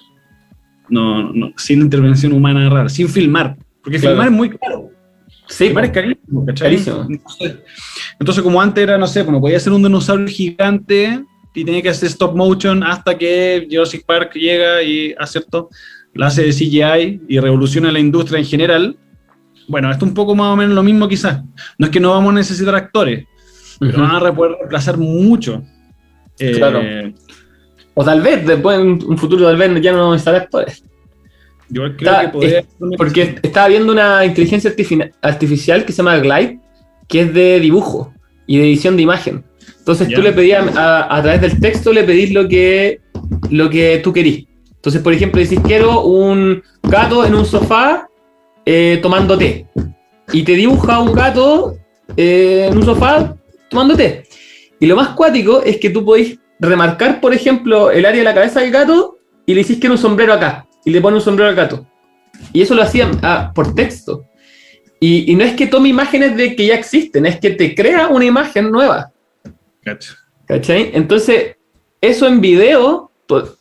no, 0.89 1.31
no, 1.33 1.53
sin 1.55 1.79
intervención 1.81 2.33
humana 2.33 2.69
rara, 2.69 2.89
sin 2.89 3.07
filmar. 3.07 3.55
Porque 3.81 3.97
Claro. 3.97 4.15
filmar 4.15 4.27
es 4.27 4.33
muy 4.33 4.49
caro. 4.49 4.89
Sí, 5.47 5.65
Filmar 5.65 5.85
es 5.85 5.91
carísimo, 5.91 6.45
¿cachai? 6.45 6.67
Carísimo. 6.69 7.07
Entonces, 7.09 7.55
entonces, 8.19 8.43
como 8.43 8.61
antes 8.61 8.83
era, 8.83 8.97
no 8.97 9.07
sé, 9.07 9.25
como 9.25 9.41
podía 9.41 9.59
ser 9.59 9.73
un 9.73 9.83
dinosaurio 9.83 10.27
gigante 10.27 11.23
y 11.53 11.65
tenía 11.65 11.81
que 11.81 11.89
hacer 11.89 12.07
stop 12.09 12.35
motion 12.37 12.83
hasta 12.83 13.17
que 13.17 13.67
Jurassic 13.69 14.05
Park 14.05 14.33
llega 14.35 14.81
y 14.83 15.13
hace 15.19 15.39
esto, 15.39 15.69
la 16.13 16.27
hace 16.27 16.43
de 16.43 16.53
CGI 16.53 17.21
y 17.27 17.39
revoluciona 17.39 17.91
la 17.91 17.99
industria 17.99 18.39
en 18.39 18.45
general. 18.45 18.97
Bueno, 19.71 19.89
esto 19.89 20.05
es 20.05 20.09
un 20.09 20.15
poco 20.15 20.35
más 20.35 20.47
o 20.47 20.55
menos 20.57 20.75
lo 20.75 20.83
mismo 20.83 21.07
quizás. 21.07 21.41
No 21.77 21.85
es 21.87 21.91
que 21.91 21.99
no 22.01 22.11
vamos 22.11 22.31
a 22.31 22.35
necesitar 22.35 22.75
actores, 22.75 23.25
pero 23.79 23.93
Ujú. 23.93 24.01
van 24.01 24.25
a 24.25 24.35
poder 24.35 24.51
reemplazar 24.57 24.97
mucho. 24.97 25.63
Eh, 26.37 26.53
Claro. 26.57 26.81
O 27.93 28.03
tal 28.05 28.21
vez, 28.21 28.45
después 28.45 28.79
en 28.79 28.87
un 29.05 29.17
futuro 29.17 29.45
tal 29.45 29.57
vez 29.57 29.81
ya 29.81 29.91
no 29.93 30.13
estará 30.15 30.37
actores. 30.39 30.83
Yo 31.69 31.83
creo 31.95 32.11
Está- 32.11 32.21
que 32.21 32.27
podría... 32.29 32.63
Porque 32.97 33.35
estaba 33.41 33.67
viendo 33.69 33.91
una 33.93 34.25
inteligencia 34.25 34.73
artifi- 34.75 35.11
artificial 35.21 35.85
que 35.85 35.91
se 35.93 35.97
llama 35.97 36.17
Glide, 36.17 36.59
que 37.07 37.21
es 37.21 37.33
de 37.33 37.59
dibujo 37.59 38.13
y 38.47 38.57
de 38.57 38.63
edición 38.65 38.95
de 38.97 39.03
imagen. 39.03 39.43
Entonces 39.79 40.07
tú 40.13 40.21
le 40.21 40.31
pedías, 40.33 40.75
a, 40.75 41.15
a 41.15 41.21
través 41.21 41.41
del 41.41 41.59
texto, 41.59 41.91
le 41.93 42.03
pedís 42.03 42.31
lo 42.33 42.47
que, 42.47 42.99
lo 43.49 43.69
que 43.69 43.99
tú 44.03 44.11
querís. 44.13 44.45
Entonces, 44.75 45.01
por 45.01 45.13
ejemplo, 45.13 45.39
decís, 45.41 45.59
quiero 45.63 46.01
un 46.03 46.61
gato 46.83 47.23
en 47.25 47.35
un 47.35 47.45
sofá 47.45 48.07
eh, 48.73 48.99
tomando 49.01 49.37
té. 49.37 49.65
Y 50.31 50.43
te 50.43 50.53
dibuja 50.53 51.01
un 51.01 51.11
gato 51.11 51.75
eh, 52.15 52.67
en 52.69 52.77
un 52.77 52.85
sofá 52.85 53.35
tomando 53.69 53.97
té. 53.97 54.23
Y 54.79 54.85
lo 54.85 54.95
más 54.95 55.09
cuático 55.09 55.61
es 55.61 55.77
que 55.77 55.89
tú 55.89 56.05
podéis 56.05 56.39
remarcar, 56.57 57.19
por 57.19 57.33
ejemplo, 57.33 57.91
el 57.91 58.05
área 58.05 58.19
de 58.19 58.23
la 58.23 58.33
cabeza 58.33 58.61
del 58.61 58.71
gato 58.71 59.17
y 59.45 59.53
le 59.53 59.61
decís 59.61 59.77
que 59.77 59.87
era 59.87 59.93
un 59.93 59.97
sombrero 59.97 60.31
acá. 60.31 60.65
Y 60.85 60.91
le 60.91 61.01
pones 61.01 61.17
un 61.17 61.25
sombrero 61.25 61.49
al 61.49 61.55
gato. 61.55 61.85
Y 62.53 62.61
eso 62.61 62.73
lo 62.73 62.83
hacían 62.83 63.19
ah, 63.23 63.51
por 63.53 63.75
texto. 63.75 64.25
Y, 65.01 65.29
y 65.29 65.35
no 65.35 65.43
es 65.43 65.53
que 65.53 65.67
tome 65.67 65.89
imágenes 65.89 66.37
de 66.37 66.55
que 66.55 66.67
ya 66.67 66.75
existen, 66.75 67.25
es 67.25 67.39
que 67.41 67.49
te 67.49 67.75
crea 67.75 68.07
una 68.07 68.23
imagen 68.23 68.71
nueva. 68.71 69.11
¿Cachai? 70.45 70.91
Entonces, 70.93 71.57
eso 71.99 72.25
en 72.25 72.39
video, 72.39 73.11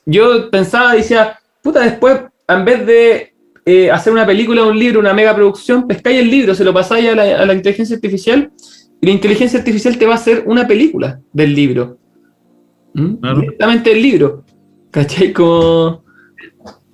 yo 0.07 0.51
pensaba, 0.51 0.95
decía, 0.95 1.41
puta, 1.63 1.81
después, 1.81 2.21
en 2.47 2.65
vez 2.65 2.87
de 2.87 3.30
eh, 3.71 3.91
hacer 3.91 4.13
una 4.13 4.27
película, 4.27 4.65
un 4.65 4.79
libro, 4.79 5.01
una 5.01 5.15
mega 5.15 5.35
producción, 5.35 5.87
pescáis 5.87 6.19
el 6.19 6.31
libro, 6.31 6.55
se 6.55 6.65
lo 6.65 6.73
pasáis 6.73 7.09
a 7.11 7.15
la, 7.15 7.23
a 7.43 7.47
la 7.47 7.55
inteligencia 7.55 7.95
artificial, 7.97 8.51
y 9.01 9.07
la 9.07 9.13
inteligencia 9.13 9.59
artificial 9.59 9.97
te 9.97 10.07
va 10.07 10.15
a 10.15 10.17
hacer 10.17 10.43
una 10.47 10.67
película 10.67 11.21
del 11.33 11.55
libro. 11.55 11.99
¿Mm? 12.95 13.15
Claro. 13.15 13.41
Directamente 13.41 13.93
el 13.93 14.03
libro. 14.03 14.45
¿Cachai? 14.91 15.33
Como... 15.33 16.03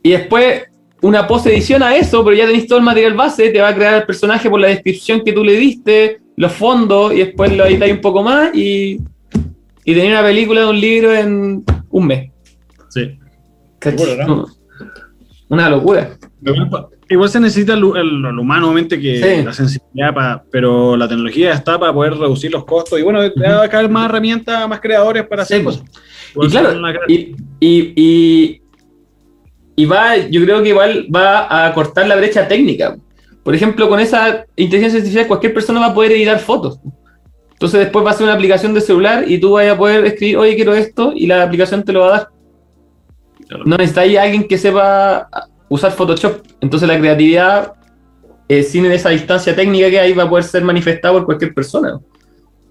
Y 0.02 0.10
después 0.10 0.64
una 1.02 1.26
post-edición 1.26 1.82
a 1.82 1.96
eso, 1.96 2.24
pero 2.24 2.36
ya 2.36 2.46
tenéis 2.46 2.66
todo 2.66 2.78
el 2.78 2.84
material 2.84 3.14
base, 3.14 3.50
te 3.50 3.60
va 3.60 3.68
a 3.68 3.74
crear 3.74 3.94
el 3.94 4.06
personaje 4.06 4.48
por 4.50 4.60
la 4.60 4.68
descripción 4.68 5.22
que 5.24 5.32
tú 5.32 5.42
le 5.44 5.56
diste, 5.56 6.20
los 6.36 6.52
fondos, 6.52 7.12
y 7.12 7.18
después 7.18 7.56
lo 7.56 7.64
editáis 7.64 7.92
un 7.92 8.00
poco 8.00 8.22
más 8.22 8.54
y, 8.54 9.00
y 9.84 9.94
tenéis 9.94 10.12
una 10.12 10.22
película 10.22 10.60
de 10.62 10.66
un 10.66 10.80
libro 10.80 11.14
en 11.14 11.64
un 11.90 12.06
mes. 12.06 12.30
Sí. 12.88 13.18
¿Cachai? 13.78 14.18
Una 15.48 15.70
locura. 15.70 16.16
Igual, 17.08 17.28
se 17.30 17.38
necesita 17.38 17.74
el, 17.74 17.84
el- 17.96 18.24
el 18.26 18.38
humano, 18.38 18.66
obviamente, 18.66 19.00
que 19.00 19.16
Sí. 19.38 19.44
la 19.44 19.52
sensibilidad, 19.52 20.12
pa- 20.12 20.42
pero 20.50 20.96
la 20.96 21.06
tecnología 21.06 21.52
está 21.52 21.78
para 21.78 21.92
poder 21.92 22.14
reducir 22.14 22.50
los 22.50 22.64
costos. 22.64 22.98
Y 22.98 23.02
bueno, 23.02 23.20
va 23.20 23.62
a 23.62 23.68
caer 23.68 23.88
más 23.88 24.08
herramientas, 24.08 24.68
más 24.68 24.80
creadores 24.80 25.24
para 25.26 25.42
hacer 25.42 25.58
Sí, 25.60 25.64
cosas. 25.64 25.82
Y 26.42 26.48
claro, 26.48 26.76
una 26.76 26.92
y, 27.06 27.36
y, 27.60 27.92
y, 27.96 28.62
y 29.76 29.84
va, 29.86 30.16
yo 30.16 30.42
creo 30.42 30.62
que 30.62 30.70
igual 30.70 31.06
va 31.14 31.66
a 31.66 31.72
cortar 31.74 32.08
la 32.08 32.16
brecha 32.16 32.48
técnica. 32.48 32.96
Por 33.44 33.54
ejemplo, 33.54 33.88
con 33.88 34.00
esa 34.00 34.44
inteligencia 34.56 34.98
artificial 34.98 35.28
cualquier 35.28 35.54
persona 35.54 35.78
va 35.78 35.86
a 35.86 35.94
poder 35.94 36.10
editar 36.12 36.40
fotos. 36.40 36.80
Entonces 37.52 37.80
después 37.80 38.04
va 38.04 38.10
a 38.10 38.14
ser 38.14 38.24
una 38.24 38.34
aplicación 38.34 38.74
de 38.74 38.80
celular 38.80 39.24
y 39.26 39.38
tú 39.38 39.52
vas 39.52 39.66
a 39.68 39.78
poder 39.78 40.04
escribir, 40.04 40.36
oye, 40.38 40.56
quiero 40.56 40.74
esto, 40.74 41.12
y 41.14 41.26
la 41.28 41.42
aplicación 41.44 41.84
te 41.84 41.92
lo 41.92 42.00
va 42.00 42.06
a 42.08 42.10
dar. 42.10 42.28
Claro. 43.48 43.64
No 43.66 43.76
necesitáis 43.76 44.18
a 44.18 44.22
alguien 44.22 44.46
que 44.48 44.58
sepa 44.58 45.28
usar 45.68 45.92
Photoshop. 45.92 46.42
Entonces 46.60 46.88
la 46.88 46.98
creatividad, 46.98 47.72
eh, 48.48 48.62
sin 48.62 48.86
esa 48.86 49.10
distancia 49.10 49.54
técnica 49.54 49.90
que 49.90 50.00
hay, 50.00 50.12
va 50.12 50.24
a 50.24 50.28
poder 50.28 50.44
ser 50.44 50.62
manifestada 50.64 51.14
por 51.14 51.24
cualquier 51.26 51.54
persona. 51.54 51.98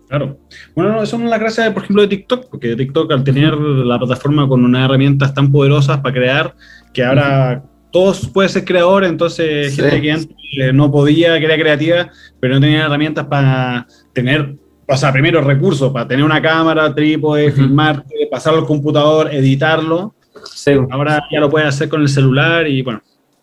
Claro. 0.07 0.38
Bueno, 0.76 0.91
no, 0.93 1.03
eso 1.03 1.17
no 1.17 1.26
es 1.26 1.30
la 1.32 1.38
gracia, 1.39 1.73
por 1.73 1.84
ejemplo, 1.84 2.03
de 2.03 2.09
TikTok, 2.09 2.49
porque 2.49 2.76
TikTok, 2.76 3.11
al 3.11 3.23
tener 3.23 3.55
la 3.55 3.97
plataforma 3.97 4.47
con 4.47 4.63
unas 4.63 4.86
herramientas 4.86 5.34
tan 5.34 5.51
poderosas 5.51 5.97
para 5.99 6.13
crear, 6.13 6.55
que 6.93 7.03
ahora 7.03 7.63
todos 7.91 8.28
pueden 8.28 8.49
ser 8.49 8.65
creadores, 8.65 9.09
entonces 9.09 9.73
Sí. 9.73 9.82
gente 9.82 10.01
que 10.01 10.11
antes 10.11 10.36
eh, 10.59 10.71
no 10.71 10.91
podía, 10.91 11.39
que 11.39 11.45
era 11.45 11.55
creativa, 11.57 12.09
pero 12.39 12.53
no 12.55 12.61
tenía 12.61 12.86
herramientas 12.86 13.26
para 13.26 13.88
tener, 14.13 14.55
o 14.88 14.95
sea, 14.95 15.11
primero 15.11 15.41
recursos, 15.41 15.91
para 15.91 16.07
tener 16.07 16.23
una 16.23 16.41
cámara, 16.41 16.93
trípode, 16.93 17.47
Ujú. 17.47 17.55
filmarte, 17.55 18.28
pasarlo 18.30 18.59
al 18.59 18.65
computador, 18.67 19.34
editarlo. 19.34 20.13
Sí. 20.46 20.72
Ahora 20.89 21.24
ya 21.32 21.39
lo 21.39 21.50
puedes 21.50 21.68
hacer 21.70 21.89
con 21.89 22.02
el 22.02 22.10
celular 22.10 22.68
y 22.68 22.82
bueno, 22.82 23.02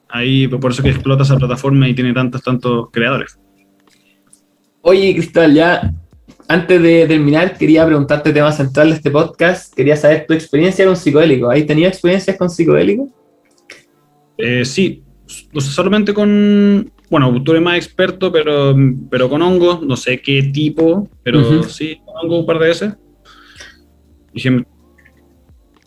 ahí 0.08 0.46
por 0.48 0.70
eso 0.70 0.82
que 0.82 0.90
explota 0.90 1.22
esa 1.22 1.36
plataforma 1.36 1.88
y 1.88 1.94
tiene 1.94 2.12
tantos, 2.12 2.42
tantos 2.42 2.90
creadores. 2.90 3.38
Oye, 4.82 5.14
Cristal, 5.14 5.54
ya 5.54 5.92
antes 6.48 6.82
de 6.82 7.06
terminar, 7.06 7.56
quería 7.56 7.86
preguntarte 7.86 8.30
el 8.30 8.34
tema 8.34 8.52
central 8.52 8.90
de 8.90 8.96
este 8.96 9.10
podcast. 9.10 9.74
Quería 9.74 9.96
saber 9.96 10.26
tu 10.26 10.34
experiencia 10.34 10.84
con 10.84 10.96
psicodélicos. 10.96 11.54
¿Has 11.54 11.66
tenido 11.66 11.88
experiencias 11.88 12.36
con 12.36 12.50
psicodélicos? 12.50 13.10
Eh, 14.38 14.64
sí, 14.64 15.02
o 15.54 15.60
sea, 15.60 15.70
solamente 15.70 16.12
con, 16.12 16.90
bueno, 17.10 17.42
tú 17.42 17.52
eres 17.52 17.62
más 17.62 17.76
experto, 17.76 18.32
pero, 18.32 18.74
pero 19.10 19.28
con 19.28 19.40
hongos, 19.40 19.82
no 19.82 19.96
sé 19.96 20.20
qué 20.20 20.42
tipo, 20.42 21.08
pero 21.22 21.62
sí, 21.64 22.00
con 22.04 22.16
hongos 22.16 22.40
un 22.40 22.46
par 22.46 22.58
de 22.58 22.66
veces. 22.66 22.94
Dije, 24.32 24.64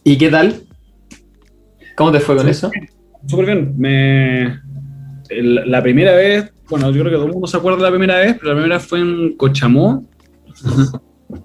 ¿Y 0.07 0.19
qué 0.19 0.29
tal? 0.29 0.61
¿Cómo 1.95 2.11
te 2.11 2.19
fue 2.19 2.35
con 2.35 2.47
eso? 2.47 2.71
Súper 3.25 3.45
bien. 3.45 3.73
Me, 3.77 4.59
la 5.29 5.81
primera 5.81 6.13
vez, 6.15 6.51
bueno, 6.69 6.91
yo 6.91 7.01
creo 7.01 7.05
que 7.05 7.17
todo 7.17 7.25
el 7.25 7.33
mundo 7.33 7.47
se 7.47 7.57
acuerda 7.57 7.77
de 7.77 7.83
la 7.83 7.89
primera 7.89 8.17
vez, 8.17 8.35
pero 8.39 8.53
la 8.53 8.61
primera 8.61 8.79
fue 8.79 8.99
en 8.99 9.35
Cochamó. 9.37 10.05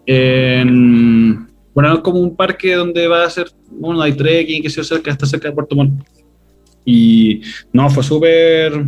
en, 0.07 1.47
bueno, 1.75 1.95
es 1.95 2.01
como 2.01 2.21
un 2.21 2.37
parque 2.37 2.75
donde 2.75 3.07
va 3.07 3.23
a 3.23 3.27
hacer, 3.27 3.49
bueno, 3.71 4.03
hay 4.03 4.13
trekking, 4.13 4.63
que 4.63 4.71
se 4.71 4.85
cerca, 4.85 5.11
está 5.11 5.27
cerca 5.27 5.49
de 5.49 5.55
Puerto 5.55 5.77
Montt. 5.77 6.03
Y 6.85 7.43
no, 7.73 7.89
fue 7.91 8.03
súper, 8.03 8.87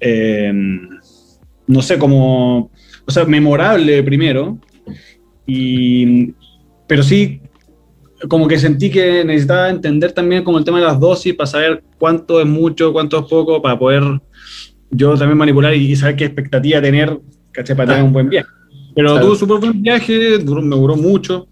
eh, 0.00 0.52
no 1.66 1.82
sé, 1.82 1.98
como, 1.98 2.70
o 3.06 3.10
sea, 3.10 3.24
memorable 3.24 4.02
primero. 4.02 4.58
Y, 5.46 6.32
pero 6.86 7.02
sí, 7.02 7.40
como 8.28 8.48
que 8.48 8.58
sentí 8.58 8.90
que 8.90 9.24
necesitaba 9.24 9.70
entender 9.70 10.12
también 10.12 10.44
como 10.44 10.58
el 10.58 10.64
tema 10.64 10.78
de 10.78 10.86
las 10.86 11.00
dosis 11.00 11.34
para 11.34 11.46
saber 11.46 11.82
cuánto 11.98 12.40
es 12.40 12.46
mucho, 12.46 12.92
cuánto 12.92 13.18
es 13.18 13.26
poco, 13.26 13.60
para 13.60 13.78
poder 13.78 14.02
yo 14.90 15.16
también 15.16 15.38
manipular 15.38 15.74
y 15.74 15.96
saber 15.96 16.16
qué 16.16 16.24
expectativa 16.26 16.80
tener, 16.80 17.18
¿caché? 17.52 17.74
Para 17.74 17.90
tener 17.90 18.04
un 18.04 18.12
buen 18.12 18.28
viaje. 18.28 18.48
Pero 18.94 19.14
tuvo 19.14 19.28
tuve 19.28 19.36
súper 19.36 19.58
buen 19.58 19.82
viaje, 19.82 20.38
me 20.38 20.76
duró 20.76 20.96
mucho. 20.96 21.48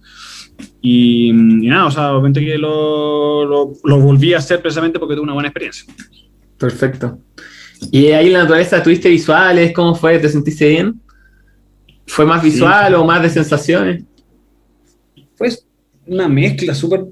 Y, 0.80 1.32
nada, 1.32 1.86
o 1.86 1.90
sea, 1.90 2.12
obviamente 2.12 2.40
que 2.40 2.56
lo, 2.56 3.44
lo, 3.44 4.00
volví 4.00 4.32
a 4.34 4.38
hacer 4.38 4.60
precisamente 4.60 4.98
porque 4.98 5.14
tuve 5.14 5.24
una 5.24 5.32
buena 5.32 5.48
experiencia. 5.48 5.92
Perfecto. 6.56 7.18
¿Y 7.90 8.06
ahí 8.06 8.28
en 8.28 8.34
la 8.34 8.40
naturaleza 8.40 8.82
tuviste 8.82 9.08
visuales? 9.08 9.72
¿Cómo 9.72 9.94
fue? 9.94 10.18
¿Te 10.18 10.28
sentiste 10.28 10.68
bien? 10.68 11.00
¿Fue 12.06 12.24
más 12.24 12.42
visual 12.42 12.94
o 12.94 13.04
más 13.04 13.22
de 13.22 13.30
sensaciones? 13.30 14.04
Pues 15.36 15.66
una 16.06 16.28
mezcla 16.28 16.74
súper 16.74 17.04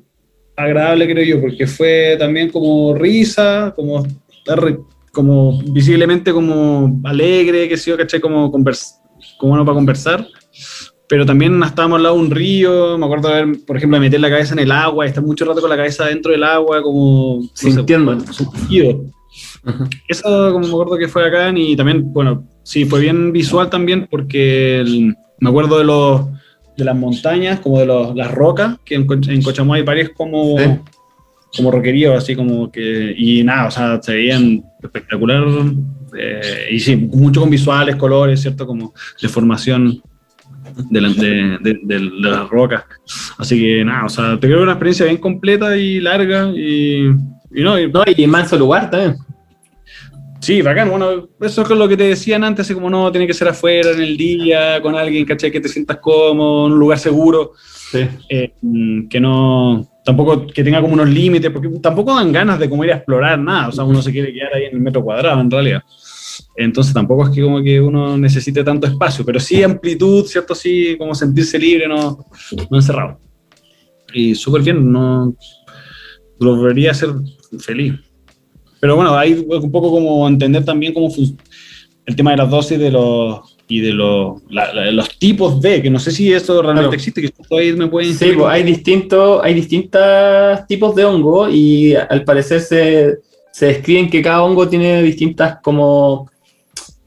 agradable, 0.56 1.08
creo 1.10 1.24
yo, 1.24 1.40
porque 1.40 1.66
fue 1.66 2.16
también 2.18 2.50
como 2.50 2.94
risa, 2.94 3.72
como 3.74 4.04
como 5.12 5.60
visiblemente 5.72 6.32
como 6.32 7.00
alegre, 7.04 7.68
que 7.68 7.76
sé 7.76 7.90
yo, 7.90 7.96
caché, 7.96 8.20
como, 8.20 8.50
convers 8.50 8.96
como 9.38 9.54
uno 9.54 9.64
para 9.64 9.74
conversar. 9.74 10.26
Pero 11.08 11.26
también 11.26 11.60
estábamos 11.62 11.96
al 11.96 12.04
lado 12.04 12.14
de 12.14 12.20
un 12.20 12.30
río, 12.30 12.96
me 12.96 13.04
acuerdo 13.04 13.28
de 13.28 13.44
ver, 13.44 13.56
por 13.66 13.76
ejemplo, 13.76 13.96
de 13.98 14.06
meter 14.06 14.20
la 14.20 14.30
cabeza 14.30 14.52
en 14.52 14.60
el 14.60 14.70
agua, 14.70 15.06
estar 15.06 15.24
mucho 15.24 15.44
rato 15.44 15.60
con 15.60 15.70
la 15.70 15.76
cabeza 15.76 16.06
dentro 16.06 16.30
del 16.30 16.44
agua, 16.44 16.82
como... 16.82 17.42
Sintiendo. 17.54 18.16
Eso, 20.08 20.52
como 20.52 20.66
me 20.66 20.72
acuerdo 20.72 20.96
que 20.96 21.08
fue 21.08 21.26
acá, 21.26 21.52
y 21.54 21.74
también, 21.74 22.12
bueno, 22.12 22.48
sí, 22.62 22.84
fue 22.84 23.00
bien 23.00 23.32
visual 23.32 23.68
también, 23.68 24.06
porque 24.08 24.84
me 25.40 25.48
acuerdo 25.48 25.78
de 25.78 25.84
los 25.84 26.26
de 26.80 26.84
las 26.86 26.96
montañas, 26.96 27.60
como 27.60 27.78
de 27.78 27.86
los, 27.86 28.14
las 28.16 28.30
rocas, 28.30 28.78
que 28.84 28.96
en, 28.96 29.06
en 29.28 29.42
Cochamó 29.42 29.74
hay 29.74 29.82
varias 29.82 30.10
como, 30.10 30.56
como 31.56 31.70
roqueríos, 31.70 32.16
así 32.16 32.34
como 32.34 32.70
que, 32.70 33.14
y 33.16 33.44
nada, 33.44 33.68
o 33.68 33.70
sea, 33.70 34.02
se 34.02 34.14
veían 34.14 34.62
espectacular, 34.82 35.44
eh, 36.18 36.68
y 36.72 36.80
sí, 36.80 36.96
mucho 36.96 37.40
con 37.40 37.50
visuales, 37.50 37.96
colores, 37.96 38.40
¿cierto? 38.40 38.66
Como 38.66 38.92
de 39.20 39.28
formación 39.28 40.02
de, 40.90 41.58
de, 41.60 41.80
de, 41.82 42.00
las 42.00 42.48
rocas. 42.48 42.84
Así 43.38 43.60
que 43.60 43.84
nada, 43.84 44.06
o 44.06 44.08
sea, 44.08 44.38
te 44.38 44.46
creo 44.46 44.62
una 44.62 44.72
experiencia 44.72 45.06
bien 45.06 45.18
completa 45.18 45.76
y 45.76 46.00
larga 46.00 46.50
y, 46.54 47.06
y 47.52 47.62
no. 47.62 47.78
Y, 47.78 47.90
no, 47.90 48.02
y 48.06 48.26
manso 48.26 48.58
lugar 48.58 48.90
también. 48.90 49.16
Sí, 50.40 50.62
bacán. 50.62 50.88
Bueno, 50.88 51.28
eso 51.40 51.62
es 51.62 51.68
lo 51.70 51.88
que 51.88 51.96
te 51.96 52.04
decían 52.04 52.42
antes, 52.44 52.66
así 52.66 52.74
como 52.74 52.88
no, 52.88 53.12
tiene 53.12 53.26
que 53.26 53.34
ser 53.34 53.48
afuera 53.48 53.90
en 53.90 54.00
el 54.00 54.16
día, 54.16 54.80
con 54.80 54.94
alguien, 54.94 55.26
¿cachai? 55.26 55.50
Que 55.50 55.60
te 55.60 55.68
sientas 55.68 55.98
cómodo, 55.98 56.66
en 56.66 56.72
un 56.72 56.78
lugar 56.78 56.98
seguro. 56.98 57.52
Sí. 57.90 58.06
Eh, 58.28 58.52
que 59.10 59.20
no, 59.20 59.86
tampoco 60.04 60.46
que 60.46 60.64
tenga 60.64 60.80
como 60.80 60.94
unos 60.94 61.08
límites, 61.08 61.50
porque 61.50 61.68
tampoco 61.82 62.14
dan 62.14 62.32
ganas 62.32 62.58
de 62.58 62.70
como 62.70 62.84
ir 62.84 62.92
a 62.92 62.96
explorar 62.96 63.38
nada. 63.38 63.68
O 63.68 63.72
sea, 63.72 63.84
uno 63.84 64.00
se 64.00 64.12
quiere 64.12 64.32
quedar 64.32 64.54
ahí 64.54 64.64
en 64.64 64.76
el 64.76 64.80
metro 64.80 65.04
cuadrado, 65.04 65.40
en 65.40 65.50
realidad. 65.50 65.82
Entonces 66.56 66.94
tampoco 66.94 67.24
es 67.24 67.30
que 67.30 67.42
como 67.42 67.62
que 67.62 67.80
uno 67.80 68.16
necesite 68.16 68.64
tanto 68.64 68.86
espacio, 68.86 69.24
pero 69.24 69.38
sí 69.38 69.62
amplitud, 69.62 70.24
¿cierto? 70.26 70.54
Sí, 70.54 70.96
como 70.98 71.14
sentirse 71.14 71.58
libre, 71.58 71.86
no, 71.86 72.26
no 72.70 72.76
encerrado. 72.76 73.20
Y 74.12 74.34
súper 74.34 74.62
bien, 74.62 74.90
no 74.90 75.34
lo 76.38 76.56
debería 76.56 76.94
ser 76.94 77.10
feliz. 77.58 77.94
Pero 78.80 78.96
bueno, 78.96 79.16
hay 79.16 79.34
un 79.34 79.70
poco 79.70 79.90
como 79.90 80.26
entender 80.26 80.64
también 80.64 80.94
cómo 80.94 81.12
el 82.06 82.16
tema 82.16 82.32
de 82.32 82.38
las 82.38 82.50
dosis 82.50 82.78
de 82.78 82.90
los 82.90 83.40
y 83.70 83.80
de 83.80 83.92
los, 83.92 84.42
los 84.48 85.18
tipos 85.18 85.60
de, 85.60 85.80
que 85.80 85.90
no 85.90 86.00
sé 86.00 86.10
si 86.10 86.32
eso 86.32 86.60
realmente 86.60 86.96
existe, 86.96 87.22
que 87.22 87.32
ahí 87.56 87.72
me 87.72 87.86
pueden 87.86 88.12
Sí, 88.14 88.32
pues 88.36 88.48
hay 88.48 88.64
distintos, 88.64 89.40
hay 89.44 89.54
distintos 89.54 90.66
tipos 90.66 90.94
de 90.96 91.04
hongo 91.04 91.48
y 91.48 91.94
al 91.94 92.24
parecer 92.24 92.60
se, 92.60 93.18
se 93.52 93.66
describen 93.66 94.10
que 94.10 94.22
cada 94.22 94.42
hongo 94.42 94.68
tiene 94.68 95.02
distintas 95.04 95.58
como 95.62 96.28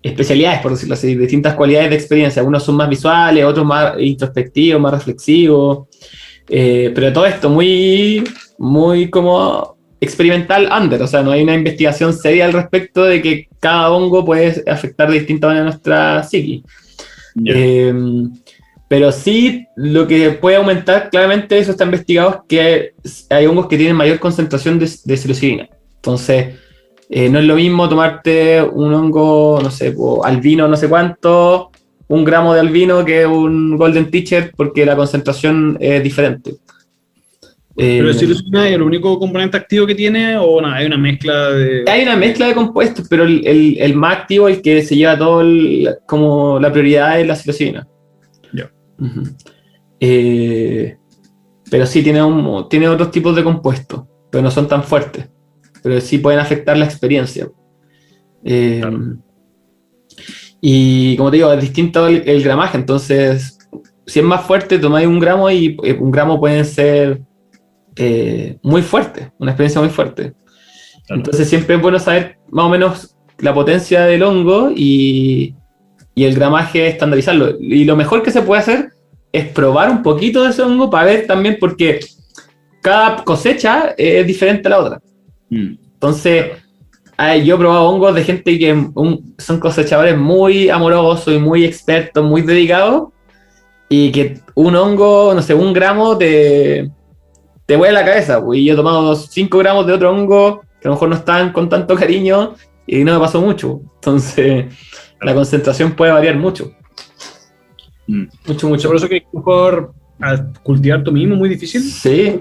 especialidades, 0.02 0.62
por 0.62 0.72
decirlo 0.72 0.94
así, 0.94 1.16
distintas 1.16 1.54
cualidades 1.56 1.90
de 1.90 1.96
experiencia. 1.96 2.44
Unos 2.44 2.64
son 2.64 2.76
más 2.76 2.90
visuales, 2.90 3.44
otros 3.44 3.66
más 3.66 4.00
introspectivos, 4.00 4.82
más 4.82 4.94
reflexivos. 4.94 5.88
Eh, 6.48 6.92
pero 6.96 7.12
todo 7.12 7.26
esto 7.26 7.50
muy, 7.50 8.24
muy 8.58 9.10
como 9.10 9.73
experimental 10.04 10.70
under, 10.72 11.02
o 11.02 11.08
sea, 11.08 11.24
no 11.24 11.32
hay 11.32 11.44
una 11.44 11.56
investigación 11.56 12.14
seria 12.14 12.46
al 12.46 12.54
respecto 12.54 13.04
de 13.04 13.22
que 13.22 13.48
cada 13.60 13.92
hongo 13.92 14.24
puede 14.26 14.64
afectar 14.70 15.10
de 15.10 15.20
distinta 15.20 15.48
manera 15.48 15.66
nuestra 15.66 16.24
psiqui. 16.24 16.64
Em, 17.46 18.32
pero 18.88 19.12
sí, 19.12 19.66
lo 19.76 20.08
que 20.08 20.32
puede 20.32 20.58
aumentar, 20.58 21.10
claramente 21.10 21.58
eso 21.58 21.72
está 21.72 21.86
investigado, 21.86 22.30
es 22.30 22.38
que 22.48 22.94
hay 23.30 23.46
hongos 23.48 23.68
que 23.68 23.78
tienen 23.78 23.96
mayor 23.96 24.20
concentración 24.20 24.78
de, 24.78 24.90
de 25.04 25.18
psilocibina. 25.18 25.70
Entonces, 25.96 26.56
eh, 27.10 27.30
no 27.30 27.40
es 27.40 27.46
lo 27.46 27.56
mismo 27.56 27.88
tomarte 27.90 28.62
un 28.62 28.94
hongo, 28.94 29.60
no 29.62 29.72
sé, 29.72 29.96
albino, 30.24 30.68
no 30.68 30.76
sé 30.76 30.90
cuánto, 30.90 31.72
un 32.08 32.24
gramo 32.24 32.54
de 32.54 32.60
albino 32.60 33.06
que 33.06 33.26
un 33.26 33.78
golden 33.78 34.10
teacher, 34.12 34.52
porque 34.56 34.86
la 34.86 34.96
concentración 34.96 35.78
es 35.80 36.04
diferente. 36.04 36.56
¿Pero 37.76 38.10
eh, 38.10 38.14
psilocibina 38.14 38.68
es 38.68 38.76
el 38.76 38.82
único 38.84 39.18
componente 39.18 39.58
activo 39.58 39.88
que 39.88 39.96
tiene 39.96 40.38
o 40.38 40.62
no, 40.62 40.68
hay 40.68 40.86
una 40.86 40.98
mezcla 40.98 41.50
de...? 41.50 41.86
Hay 41.88 42.04
una 42.04 42.16
mezcla 42.16 42.48
de 42.48 42.54
compuestos, 42.54 43.08
pero 43.10 43.24
el, 43.24 43.78
el, 43.80 43.96
más 43.96 44.18
activo, 44.18 44.48
el 44.48 44.62
que 44.62 44.84
se 44.84 44.96
lleva 44.96 45.18
todo 45.18 45.44
como 46.06 46.60
la 46.60 46.72
prioridad 46.72 47.20
es 47.20 47.28
la 47.28 47.36
psilocibina. 47.36 47.88
Ya. 48.54 48.72
Eh, 50.00 50.98
pero 51.72 51.86
sí, 51.88 52.04
tiene, 52.04 52.22
un, 52.24 52.70
tiene 52.70 52.88
otros 52.88 53.10
tipos 53.10 53.36
de 53.36 53.44
compuestos, 53.44 54.04
pero 54.30 54.44
no 54.44 54.52
son 54.52 54.68
tan 54.68 54.84
fuertes 54.84 55.30
pero 55.84 56.00
sí 56.00 56.18
pueden 56.18 56.40
afectar 56.40 56.76
la 56.78 56.86
experiencia. 56.86 57.50
Eh, 58.44 58.82
y 60.62 61.16
como 61.18 61.30
te 61.30 61.38
digo, 61.38 61.52
es 61.52 61.62
distinto 61.62 62.08
el, 62.08 62.42
gramaje, 62.42 62.78
entonces, 62.78 63.60
si 64.08 64.20
es 64.20 64.26
más 64.26 64.46
fuerte, 64.48 64.80
tomáis 64.80 65.08
un 65.08 65.20
gramo 65.20 65.52
y 65.52 65.78
eh, 65.84 65.98
un 66.00 66.10
gramo 66.10 66.40
puede 66.40 66.64
ser 66.64 67.22
eh, 67.96 68.58
muy 68.64 68.82
fuerte, 68.82 69.32
una 69.40 69.52
experiencia 69.52 69.82
muy 69.82 69.90
fuerte. 69.90 70.34
Entonces, 71.10 71.50
siempre 71.50 71.76
es 71.76 71.82
bueno 71.82 72.00
saber 72.00 72.38
más 72.50 72.66
o 72.66 72.70
menos 72.70 73.16
la 73.40 73.54
potencia 73.54 74.06
del 74.06 74.24
hongo 74.24 74.72
y, 74.74 75.56
y 76.16 76.24
el 76.24 76.36
gramaje 76.36 76.88
estandarizarlo. 76.88 77.60
Y 77.60 77.84
lo 77.84 77.96
mejor 77.96 78.24
que 78.24 78.32
se 78.32 78.42
puede 78.42 78.62
hacer 78.62 78.90
es 79.32 79.48
probar 79.48 79.90
un 79.90 80.02
poquito 80.04 80.44
de 80.44 80.52
ese 80.52 80.62
hongo 80.62 80.90
para 80.90 81.06
ver 81.06 81.28
también, 81.28 81.58
porque 81.60 82.00
cada 82.82 83.24
cosecha 83.24 83.94
es 83.98 84.26
diferente 84.26 84.68
a 84.68 84.72
la 84.72 84.80
otra. 84.80 85.02
Mm. 85.50 85.76
Entonces, 85.94 86.52
yo 87.44 87.56
he 87.56 87.58
probado 87.58 87.90
hongos 87.90 88.16
de 88.16 88.24
gente 88.24 88.60
que 88.60 88.90
son 89.38 89.60
cosechadores 89.60 90.18
muy 90.18 90.70
amorosos 90.70 91.34
y 91.34 91.38
muy 91.38 91.64
expertos, 91.64 92.24
muy 92.26 92.42
dedicados, 92.42 93.10
y 93.90 94.12
que 94.12 94.40
un 94.56 94.76
hongo, 94.76 95.34
no 95.34 95.42
sé, 95.42 95.54
un 95.54 95.74
gramo 95.74 96.18
te, 96.18 96.90
te 97.66 97.76
vuela 97.76 98.02
la 98.02 98.06
cabeza. 98.06 98.44
Pues, 98.44 98.60
y 98.60 98.66
yo 98.66 98.74
he 98.74 98.78
tomado 98.78 99.16
5 99.16 99.58
gramos 99.58 99.88
de 99.88 99.94
otro 99.94 100.12
hongo 100.12 100.62
que 100.82 100.88
a 100.88 100.90
lo 100.90 100.96
mejor 100.96 101.10
no 101.10 101.16
están 101.16 101.54
con 101.54 101.70
tanto 101.70 101.96
cariño 101.96 102.56
y 102.86 103.04
no 103.04 103.14
me 103.14 103.20
pasó 103.20 103.42
mucho. 103.42 103.82
Entonces, 103.96 104.66
la 105.22 105.34
concentración 105.34 105.94
puede 105.94 106.12
variar 106.12 106.36
mucho. 106.36 106.72
Mm. 108.08 108.26
Mucho, 108.48 108.68
mucho. 108.68 108.88
Por 108.90 108.98
eso 108.98 109.08
que 109.08 109.26
mejor 109.32 109.94
cultivar 110.62 111.04
tú 111.04 111.12
mismo 111.12 111.36
muy 111.36 111.50
difícil. 111.50 111.82
Sí. 111.82 112.40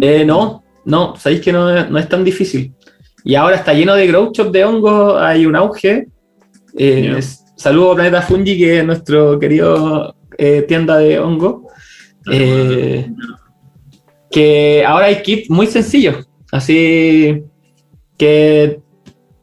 Eh, 0.00 0.24
no, 0.24 0.62
no, 0.84 1.16
sabéis 1.16 1.40
que 1.40 1.52
no, 1.52 1.98
es 1.98 2.08
tan 2.08 2.24
difícil. 2.24 2.74
Y 3.24 3.34
ahora 3.34 3.56
está 3.56 3.72
lleno 3.74 3.94
de 3.94 4.06
grow 4.06 4.30
shop 4.32 4.50
de 4.50 4.64
hongos, 4.64 5.20
hay 5.20 5.46
un 5.46 5.56
auge. 5.56 6.06
Eh, 6.76 7.20
saludo 7.56 7.92
a 7.92 7.94
Planeta 7.96 8.22
Fungi, 8.22 8.58
que 8.58 8.78
es 8.78 8.84
nuestro 8.84 9.38
querido 9.38 10.14
eh, 10.38 10.62
tienda 10.62 10.96
de 10.96 11.18
hongos. 11.18 11.62
Eh, 12.30 13.10
que 14.30 14.84
ahora 14.86 15.06
hay 15.06 15.22
kits 15.22 15.50
muy 15.50 15.66
sencillos, 15.66 16.28
así 16.52 17.42
que 18.16 18.80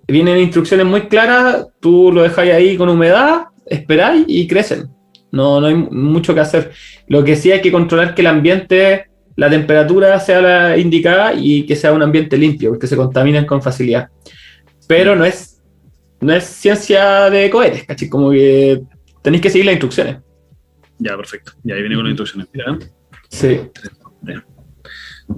vienen 0.07 0.39
instrucciones 0.39 0.85
muy 0.85 1.01
claras, 1.07 1.67
tú 1.79 2.11
lo 2.11 2.23
dejáis 2.23 2.53
ahí 2.53 2.77
con 2.77 2.89
humedad, 2.89 3.45
esperáis 3.65 4.25
y 4.27 4.47
crecen. 4.47 4.89
No, 5.31 5.59
no 5.59 5.67
hay 5.67 5.75
mucho 5.75 6.33
que 6.33 6.39
hacer. 6.39 6.71
Lo 7.07 7.23
que 7.23 7.35
sí 7.35 7.51
hay 7.51 7.61
que 7.61 7.71
controlar 7.71 8.15
que 8.15 8.21
el 8.21 8.27
ambiente 8.27 9.07
la 9.37 9.51
temperatura 9.51 10.19
sea 10.19 10.41
la 10.41 10.77
indicada 10.77 11.33
y 11.33 11.65
que 11.65 11.75
sea 11.75 11.93
un 11.93 12.01
ambiente 12.01 12.37
limpio, 12.37 12.71
porque 12.71 12.87
se 12.87 12.97
contaminan 12.97 13.45
con 13.45 13.61
facilidad. 13.61 14.09
Pero 14.87 15.15
no 15.15 15.25
es, 15.25 15.61
no 16.19 16.33
es 16.33 16.43
ciencia 16.43 17.29
de 17.29 17.49
cohetes, 17.49 17.85
¿cachai? 17.85 18.09
Como 18.09 18.31
que 18.31 18.81
tenéis 19.21 19.43
que 19.43 19.51
seguir 19.51 19.67
las 19.67 19.73
instrucciones. 19.73 20.17
Ya, 20.97 21.15
perfecto. 21.15 21.51
Ya 21.63 21.75
ahí 21.75 21.81
viene 21.81 21.95
con 21.95 22.05
las 22.05 22.11
instrucciones. 22.11 22.47
Mira. 22.51 22.79
Sí. 23.29 23.59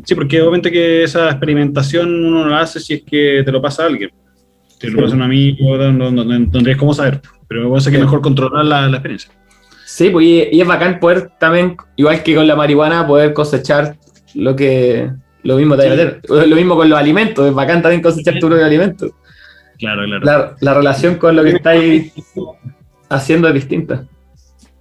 Sí, 0.04 0.16
porque 0.16 0.42
obviamente 0.42 0.72
que 0.72 1.04
esa 1.04 1.30
experimentación 1.30 2.26
uno 2.26 2.44
no 2.44 2.50
la 2.50 2.62
hace 2.62 2.80
si 2.80 2.94
es 2.96 3.04
que 3.04 3.42
te 3.44 3.52
lo 3.52 3.62
pasa 3.62 3.84
a 3.84 3.88
alguien. 3.88 4.12
Si 4.68 4.80
te 4.80 4.92
lo 4.92 5.02
pasa 5.02 5.14
a 5.14 5.18
un 5.18 5.24
amigo, 5.24 5.78
no, 5.78 6.12
no, 6.12 6.24
no, 6.24 6.52
tendrías 6.52 6.78
cómo 6.78 6.94
saber. 6.94 7.22
Pero 7.48 7.64
me 7.64 7.70
parece 7.70 7.90
que 7.90 7.98
es 7.98 8.04
mejor 8.04 8.22
controlar 8.22 8.66
la, 8.66 8.88
la 8.88 8.98
experiencia. 8.98 9.32
Sí, 9.86 10.10
pues 10.12 10.26
y, 10.26 10.50
y 10.52 10.62
es 10.62 10.68
bacán 10.68 11.00
poder 11.00 11.32
también, 11.40 11.76
igual 11.96 12.22
que 12.22 12.36
con 12.36 12.48
la 12.48 12.56
marihuana, 12.56 13.08
poder 13.08 13.34
cosechar 13.34 13.98
lo 14.36 14.56
que 14.56 15.10
lo 15.44 15.58
mismo 15.58 15.76
Sí. 15.76 15.88
Lo 16.28 16.56
mismo 16.56 16.76
con 16.76 16.90
los 16.90 17.00
alimentos, 17.00 17.48
es 17.48 17.54
bacán 17.54 17.82
también 17.82 18.02
cosechar 18.02 18.40
tu 18.40 18.48
propio 18.48 18.66
alimento. 18.66 19.10
Claro, 19.78 20.04
claro. 20.06 20.26
La, 20.26 20.56
la 20.60 20.74
relación 20.74 21.16
con 21.16 21.36
lo 21.36 21.44
que 21.44 21.52
estáis 21.52 22.14
haciendo 23.10 23.48
es 23.48 23.54
distinta. 23.54 24.06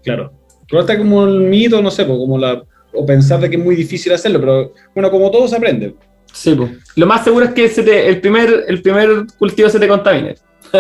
Claro. 0.02 0.32
Pero 0.68 0.80
está 0.80 0.98
como 0.98 1.24
el 1.24 1.40
mito, 1.40 1.80
no 1.80 1.90
sé, 1.90 2.04
pues, 2.04 2.18
como 2.18 2.36
la, 2.36 2.62
o 2.92 3.04
pensar 3.06 3.40
de 3.40 3.50
que 3.50 3.56
es 3.56 3.62
muy 3.64 3.76
difícil 3.76 4.12
hacerlo, 4.12 4.40
pero 4.40 4.72
bueno, 4.94 5.10
como 5.10 5.30
todo 5.30 5.46
se 5.48 5.56
aprende. 5.56 5.94
Sí, 6.32 6.54
pues. 6.54 6.70
Lo 6.96 7.06
más 7.06 7.24
seguro 7.24 7.46
es 7.46 7.52
que 7.52 7.68
se 7.68 7.82
te- 7.82 8.08
el, 8.08 8.20
primer, 8.20 8.64
el 8.68 8.82
primer 8.82 9.26
cultivo 9.38 9.68
se 9.68 9.78
te 9.80 9.88
contamine. 9.88 10.34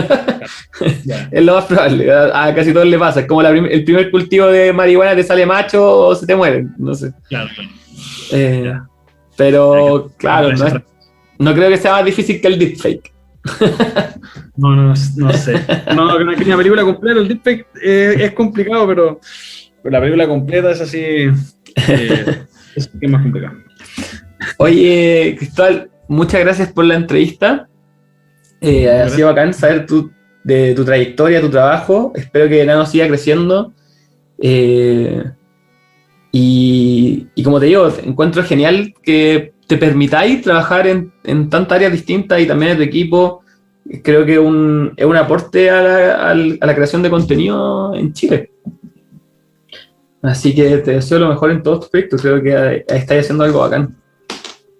Ya. 1.04 1.28
Es 1.32 1.42
lo 1.44 1.54
más 1.54 1.64
probable. 1.64 2.12
A, 2.12 2.44
a 2.46 2.54
casi 2.54 2.72
todos 2.72 2.86
le 2.86 2.98
pasa. 2.98 3.20
Es 3.20 3.26
como 3.26 3.42
la 3.42 3.50
prim- 3.50 3.66
el 3.70 3.84
primer 3.84 4.10
cultivo 4.10 4.46
de 4.46 4.72
marihuana 4.72 5.14
te 5.16 5.22
sale 5.24 5.44
macho 5.46 5.82
o 6.08 6.14
se 6.14 6.26
te 6.26 6.36
muere. 6.36 6.66
No 6.78 6.94
sé. 6.94 7.12
Claro. 7.28 7.48
Eh, 8.32 8.72
pero, 9.36 10.10
claro, 10.18 10.52
no, 10.52 10.66
es- 10.66 10.74
no 11.38 11.54
creo 11.54 11.68
que 11.70 11.76
sea 11.78 11.92
más 11.92 12.04
difícil 12.04 12.40
que 12.40 12.48
el 12.48 12.58
deepfake. 12.58 13.12
No, 14.56 14.74
no, 14.74 14.92
no 15.16 15.32
sé. 15.32 15.52
No, 15.94 16.16
que 16.18 16.24
una, 16.24 16.34
que 16.36 16.42
una 16.44 16.56
película 16.56 16.82
completa, 16.82 17.20
el 17.20 17.28
deepfake 17.28 17.66
eh, 17.80 18.16
es 18.18 18.32
complicado, 18.32 18.88
pero, 18.88 19.20
pero 19.80 19.92
la 19.92 20.00
película 20.00 20.26
completa 20.26 20.72
es 20.72 20.80
así. 20.80 21.28
Eh, 21.88 22.42
es, 22.76 22.90
es 23.00 23.10
más 23.10 23.22
complicado. 23.22 23.56
Oye, 24.58 25.34
Cristóbal, 25.38 25.90
muchas 26.08 26.40
gracias 26.40 26.72
por 26.72 26.84
la 26.84 26.94
entrevista. 26.94 27.68
Eh, 28.60 28.90
ha 28.90 29.08
sido 29.08 29.28
bacán 29.28 29.54
saber 29.54 29.86
tu, 29.86 30.10
de 30.44 30.74
tu 30.74 30.84
trayectoria, 30.84 31.40
tu 31.40 31.50
trabajo. 31.50 32.12
Espero 32.14 32.48
que 32.48 32.64
Nano 32.64 32.86
siga 32.86 33.06
creciendo. 33.08 33.72
Eh, 34.40 35.24
y, 36.32 37.26
y 37.34 37.42
como 37.42 37.58
te 37.60 37.66
digo, 37.66 37.92
encuentro 38.04 38.42
genial 38.42 38.94
que 39.02 39.52
te 39.66 39.76
permitáis 39.76 40.42
trabajar 40.42 40.86
en, 40.86 41.12
en 41.24 41.48
tantas 41.50 41.76
áreas 41.76 41.92
distintas 41.92 42.40
y 42.40 42.46
también 42.46 42.72
en 42.72 42.76
tu 42.78 42.82
equipo. 42.82 43.42
Creo 44.02 44.26
que 44.26 44.38
un- 44.38 44.92
es 44.96 45.06
un 45.06 45.16
aporte 45.16 45.70
a 45.70 45.82
la, 45.82 46.30
a 46.30 46.34
la 46.66 46.74
creación 46.74 47.02
de 47.02 47.10
contenido 47.10 47.94
en 47.94 48.12
Chile. 48.12 48.50
Así 50.22 50.54
que 50.54 50.78
te 50.78 50.92
deseo 50.92 51.18
lo 51.18 51.28
mejor 51.28 51.50
en 51.50 51.62
todos 51.62 51.80
tus 51.80 51.88
proyectos. 51.90 52.22
Creo 52.22 52.42
que 52.42 52.84
estáis 52.88 53.24
haciendo 53.24 53.44
algo 53.44 53.60
bacán. 53.60 53.96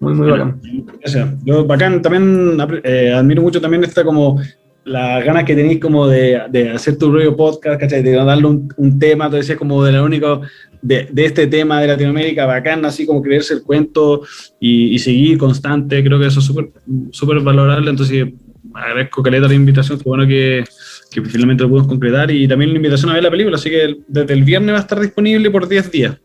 Muy, 0.00 0.14
muy 0.14 0.30
bacán. 0.30 0.60
Gracias. 1.00 1.28
Yo, 1.44 1.64
bacán, 1.66 2.02
también 2.02 2.58
eh, 2.84 3.12
admiro 3.12 3.42
mucho 3.42 3.60
también 3.60 3.84
esta 3.84 4.04
como 4.04 4.40
las 4.84 5.24
ganas 5.24 5.44
que 5.44 5.54
tenéis 5.54 5.80
como 5.80 6.06
de, 6.08 6.40
de 6.50 6.70
hacer 6.70 6.96
tu 6.96 7.10
propio 7.10 7.36
podcast, 7.36 7.80
¿cachai? 7.80 8.02
De 8.02 8.12
darle 8.12 8.46
un, 8.46 8.72
un 8.76 8.98
tema, 8.98 9.28
tú 9.28 9.36
decías 9.36 9.58
como 9.58 9.84
de 9.84 9.92
lo 9.92 10.04
único 10.04 10.40
de, 10.80 11.08
de 11.10 11.24
este 11.24 11.46
tema 11.46 11.80
de 11.80 11.88
Latinoamérica, 11.88 12.46
bacán, 12.46 12.84
así 12.84 13.06
como 13.06 13.20
creerse 13.20 13.54
el 13.54 13.62
cuento 13.62 14.22
y, 14.58 14.94
y 14.94 14.98
seguir 14.98 15.36
constante, 15.36 16.02
creo 16.02 16.18
que 16.18 16.26
eso 16.26 16.40
es 16.40 16.46
súper 16.46 16.70
súper 17.10 17.40
valorable, 17.40 17.90
entonces 17.90 18.28
agradezco 18.72 19.22
Caleta 19.22 19.48
la 19.48 19.54
invitación, 19.54 19.98
qué 19.98 20.04
bueno 20.04 20.26
que, 20.26 20.64
que 21.10 21.22
finalmente 21.22 21.62
lo 21.62 21.70
pudimos 21.70 21.88
concretar 21.88 22.30
y 22.30 22.46
también 22.46 22.70
la 22.70 22.76
invitación 22.76 23.10
a 23.10 23.14
ver 23.14 23.22
la 23.22 23.30
película, 23.30 23.56
así 23.56 23.70
que 23.70 23.96
desde 24.06 24.34
el 24.34 24.44
viernes 24.44 24.74
va 24.74 24.78
a 24.78 24.82
estar 24.82 25.00
disponible 25.00 25.50
por 25.50 25.68
10 25.68 25.90
días. 25.90 26.16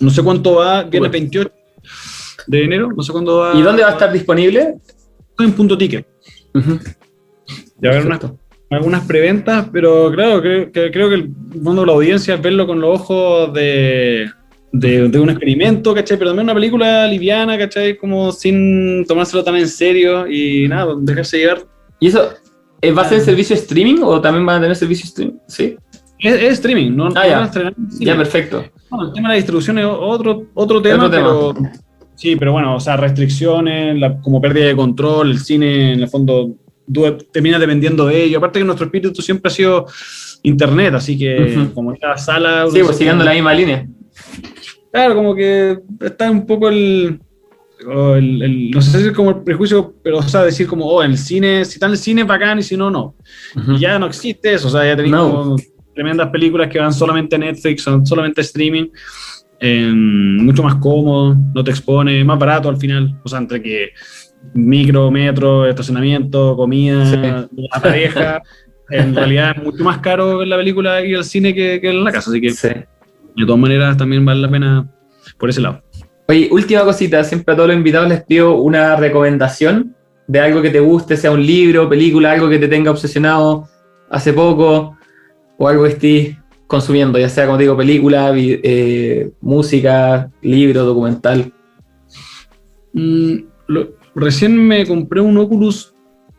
No 0.00 0.10
sé 0.10 0.22
cuánto 0.22 0.56
va, 0.56 0.82
viernes 0.82 1.12
28 1.12 1.52
de 2.46 2.64
enero, 2.64 2.90
no 2.94 3.02
sé 3.02 3.12
cuándo 3.12 3.38
va. 3.38 3.54
¿Y 3.54 3.62
dónde 3.62 3.82
va 3.82 3.90
a 3.90 3.92
estar 3.92 4.12
disponible? 4.12 4.74
En 5.38 5.52
punto 5.52 5.76
ticket. 5.76 6.06
Ya 7.80 7.90
haber 7.90 8.06
unas, 8.06 8.20
algunas 8.70 9.04
preventas, 9.06 9.68
pero 9.72 10.10
claro, 10.12 10.40
creo 10.40 10.72
que, 10.72 10.90
creo 10.90 11.08
que 11.08 11.14
el 11.14 11.28
mundo 11.28 11.82
de 11.82 11.86
la 11.86 11.92
audiencia 11.92 12.34
es 12.34 12.42
verlo 12.42 12.66
con 12.66 12.80
los 12.80 13.00
ojos 13.00 13.52
de, 13.54 14.30
de, 14.72 15.08
de 15.08 15.18
un 15.18 15.30
experimento, 15.30 15.94
¿cachai? 15.94 16.18
Pero 16.18 16.30
también 16.30 16.44
una 16.44 16.54
película 16.54 17.06
liviana, 17.06 17.56
¿cachai? 17.56 17.96
Como 17.96 18.32
sin 18.32 19.04
tomárselo 19.06 19.42
tan 19.42 19.56
en 19.56 19.68
serio 19.68 20.26
y 20.26 20.68
nada, 20.68 20.94
dejarse 20.98 21.38
llevar. 21.38 21.66
¿Y 21.98 22.08
eso 22.08 22.34
va 22.96 23.02
a 23.02 23.08
ser 23.08 23.20
servicio 23.20 23.54
streaming 23.54 24.00
o 24.02 24.20
también 24.20 24.44
van 24.46 24.56
a 24.58 24.60
tener 24.62 24.76
servicio 24.76 25.04
streaming? 25.06 25.36
Sí. 25.46 25.76
Es, 26.18 26.34
es 26.34 26.52
streaming, 26.54 26.90
no, 26.96 27.08
no 27.08 27.20
Ah, 27.20 27.26
ya. 27.26 27.34
van 27.34 27.42
a 27.42 27.46
estrenar 27.46 27.74
en 27.78 27.90
cine. 27.92 28.04
Ya, 28.06 28.16
perfecto. 28.16 28.64
Bueno, 28.90 29.08
el 29.08 29.12
tema 29.14 29.28
de 29.28 29.32
la 29.32 29.36
distribución 29.36 29.78
es 29.78 29.86
otro, 29.88 30.46
otro 30.54 30.82
tema, 30.82 31.04
Otro 31.06 31.10
tema. 31.10 31.28
pero 31.28 31.54
sí, 32.14 32.36
pero 32.36 32.52
bueno, 32.52 32.76
o 32.76 32.80
sea, 32.80 32.96
restricciones, 32.96 33.98
la- 33.98 34.20
como 34.20 34.40
pérdida 34.40 34.66
de 34.66 34.76
control, 34.76 35.30
el 35.30 35.38
cine 35.38 35.92
en 35.94 36.00
el 36.00 36.08
fondo 36.08 36.56
termina 37.32 37.58
dependiendo 37.58 38.04
de 38.06 38.24
ello. 38.24 38.38
Aparte 38.38 38.58
que 38.58 38.64
nuestro 38.64 38.86
espíritu 38.86 39.22
siempre 39.22 39.48
ha 39.50 39.54
sido 39.54 39.86
internet, 40.42 40.92
así 40.94 41.16
que 41.16 41.54
Ujú. 41.56 41.72
como 41.74 41.92
esta 41.92 42.16
sala... 42.18 42.66
Sí, 42.70 42.80
pues 42.82 42.96
siguiendo 42.96 43.24
la 43.24 43.32
misma 43.32 43.54
línea. 43.54 43.86
Claro, 44.92 45.14
como 45.14 45.34
que 45.36 45.78
está 46.00 46.30
un 46.30 46.46
poco 46.46 46.68
el, 46.68 47.20
o 47.86 48.14
el- 48.16 48.42
el- 48.42 48.70
no 48.70 48.80
sé 48.82 49.00
si 49.00 49.06
es 49.08 49.12
como 49.12 49.30
el 49.30 49.42
prejuicio, 49.42 49.94
pero 50.02 50.18
o 50.18 50.22
sea, 50.22 50.42
decir 50.44 50.66
como, 50.66 50.84
oh, 50.86 51.02
en 51.02 51.12
el 51.12 51.18
cine, 51.18 51.64
si 51.64 51.74
está 51.74 51.86
en 51.86 51.92
el 51.92 51.98
cine, 51.98 52.24
bacán, 52.24 52.58
y 52.58 52.62
si 52.62 52.76
no, 52.76 52.90
no. 52.90 53.14
Y 53.68 53.78
ya 53.78 53.98
no 53.98 54.06
existe 54.06 54.52
eso, 54.54 54.68
o 54.68 54.70
sea, 54.70 54.84
ya 54.84 55.02
No. 55.02 55.30
como 55.30 55.56
tremendas 55.94 56.28
películas 56.30 56.68
que 56.68 56.78
van 56.78 56.92
solamente 56.92 57.36
a 57.36 57.38
Netflix, 57.38 57.82
son 57.82 58.04
solamente 58.06 58.40
streaming, 58.42 58.86
eh, 59.60 59.90
mucho 59.92 60.62
más 60.62 60.76
cómodo, 60.76 61.36
no 61.54 61.62
te 61.64 61.70
expone, 61.70 62.24
más 62.24 62.38
barato 62.38 62.68
al 62.68 62.76
final, 62.78 63.18
o 63.22 63.28
sea, 63.28 63.38
entre 63.38 63.60
que 63.62 63.90
micro, 64.54 65.10
metro, 65.10 65.66
estacionamiento, 65.66 66.56
comida, 66.56 67.48
la 67.52 67.80
pareja, 67.82 68.40
en 68.90 69.14
realidad 69.14 69.54
es 69.56 69.62
mucho 69.62 69.84
más 69.84 69.98
caro 69.98 70.38
ver 70.38 70.48
la 70.48 70.56
película 70.56 71.04
ir 71.04 71.16
al 71.16 71.24
cine 71.24 71.54
que, 71.54 71.78
que 71.80 71.90
en 71.90 72.02
la 72.04 72.12
casa, 72.12 72.30
así 72.30 72.40
que 72.40 72.50
Sí. 72.50 72.68
de 72.68 73.46
todas 73.46 73.60
maneras 73.60 73.96
también 73.96 74.24
vale 74.24 74.40
la 74.40 74.50
pena 74.50 74.88
por 75.38 75.50
ese 75.50 75.60
lado. 75.60 75.82
Oye, 76.30 76.48
última 76.52 76.84
cosita, 76.84 77.24
siempre 77.24 77.52
a 77.52 77.56
todos 77.56 77.70
los 77.70 77.76
invitados 77.76 78.08
les 78.08 78.22
pido 78.22 78.54
una 78.54 78.94
recomendación 78.94 79.96
de 80.28 80.38
algo 80.38 80.62
que 80.62 80.70
te 80.70 80.78
guste, 80.78 81.16
sea 81.16 81.32
un 81.32 81.44
libro, 81.44 81.88
película, 81.88 82.30
algo 82.30 82.48
que 82.48 82.60
te 82.60 82.68
tenga 82.68 82.92
obsesionado 82.92 83.68
hace 84.08 84.32
poco, 84.32 84.96
o 85.58 85.66
algo 85.68 85.82
que 85.82 85.88
estés 85.88 86.36
consumiendo, 86.68 87.18
ya 87.18 87.28
sea, 87.28 87.46
como 87.46 87.56
te 87.58 87.64
digo, 87.64 87.76
película, 87.76 88.32
eh, 88.36 89.28
música, 89.40 90.30
libro, 90.40 90.84
documental. 90.84 91.52
Mm, 92.92 93.34
lo- 93.66 93.88
recién 94.14 94.56
me 94.56 94.86
compré 94.86 95.20
un 95.20 95.36
Oculus 95.36 95.92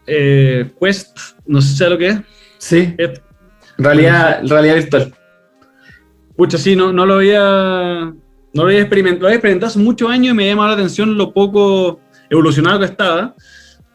eh, 0.07 0.71
Quest, 0.79 1.17
no 1.45 1.59
sé 1.61 1.67
si 1.67 1.75
sabes 1.75 1.91
lo 1.91 1.97
que 1.97 2.07
es. 2.07 2.19
Sí, 2.59 2.95
Es- 2.97 3.21
realidad, 3.77 4.41
realidad 4.47 4.75
virtual. 4.75 5.13
Pucha, 6.37 6.57
sí, 6.57 6.77
no, 6.77 6.93
no 6.93 7.05
lo 7.05 7.15
había. 7.15 8.13
No 8.53 8.63
lo 8.63 8.69
había 8.69 8.81
experimentado. 8.81 9.21
Lo 9.21 9.27
había 9.27 9.37
experimentado 9.37 9.69
hace 9.69 9.79
muchos 9.79 10.09
años 10.09 10.33
y 10.33 10.35
me 10.35 10.47
llamaba 10.47 10.69
la 10.69 10.75
atención 10.75 11.17
lo 11.17 11.33
poco 11.33 11.99
evolucionado 12.29 12.79
que 12.79 12.85
estaba. 12.85 13.35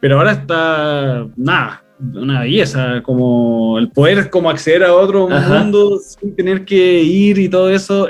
Pero 0.01 0.19
ahora 0.19 0.33
está. 0.33 1.27
Nada, 1.37 1.85
una 2.15 2.41
belleza. 2.41 3.03
Como 3.03 3.79
el 3.79 3.91
poder 3.91 4.31
como 4.31 4.51
acceder 4.51 4.85
a 4.85 4.95
otro 4.95 5.31
Ajá. 5.31 5.63
mundo 5.63 5.99
sin 5.99 6.35
tener 6.35 6.65
que 6.65 7.03
ir 7.03 7.39
y 7.39 7.49
todo 7.49 7.71
eso. 7.71 8.09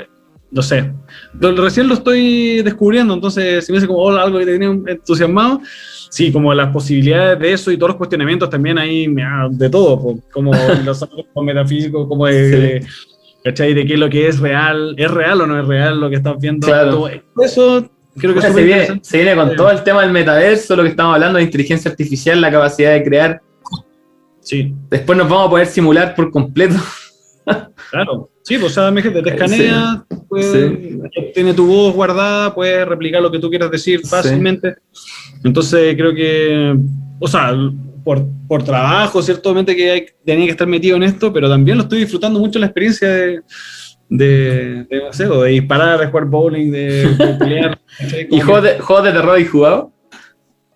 No 0.49 0.61
sé. 0.61 0.91
Recién 1.33 1.87
lo 1.87 1.95
estoy 1.95 2.61
descubriendo, 2.61 3.13
entonces 3.13 3.65
si 3.65 3.71
me 3.71 3.79
hace 3.79 3.87
como 3.87 3.99
oh, 3.99 4.15
algo 4.15 4.39
que 4.39 4.45
te 4.45 4.57
tenía 4.57 4.69
entusiasmado. 4.93 5.61
Sí, 6.09 6.31
como 6.31 6.53
las 6.53 6.71
posibilidades 6.71 7.37
de 7.39 7.51
eso 7.51 7.69
y 7.69 7.77
todos 7.77 7.89
los 7.89 7.97
cuestionamientos 7.97 8.49
también 8.49 8.77
ahí, 8.77 9.13
de 9.51 9.69
todo, 9.69 10.17
como 10.31 10.51
los 10.85 11.05
metafísicos, 11.43 12.07
como 12.07 12.27
de, 12.27 12.81
¿cachai? 13.43 13.73
De 13.73 13.85
qué 13.85 13.93
es 13.93 13.99
lo 13.99 14.09
que 14.09 14.27
es 14.27 14.39
real, 14.39 14.95
¿es 14.97 15.09
real 15.11 15.41
o 15.41 15.47
no 15.47 15.59
es 15.59 15.67
real 15.67 15.99
lo 15.99 16.09
que 16.09 16.17
estás 16.17 16.35
viendo? 16.39 16.67
Claro. 16.67 17.07
Eso 17.41 17.89
creo 18.17 18.33
que 18.33 18.41
se, 18.41 18.63
viene, 18.63 18.99
se 19.01 19.17
viene 19.17 19.35
con 19.35 19.55
todo 19.55 19.71
el 19.71 19.83
tema 19.83 20.01
del 20.01 20.11
metaverso, 20.11 20.75
lo 20.75 20.83
que 20.83 20.89
estamos 20.89 21.13
hablando 21.13 21.37
de 21.37 21.43
inteligencia 21.43 21.91
artificial, 21.91 22.41
la 22.41 22.51
capacidad 22.51 22.93
de 22.93 23.03
crear. 23.03 23.41
Sí, 24.41 24.73
Después 24.89 25.17
nos 25.17 25.29
vamos 25.29 25.47
a 25.47 25.49
poder 25.49 25.67
simular 25.67 26.15
por 26.15 26.31
completo. 26.31 26.75
Claro. 27.91 28.29
Sí, 28.43 28.57
pues, 28.57 28.71
o 28.71 28.75
sea, 28.81 28.89
imagínate, 28.89 29.21
te 29.21 29.29
escanea, 29.29 30.05
puede- 30.27 31.09
Sí. 31.13 31.21
tiene 31.33 31.53
tu 31.53 31.67
voz 31.67 31.93
guardada, 31.93 32.53
puedes 32.53 32.87
replicar 32.87 33.21
lo 33.21 33.31
que 33.31 33.39
tú 33.39 33.49
quieras 33.49 33.71
decir 33.71 33.99
Sí. 34.03 34.07
fácilmente. 34.09 34.75
Entonces 35.43 35.95
creo 35.95 36.13
que, 36.13 36.75
o 37.19 37.27
sea, 37.27 37.53
por, 38.03 38.25
por 38.47 38.63
trabajo, 38.63 39.21
ciertamente 39.21 39.75
que 39.75 39.91
hay, 39.91 40.05
tenía 40.25 40.45
que 40.45 40.51
estar 40.51 40.67
metido 40.67 40.95
en 40.95 41.03
esto, 41.03 41.31
pero 41.33 41.49
también 41.49 41.77
lo 41.77 41.83
estoy 41.83 41.99
disfrutando 41.99 42.39
mucho 42.39 42.57
la 42.59 42.67
experiencia 42.67 43.07
de, 43.09 43.41
de, 44.09 44.85
de, 44.89 44.97
no 45.05 45.11
sé, 45.11 45.27
de 45.27 45.49
disparar, 45.49 45.99
de 45.99 46.07
jugar 46.07 46.25
bowling, 46.25 46.71
de, 46.71 47.07
de 47.15 47.27
pelear. 47.37 47.79
¿Y 48.31 48.39
juegos 48.39 48.63
de, 48.63 48.79
juegos 48.79 49.05
de 49.05 49.11
terror 49.11 49.39
y 49.39 49.45
jugado? 49.45 49.91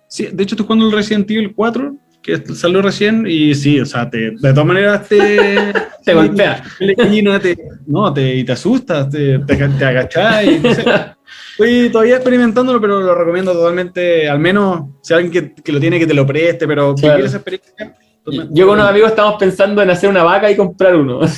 Sí, 0.10 0.28
de 0.32 0.44
hecho 0.44 0.56
estoy 0.56 0.66
jugando 0.66 0.88
el 0.88 0.92
Resident 0.92 1.32
Evil 1.32 1.54
4, 1.56 1.96
que 2.22 2.38
salió 2.54 2.82
recién, 2.82 3.26
y 3.28 3.54
sí, 3.56 3.80
o 3.80 3.86
sea, 3.86 4.10
te, 4.10 4.32
de 4.32 4.50
todas 4.54 4.66
maneras 4.66 5.08
te... 5.08 5.74
te 6.06 6.14
golpea. 6.14 6.64
Te, 6.80 7.58
no, 7.88 8.14
te, 8.14 8.36
y 8.36 8.44
te 8.44 8.52
asustas, 8.52 9.10
te, 9.10 9.40
te, 9.40 9.56
te 9.56 9.86
agachás 9.86 10.44
y 10.46 10.60
no 10.60 10.74
sé. 10.74 10.84
Estoy 11.52 11.90
todavía 11.90 12.16
experimentándolo, 12.16 12.80
pero 12.82 13.00
lo 13.02 13.14
recomiendo 13.16 13.54
totalmente, 13.54 14.28
al 14.30 14.40
menos 14.40 14.86
si 15.02 15.14
alguien 15.14 15.32
que, 15.32 15.62
que 15.64 15.72
lo 15.72 15.80
tiene 15.80 16.00
que 16.00 16.08
te 16.08 16.14
lo 16.14 16.26
preste, 16.26 16.68
pero 16.68 16.96
Claro. 16.96 16.96
que 16.96 17.02
quiere 17.02 17.26
esa 17.28 17.38
experiencia. 17.38 17.96
Yo 18.52 18.68
con 18.68 18.76
unos 18.76 18.90
amigos 18.90 19.10
estamos 19.10 19.36
pensando 19.40 19.82
en 19.82 19.90
hacer 19.90 20.10
una 20.10 20.24
vaca 20.24 20.50
y 20.52 20.56
comprar 20.56 20.96
uno. 20.96 21.22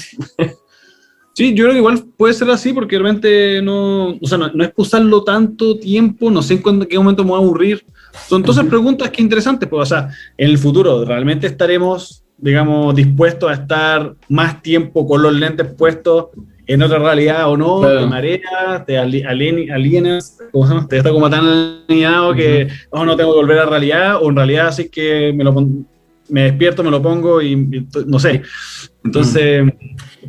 Sí, 1.35 1.55
yo 1.55 1.63
creo 1.63 1.71
que 1.71 1.79
igual 1.79 2.03
puede 2.15 2.35
ser 2.35 2.47
así 2.51 2.73
porque 2.73 2.95
realmente 2.95 3.59
no, 3.63 4.09
o 4.09 4.27
sea, 4.27 4.37
no, 4.37 4.51
no 4.53 4.63
es 4.63 4.71
usarlo 4.75 5.23
tanto 5.23 5.79
tiempo, 5.79 6.29
no 6.29 6.43
sé 6.43 6.53
en 6.53 6.61
cuándo- 6.61 6.87
qué 6.87 6.95
momento 6.95 7.23
me 7.23 7.31
voy 7.31 7.39
a 7.39 7.43
aburrir. 7.43 7.83
Son 8.27 8.41
entonces 8.41 8.65
preguntas 8.65 9.09
que 9.09 9.21
interesantes, 9.21 9.67
pues, 9.69 9.81
o 9.81 9.85
sea, 9.85 10.09
en 10.37 10.49
el 10.49 10.57
futuro, 10.57 11.03
¿realmente 11.05 11.47
estaremos, 11.47 12.23
digamos, 12.37 12.93
dispuestos 12.95 13.49
a 13.49 13.53
estar 13.53 14.13
más 14.29 14.61
tiempo 14.61 15.07
con 15.07 15.21
los 15.21 15.33
lentes 15.33 15.67
puestos 15.73 16.27
en 16.67 16.81
otra 16.83 16.99
realidad 16.99 17.49
o 17.49 17.57
no? 17.57 17.79
Claro. 17.81 17.99
Te 18.01 18.05
mareas, 18.05 18.85
te 18.85 18.97
ali- 18.97 19.23
alien- 19.23 19.71
alienas, 19.71 20.37
¿cómo 20.51 20.67
se 20.67 20.73
llama? 20.73 20.87
Te 20.87 20.97
está 20.97 21.09
como 21.11 21.29
tan 21.29 21.45
alienado 21.89 22.33
que 22.33 22.67
oh, 22.91 23.03
no 23.03 23.15
tengo 23.15 23.33
que 23.33 23.39
volver 23.39 23.59
a 23.59 23.65
realidad, 23.65 24.17
o 24.21 24.29
en 24.29 24.35
realidad 24.35 24.67
así 24.67 24.89
que 24.89 25.33
me 25.35 25.43
lo 25.43 25.53
me 26.29 26.43
despierto, 26.43 26.83
me 26.83 26.89
lo 26.91 27.01
pongo 27.01 27.41
y, 27.41 27.51
y 27.51 27.87
no 28.05 28.17
sé. 28.17 28.41
Entonces, 29.03 29.63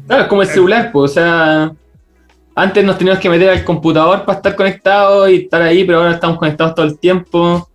Claro, 0.06 0.22
es 0.22 0.28
como 0.28 0.42
el 0.42 0.48
celular, 0.48 0.90
pues, 0.92 1.12
o 1.12 1.14
sea, 1.14 1.72
antes 2.56 2.84
nos 2.84 2.98
teníamos 2.98 3.20
que 3.22 3.30
meter 3.30 3.48
al 3.50 3.64
computador 3.64 4.24
para 4.24 4.36
estar 4.38 4.56
conectados 4.56 5.30
y 5.30 5.34
estar 5.36 5.62
ahí, 5.62 5.84
pero 5.84 5.98
ahora 5.98 6.12
estamos 6.14 6.36
conectados 6.38 6.74
todo 6.74 6.86
el 6.86 6.98
tiempo. 6.98 7.68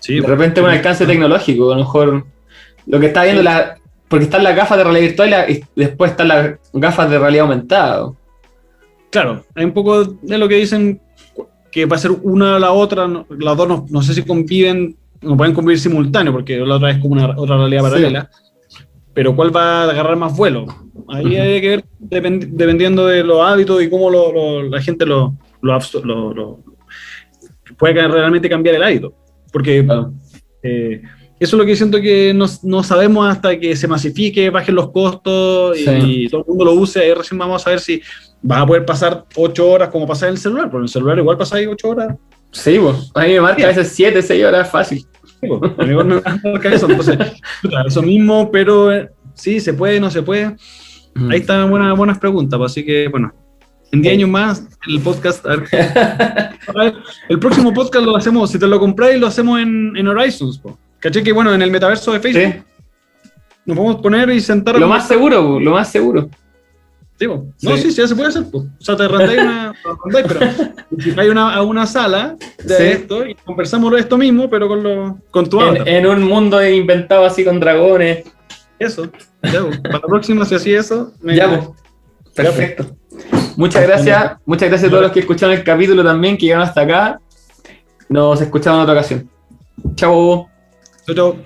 Sí, 0.00 0.20
De 0.20 0.26
repente 0.26 0.60
un 0.60 0.68
alcance 0.70 1.06
tecnológico, 1.06 1.70
a 1.72 1.76
lo 1.76 1.80
mejor 1.82 2.26
lo 2.86 3.00
que 3.00 3.06
está 3.06 3.24
viendo 3.24 3.42
la. 3.42 3.76
Porque 4.08 4.24
están 4.26 4.44
las 4.44 4.54
gafas 4.54 4.78
de 4.78 4.84
realidad 4.84 5.06
virtual 5.08 5.34
y 5.50 5.64
después 5.74 6.12
están 6.12 6.28
las 6.28 6.58
gafas 6.72 7.10
de 7.10 7.18
realidad 7.18 7.42
aumentada. 7.42 8.12
Claro, 9.10 9.44
hay 9.54 9.64
un 9.64 9.72
poco 9.72 10.04
de 10.04 10.38
lo 10.38 10.46
que 10.48 10.56
dicen 10.56 11.00
que 11.72 11.86
va 11.86 11.96
a 11.96 11.98
ser 11.98 12.12
una 12.22 12.56
a 12.56 12.58
la 12.60 12.70
otra, 12.72 13.08
no- 13.08 13.26
las 13.38 13.56
dos 13.56 13.66
no, 13.68 13.86
no 13.90 14.02
sé 14.02 14.14
si 14.14 14.22
conviven, 14.22 14.96
no 15.22 15.36
pueden 15.36 15.54
convivir 15.54 15.80
simultáneo, 15.80 16.32
porque 16.32 16.56
la 16.58 16.76
otra 16.76 16.90
es 16.92 16.98
como 16.98 17.14
una 17.14 17.34
otra 17.36 17.56
realidad 17.56 17.82
Sí. 17.82 17.88
paralela, 17.90 18.30
pero 19.12 19.34
cuál 19.34 19.54
va 19.54 19.82
a 19.82 19.90
agarrar 19.90 20.16
más 20.16 20.36
vuelo. 20.36 20.66
Ahí 21.08 21.36
hay 21.36 21.60
que 21.60 21.68
ver 21.68 21.84
depend- 22.00 22.48
dependiendo 22.52 23.06
de 23.06 23.24
los 23.24 23.40
hábitos 23.40 23.82
y 23.82 23.90
cómo 23.90 24.08
lo- 24.10 24.32
lo- 24.32 24.62
la 24.68 24.80
gente 24.80 25.04
lo, 25.04 25.34
lo, 25.62 26.60
puede 27.76 28.06
realmente 28.08 28.48
cambiar 28.48 28.76
el 28.76 28.82
hábito. 28.84 29.12
Porque 29.52 29.84
Claro. 29.84 30.12
eh, 30.62 31.02
eso 31.38 31.56
es 31.56 31.58
lo 31.60 31.66
que 31.66 31.76
siento 31.76 32.00
que 32.00 32.32
no, 32.34 32.46
no 32.62 32.82
sabemos 32.82 33.28
hasta 33.28 33.58
que 33.58 33.76
se 33.76 33.86
masifique, 33.88 34.48
bajen 34.50 34.74
los 34.74 34.90
costos 34.90 35.78
y, 35.78 35.84
Sí. 35.84 35.90
y 36.24 36.28
todo 36.28 36.40
el 36.42 36.46
mundo 36.48 36.64
lo 36.64 36.72
use. 36.74 37.00
Ahí 37.00 37.12
recién 37.12 37.38
vamos 37.38 37.60
a 37.60 37.64
saber 37.64 37.80
si 37.80 38.00
vas 38.42 38.62
a 38.62 38.66
poder 38.66 38.84
pasar 38.86 39.24
ocho 39.36 39.68
horas 39.68 39.90
como 39.90 40.06
pasa 40.06 40.26
en 40.26 40.32
el 40.32 40.38
celular. 40.38 40.64
Porque 40.64 40.78
en 40.78 40.82
el 40.84 40.88
celular 40.88 41.18
igual 41.18 41.36
pasa 41.36 41.56
ahí 41.56 41.66
ocho 41.66 41.90
horas. 41.90 42.16
Sí, 42.52 42.78
pues. 42.80 43.10
A 43.14 43.22
mí 43.24 43.32
me 43.34 43.40
marca 43.40 43.64
a 43.64 43.68
veces 43.68 43.88
7, 43.88 44.22
6 44.22 44.44
horas 44.44 44.70
fácil. 44.70 45.00
Sí, 45.40 45.46
pues, 45.46 45.72
a 45.76 45.82
mí 45.82 45.90
igual 45.90 46.06
me 46.06 46.20
marca 46.52 46.72
eso. 46.74 46.88
Entonces, 46.88 47.18
eso 47.86 48.02
mismo, 48.02 48.50
pero 48.50 48.90
eh, 48.92 49.10
sí, 49.34 49.60
se 49.60 49.74
puede, 49.74 50.00
no 50.00 50.10
se 50.10 50.22
puede. 50.22 50.56
Ahí 51.30 51.40
están 51.40 51.68
buenas, 51.70 51.94
buenas 51.98 52.18
preguntas. 52.18 52.56
pues, 52.58 52.72
así 52.72 52.84
que, 52.84 53.08
bueno, 53.08 53.32
en 53.92 54.02
10 54.02 54.14
años 54.14 54.28
más, 54.30 54.64
el 54.88 55.00
podcast. 55.00 55.44
a 55.46 55.56
ver. 55.56 55.68
A 56.68 56.72
ver, 56.72 56.94
el 57.28 57.38
próximo 57.38 57.72
podcast 57.72 58.04
lo 58.04 58.16
hacemos, 58.16 58.50
si 58.50 58.58
te 58.58 58.66
lo 58.66 58.78
compráis, 58.80 59.20
lo 59.20 59.26
hacemos 59.28 59.60
en, 59.60 59.96
en 59.96 60.08
Horizons. 60.08 60.58
po. 60.58 60.76
¿Caché 60.98 61.22
que, 61.22 61.32
bueno, 61.32 61.54
en 61.54 61.62
el 61.62 61.70
metaverso 61.70 62.12
de 62.12 62.18
Facebook 62.20 62.54
Sí. 62.54 63.30
nos 63.66 63.76
podemos 63.76 64.00
poner 64.02 64.28
y 64.30 64.40
sentar. 64.40 64.78
Lo 64.78 64.88
más 64.88 65.06
seguro, 65.06 65.40
po, 65.46 65.60
lo 65.60 65.70
más 65.72 65.90
seguro. 65.92 66.28
Sí, 67.18 67.28
po. 67.28 67.46
No, 67.62 67.76
Sí. 67.76 67.82
sí, 67.84 67.90
sí, 67.92 68.00
ya 68.02 68.08
se 68.08 68.16
puede 68.16 68.28
hacer. 68.30 68.50
po. 68.50 68.58
O 68.58 68.66
sea, 68.84 68.96
te 68.96 69.04
arrendáis 69.04 69.40
una. 69.40 69.72
te 69.82 69.88
arrendáis, 69.88 70.26
pero 70.26 71.02
si 71.02 71.20
a 71.28 71.30
una, 71.30 71.54
a 71.54 71.62
una 71.62 71.86
sala 71.86 72.36
de 72.64 72.76
Sí. 72.76 72.82
esto 72.82 73.24
y 73.26 73.34
conversamos 73.36 73.92
de 73.92 74.00
esto 74.00 74.18
mismo, 74.18 74.50
pero 74.50 74.66
con, 74.68 74.82
lo, 74.82 75.18
con 75.30 75.48
tu. 75.48 75.60
En, 75.62 75.86
en 75.86 76.06
un 76.06 76.22
mundo 76.24 76.66
inventado 76.66 77.24
así 77.24 77.44
con 77.44 77.60
dragones. 77.60 78.24
Eso. 78.78 79.08
Ya. 79.44 79.60
Para 79.82 79.94
la 79.94 80.00
próxima, 80.00 80.44
si 80.44 80.56
así 80.56 80.74
eso. 80.74 81.12
me- 81.22 81.36
Ya. 81.36 81.62
Perfecto. 82.34 82.94
Muchas 83.56 83.82
gracias. 83.82 84.36
Muchas 84.44 84.68
gracias 84.68 84.88
a 84.88 84.90
todos 84.90 85.02
los 85.04 85.12
que 85.12 85.20
escucharon 85.20 85.56
el 85.56 85.64
capítulo 85.64 86.04
también, 86.04 86.36
que 86.36 86.46
llegaron 86.46 86.66
hasta 86.66 86.82
acá. 86.82 87.20
Nos 88.08 88.40
escuchamos 88.40 88.78
en 88.78 88.82
otra 88.82 88.94
ocasión. 88.94 89.30
Chao. 89.94 90.48
Chau, 91.06 91.14
chau. 91.14 91.36